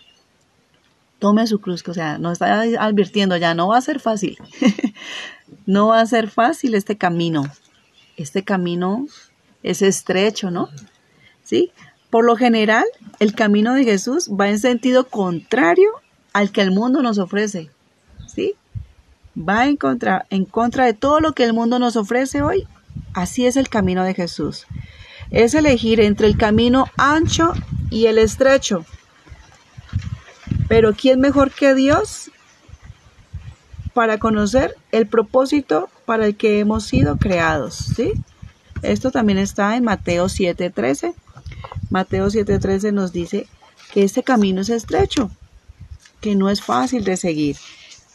tome 1.18 1.46
su 1.46 1.60
cruz, 1.60 1.82
o 1.88 1.94
sea, 1.94 2.18
nos 2.18 2.34
está 2.34 2.60
advirtiendo 2.60 3.36
ya, 3.36 3.54
no 3.54 3.68
va 3.68 3.78
a 3.78 3.82
ser 3.82 3.98
fácil, 3.98 4.38
no 5.66 5.88
va 5.88 6.00
a 6.00 6.06
ser 6.06 6.30
fácil 6.30 6.74
este 6.74 6.96
camino, 6.96 7.44
este 8.16 8.44
camino 8.44 9.06
es 9.62 9.82
estrecho, 9.82 10.50
¿no? 10.50 10.68
¿Sí? 11.42 11.72
Por 12.10 12.24
lo 12.24 12.36
general, 12.36 12.84
el 13.18 13.34
camino 13.34 13.74
de 13.74 13.84
Jesús 13.84 14.30
va 14.30 14.48
en 14.48 14.60
sentido 14.60 15.08
contrario 15.08 15.90
al 16.32 16.52
que 16.52 16.60
el 16.60 16.70
mundo 16.70 17.02
nos 17.02 17.18
ofrece, 17.18 17.70
¿sí? 18.26 18.54
Va 19.38 19.66
en 19.66 19.76
contra, 19.76 20.26
en 20.30 20.44
contra 20.44 20.86
de 20.86 20.94
todo 20.94 21.20
lo 21.20 21.32
que 21.32 21.44
el 21.44 21.52
mundo 21.52 21.78
nos 21.78 21.96
ofrece 21.96 22.42
hoy. 22.42 22.66
Así 23.14 23.46
es 23.46 23.56
el 23.56 23.68
camino 23.68 24.04
de 24.04 24.14
Jesús. 24.14 24.66
Es 25.30 25.54
elegir 25.54 26.00
entre 26.00 26.26
el 26.26 26.36
camino 26.36 26.86
ancho 26.96 27.52
y 27.90 28.06
el 28.06 28.18
estrecho 28.18 28.84
pero 30.68 30.94
¿quién 30.94 31.18
mejor 31.18 31.50
que 31.50 31.74
Dios 31.74 32.30
para 33.94 34.18
conocer 34.18 34.76
el 34.92 35.08
propósito 35.08 35.88
para 36.04 36.26
el 36.26 36.36
que 36.36 36.60
hemos 36.60 36.84
sido 36.84 37.16
creados? 37.16 37.74
¿sí? 37.96 38.12
Esto 38.82 39.10
también 39.10 39.38
está 39.38 39.76
en 39.76 39.84
Mateo 39.84 40.26
7:13. 40.26 41.14
Mateo 41.90 42.28
7:13 42.28 42.92
nos 42.92 43.12
dice 43.12 43.48
que 43.92 44.04
este 44.04 44.22
camino 44.22 44.60
es 44.60 44.68
estrecho, 44.68 45.30
que 46.20 46.34
no 46.34 46.50
es 46.50 46.62
fácil 46.62 47.02
de 47.04 47.16
seguir, 47.16 47.56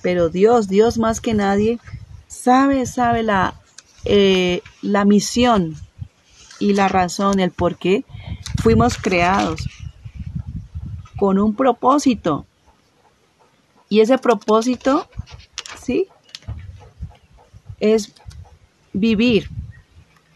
pero 0.03 0.29
Dios, 0.29 0.67
Dios 0.67 0.99
más 0.99 1.19
que 1.19 1.33
nadie, 1.33 1.79
sabe, 2.27 2.85
sabe 2.85 3.23
la, 3.23 3.55
eh, 4.05 4.61
la 4.83 5.05
misión 5.05 5.75
y 6.59 6.73
la 6.73 6.87
razón, 6.89 7.39
el 7.39 7.51
por 7.51 7.77
qué 7.77 8.05
fuimos 8.61 8.97
creados 8.97 9.67
con 11.17 11.39
un 11.39 11.55
propósito. 11.55 12.45
Y 13.89 14.01
ese 14.01 14.17
propósito, 14.17 15.07
¿sí? 15.81 16.07
Es 17.79 18.13
vivir 18.91 19.49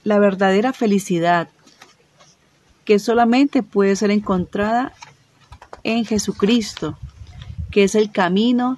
la 0.03 0.19
verdadera 0.19 0.73
felicidad 0.73 1.49
que 2.85 2.99
solamente 2.99 3.63
puede 3.63 3.97
ser 3.97 4.11
encontrada 4.11 4.93
en 5.83 6.05
Jesucristo, 6.05 6.97
que 7.71 7.83
es 7.83 7.95
el 7.95 8.11
camino, 8.11 8.77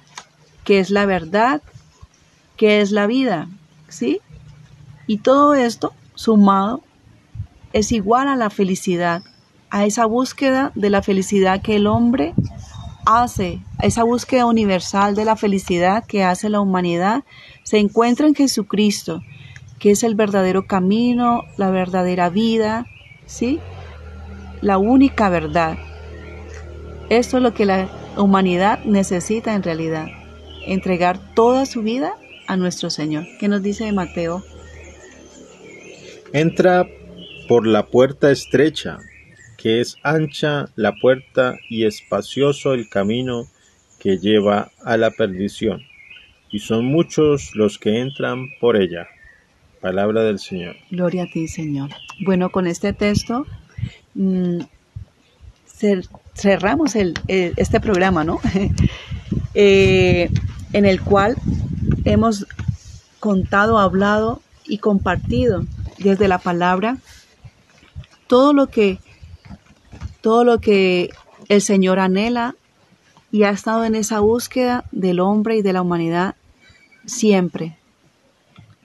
que 0.70 0.78
es 0.78 0.90
la 0.90 1.04
verdad, 1.04 1.62
que 2.56 2.80
es 2.80 2.92
la 2.92 3.08
vida, 3.08 3.48
¿sí? 3.88 4.20
Y 5.08 5.18
todo 5.18 5.54
esto 5.54 5.92
sumado 6.14 6.84
es 7.72 7.90
igual 7.90 8.28
a 8.28 8.36
la 8.36 8.50
felicidad 8.50 9.24
a 9.70 9.84
esa 9.84 10.06
búsqueda 10.06 10.70
de 10.76 10.88
la 10.88 11.02
felicidad 11.02 11.60
que 11.60 11.74
el 11.74 11.88
hombre 11.88 12.34
hace, 13.04 13.58
a 13.78 13.86
esa 13.86 14.04
búsqueda 14.04 14.46
universal 14.46 15.16
de 15.16 15.24
la 15.24 15.34
felicidad 15.34 16.04
que 16.06 16.22
hace 16.22 16.48
la 16.48 16.60
humanidad, 16.60 17.24
se 17.64 17.78
encuentra 17.78 18.28
en 18.28 18.36
Jesucristo, 18.36 19.22
que 19.80 19.90
es 19.90 20.04
el 20.04 20.14
verdadero 20.14 20.68
camino, 20.68 21.42
la 21.56 21.70
verdadera 21.70 22.30
vida, 22.30 22.86
¿sí? 23.26 23.58
La 24.60 24.78
única 24.78 25.30
verdad. 25.30 25.78
Esto 27.08 27.38
es 27.38 27.42
lo 27.42 27.54
que 27.54 27.64
la 27.64 27.88
humanidad 28.16 28.84
necesita 28.84 29.54
en 29.54 29.64
realidad, 29.64 30.06
entregar 30.66 31.34
toda 31.34 31.66
su 31.66 31.82
vida 31.82 32.14
a 32.46 32.56
nuestro 32.56 32.90
Señor. 32.90 33.26
¿Qué 33.38 33.48
nos 33.48 33.62
dice 33.62 33.90
Mateo? 33.92 34.42
Entra 36.32 36.86
por 37.48 37.66
la 37.66 37.86
puerta 37.86 38.30
estrecha 38.30 38.98
que 39.60 39.80
es 39.80 39.98
ancha 40.02 40.70
la 40.74 40.94
puerta 40.94 41.58
y 41.68 41.84
espacioso 41.84 42.72
el 42.72 42.88
camino 42.88 43.46
que 43.98 44.16
lleva 44.16 44.70
a 44.82 44.96
la 44.96 45.10
perdición, 45.10 45.82
y 46.50 46.60
son 46.60 46.86
muchos 46.86 47.54
los 47.54 47.78
que 47.78 48.00
entran 48.00 48.46
por 48.58 48.76
ella. 48.76 49.06
Palabra 49.82 50.22
del 50.22 50.38
Señor. 50.38 50.76
Gloria 50.90 51.24
a 51.24 51.26
ti, 51.26 51.46
Señor. 51.46 51.90
Bueno, 52.24 52.50
con 52.50 52.66
este 52.66 52.94
texto 52.94 53.46
mm, 54.14 54.60
cerramos 56.34 56.96
el, 56.96 57.14
este 57.28 57.80
programa, 57.80 58.24
¿no? 58.24 58.40
eh, 59.54 60.30
en 60.72 60.84
el 60.84 61.00
cual 61.00 61.36
hemos 62.04 62.46
contado, 63.18 63.78
hablado 63.78 64.40
y 64.64 64.78
compartido 64.78 65.64
desde 65.98 66.28
la 66.28 66.38
palabra 66.38 66.98
todo 68.26 68.52
lo 68.52 68.68
que 68.68 68.98
todo 70.20 70.44
lo 70.44 70.60
que 70.60 71.10
el 71.48 71.60
Señor 71.62 71.98
anhela 71.98 72.54
y 73.32 73.44
ha 73.44 73.50
estado 73.50 73.84
en 73.84 73.94
esa 73.94 74.20
búsqueda 74.20 74.84
del 74.92 75.20
hombre 75.20 75.56
y 75.56 75.62
de 75.62 75.72
la 75.72 75.82
humanidad 75.82 76.36
siempre. 77.06 77.76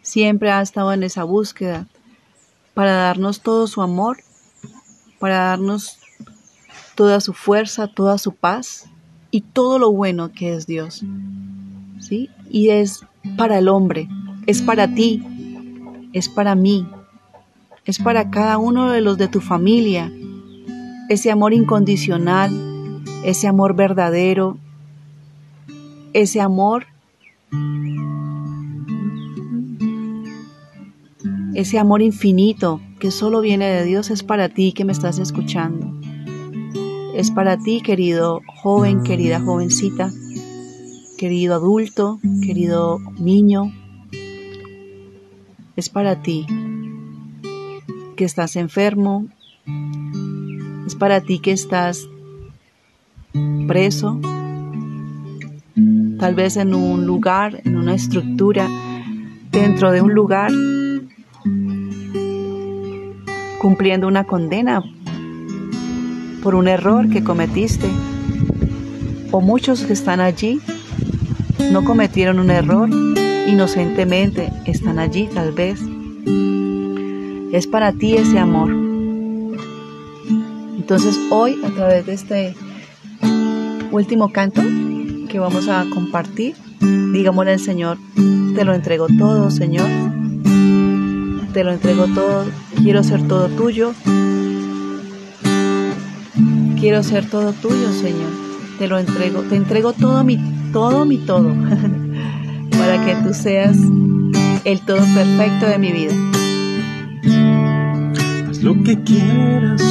Siempre 0.01 0.51
ha 0.51 0.61
estado 0.61 0.93
en 0.93 1.03
esa 1.03 1.23
búsqueda 1.23 1.88
para 2.73 2.93
darnos 2.93 3.41
todo 3.41 3.67
su 3.67 3.81
amor, 3.81 4.17
para 5.19 5.38
darnos 5.38 5.99
toda 6.95 7.19
su 7.21 7.33
fuerza, 7.33 7.88
toda 7.88 8.17
su 8.17 8.33
paz 8.33 8.86
y 9.31 9.41
todo 9.41 9.79
lo 9.79 9.91
bueno 9.91 10.31
que 10.31 10.53
es 10.55 10.65
Dios. 10.65 11.03
¿Sí? 12.07 12.29
Y 12.51 12.69
es 12.69 13.01
para 13.35 13.57
el 13.57 13.67
hombre, 13.67 14.07
es 14.45 14.61
para 14.61 14.93
ti, 14.93 15.23
es 16.13 16.29
para 16.29 16.53
mí, 16.53 16.87
es 17.83 17.97
para 17.97 18.29
cada 18.29 18.59
uno 18.59 18.91
de 18.91 19.01
los 19.01 19.17
de 19.17 19.27
tu 19.27 19.41
familia. 19.41 20.11
Ese 21.09 21.31
amor 21.31 21.53
incondicional, 21.53 22.51
ese 23.23 23.47
amor 23.47 23.75
verdadero, 23.75 24.59
ese 26.13 26.41
amor, 26.41 26.85
ese 31.55 31.79
amor 31.79 32.03
infinito 32.03 32.81
que 32.99 33.09
solo 33.09 33.41
viene 33.41 33.65
de 33.65 33.83
Dios 33.83 34.11
es 34.11 34.21
para 34.21 34.49
ti 34.49 34.73
que 34.73 34.85
me 34.85 34.91
estás 34.91 35.17
escuchando. 35.17 35.91
Es 37.15 37.31
para 37.31 37.57
ti, 37.57 37.81
querido 37.81 38.41
joven, 38.61 39.01
querida 39.01 39.39
jovencita, 39.39 40.11
querido 41.18 41.55
adulto, 41.55 42.20
querido 42.45 42.99
niño. 43.18 43.74
Es 45.76 45.89
para 45.89 46.22
ti 46.22 46.45
que 48.16 48.26
estás 48.26 48.55
enfermo. 48.55 49.28
Es 50.86 50.95
para 50.95 51.22
ti 51.22 51.39
que 51.39 51.51
estás 51.51 52.07
preso, 53.68 54.20
tal 56.20 56.36
vez 56.36 56.57
en 56.57 56.74
un 56.74 57.05
lugar, 57.05 57.61
en 57.66 57.76
una 57.76 57.95
estructura, 57.95 58.70
dentro 59.51 59.91
de 59.91 60.01
un 60.01 60.13
lugar, 60.13 60.51
cumpliendo 63.59 64.07
una 64.07 64.26
condena 64.26 64.84
por 66.43 66.53
un 66.53 66.68
error 66.68 67.09
que 67.09 67.24
cometiste. 67.24 67.88
O 69.32 69.41
muchos 69.41 69.84
que 69.84 69.93
están 69.93 70.22
allí 70.22 70.61
no 71.72 71.84
cometieron 71.84 72.39
un 72.39 72.51
error, 72.51 72.89
inocentemente 73.47 74.51
están 74.66 74.99
allí 74.99 75.28
tal 75.34 75.51
vez. 75.51 75.80
Es 77.51 77.68
para 77.68 77.91
ti 77.91 78.16
ese 78.16 78.39
amor. 78.39 78.70
Entonces 80.76 81.18
hoy 81.32 81.59
a 81.63 81.70
través 81.70 82.05
de 82.05 82.13
este 82.13 82.55
último 83.91 84.32
canto 84.32 84.61
que 85.30 85.39
vamos 85.39 85.68
a 85.68 85.86
compartir, 85.93 86.55
digámosle 86.80 87.53
al 87.53 87.59
Señor, 87.59 87.97
te 88.55 88.63
lo 88.63 88.74
entrego 88.74 89.07
todo, 89.18 89.49
Señor. 89.51 89.89
Te 91.53 91.63
lo 91.63 91.72
entrego 91.72 92.05
todo, 92.07 92.45
quiero 92.84 93.03
ser 93.03 93.28
todo 93.28 93.47
tuyo. 93.49 93.93
Quiero 96.80 97.01
ser 97.01 97.30
todo 97.30 97.53
tuyo, 97.53 97.91
Señor. 97.91 98.30
Te 98.78 98.88
lo 98.88 98.99
entrego, 98.99 99.41
te 99.41 99.55
entrego 99.55 99.93
todo 99.93 100.24
mi 100.24 100.54
todo 100.76 101.05
mi 101.05 101.17
todo 101.19 101.53
para 102.71 103.05
que 103.05 103.15
tú 103.23 103.34
seas 103.34 103.78
el 104.65 104.82
todo 104.82 104.99
perfecto 105.15 105.67
de 105.67 105.78
mi 105.80 105.93
vida. 105.93 106.13
Haz 108.49 108.61
lo 108.61 108.84
que 108.84 109.01
quieras 109.03 109.82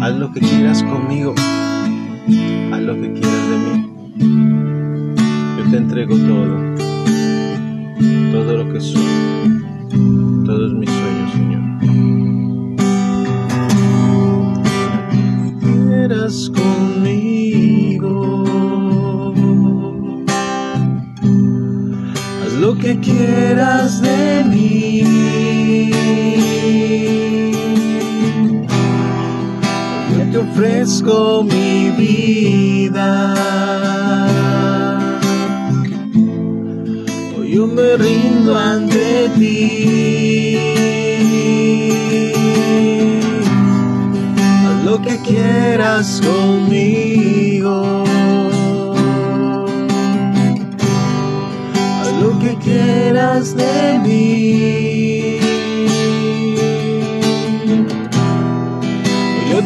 haz 0.00 0.16
lo 0.16 0.32
que 0.32 0.40
quieras 0.40 0.82
conmigo, 0.82 1.34
haz 2.72 2.80
lo 2.80 2.94
que 2.94 3.12
quieras 3.12 3.48
de 3.50 3.58
mí. 3.64 3.74
Yo 5.56 5.70
te 5.70 5.76
entrego 5.76 6.16
todo, 6.16 6.56
todo 8.32 8.64
lo 8.64 8.72
que 8.72 8.80
soy, 8.80 9.62
todos 10.44 10.72
mis 10.72 10.97
Conmigo, 16.28 18.12
haz 22.44 22.52
lo 22.52 22.76
que 22.76 23.00
quieras 23.00 24.02
de 24.02 24.44
mí. 24.44 24.98
ofrezco 30.38 31.44
mi 31.44 31.90
vida. 31.90 33.34
Hoy 37.38 37.54
yo 37.54 37.66
me 37.66 37.96
rindo 37.96 38.56
ante 38.56 39.30
ti. 39.38 40.77
Que 45.02 45.18
quieras 45.18 46.20
conmigo. 46.24 48.04
Haz 52.00 52.12
lo 52.22 52.38
que 52.38 52.56
quieras 52.56 53.56
de 53.56 53.98
mí. 54.04 54.58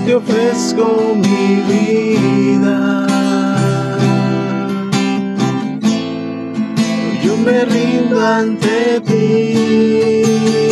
te 0.05 0.15
ofrezco 0.15 1.15
mi 1.15 1.63
vida. 1.69 3.07
Yo 7.25 7.37
me 7.37 7.65
rindo 7.65 8.21
ante 8.21 9.01
ti. 9.01 10.72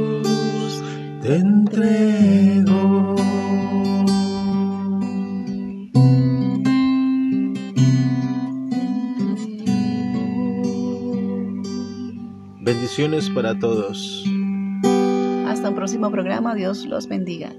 te 1.21 1.35
entrego. 1.35 3.15
Bendiciones 12.61 13.29
para 13.29 13.57
todos 13.57 14.25
próximo 15.81 16.11
programa. 16.11 16.53
Dios 16.53 16.85
los 16.85 17.07
bendiga. 17.07 17.51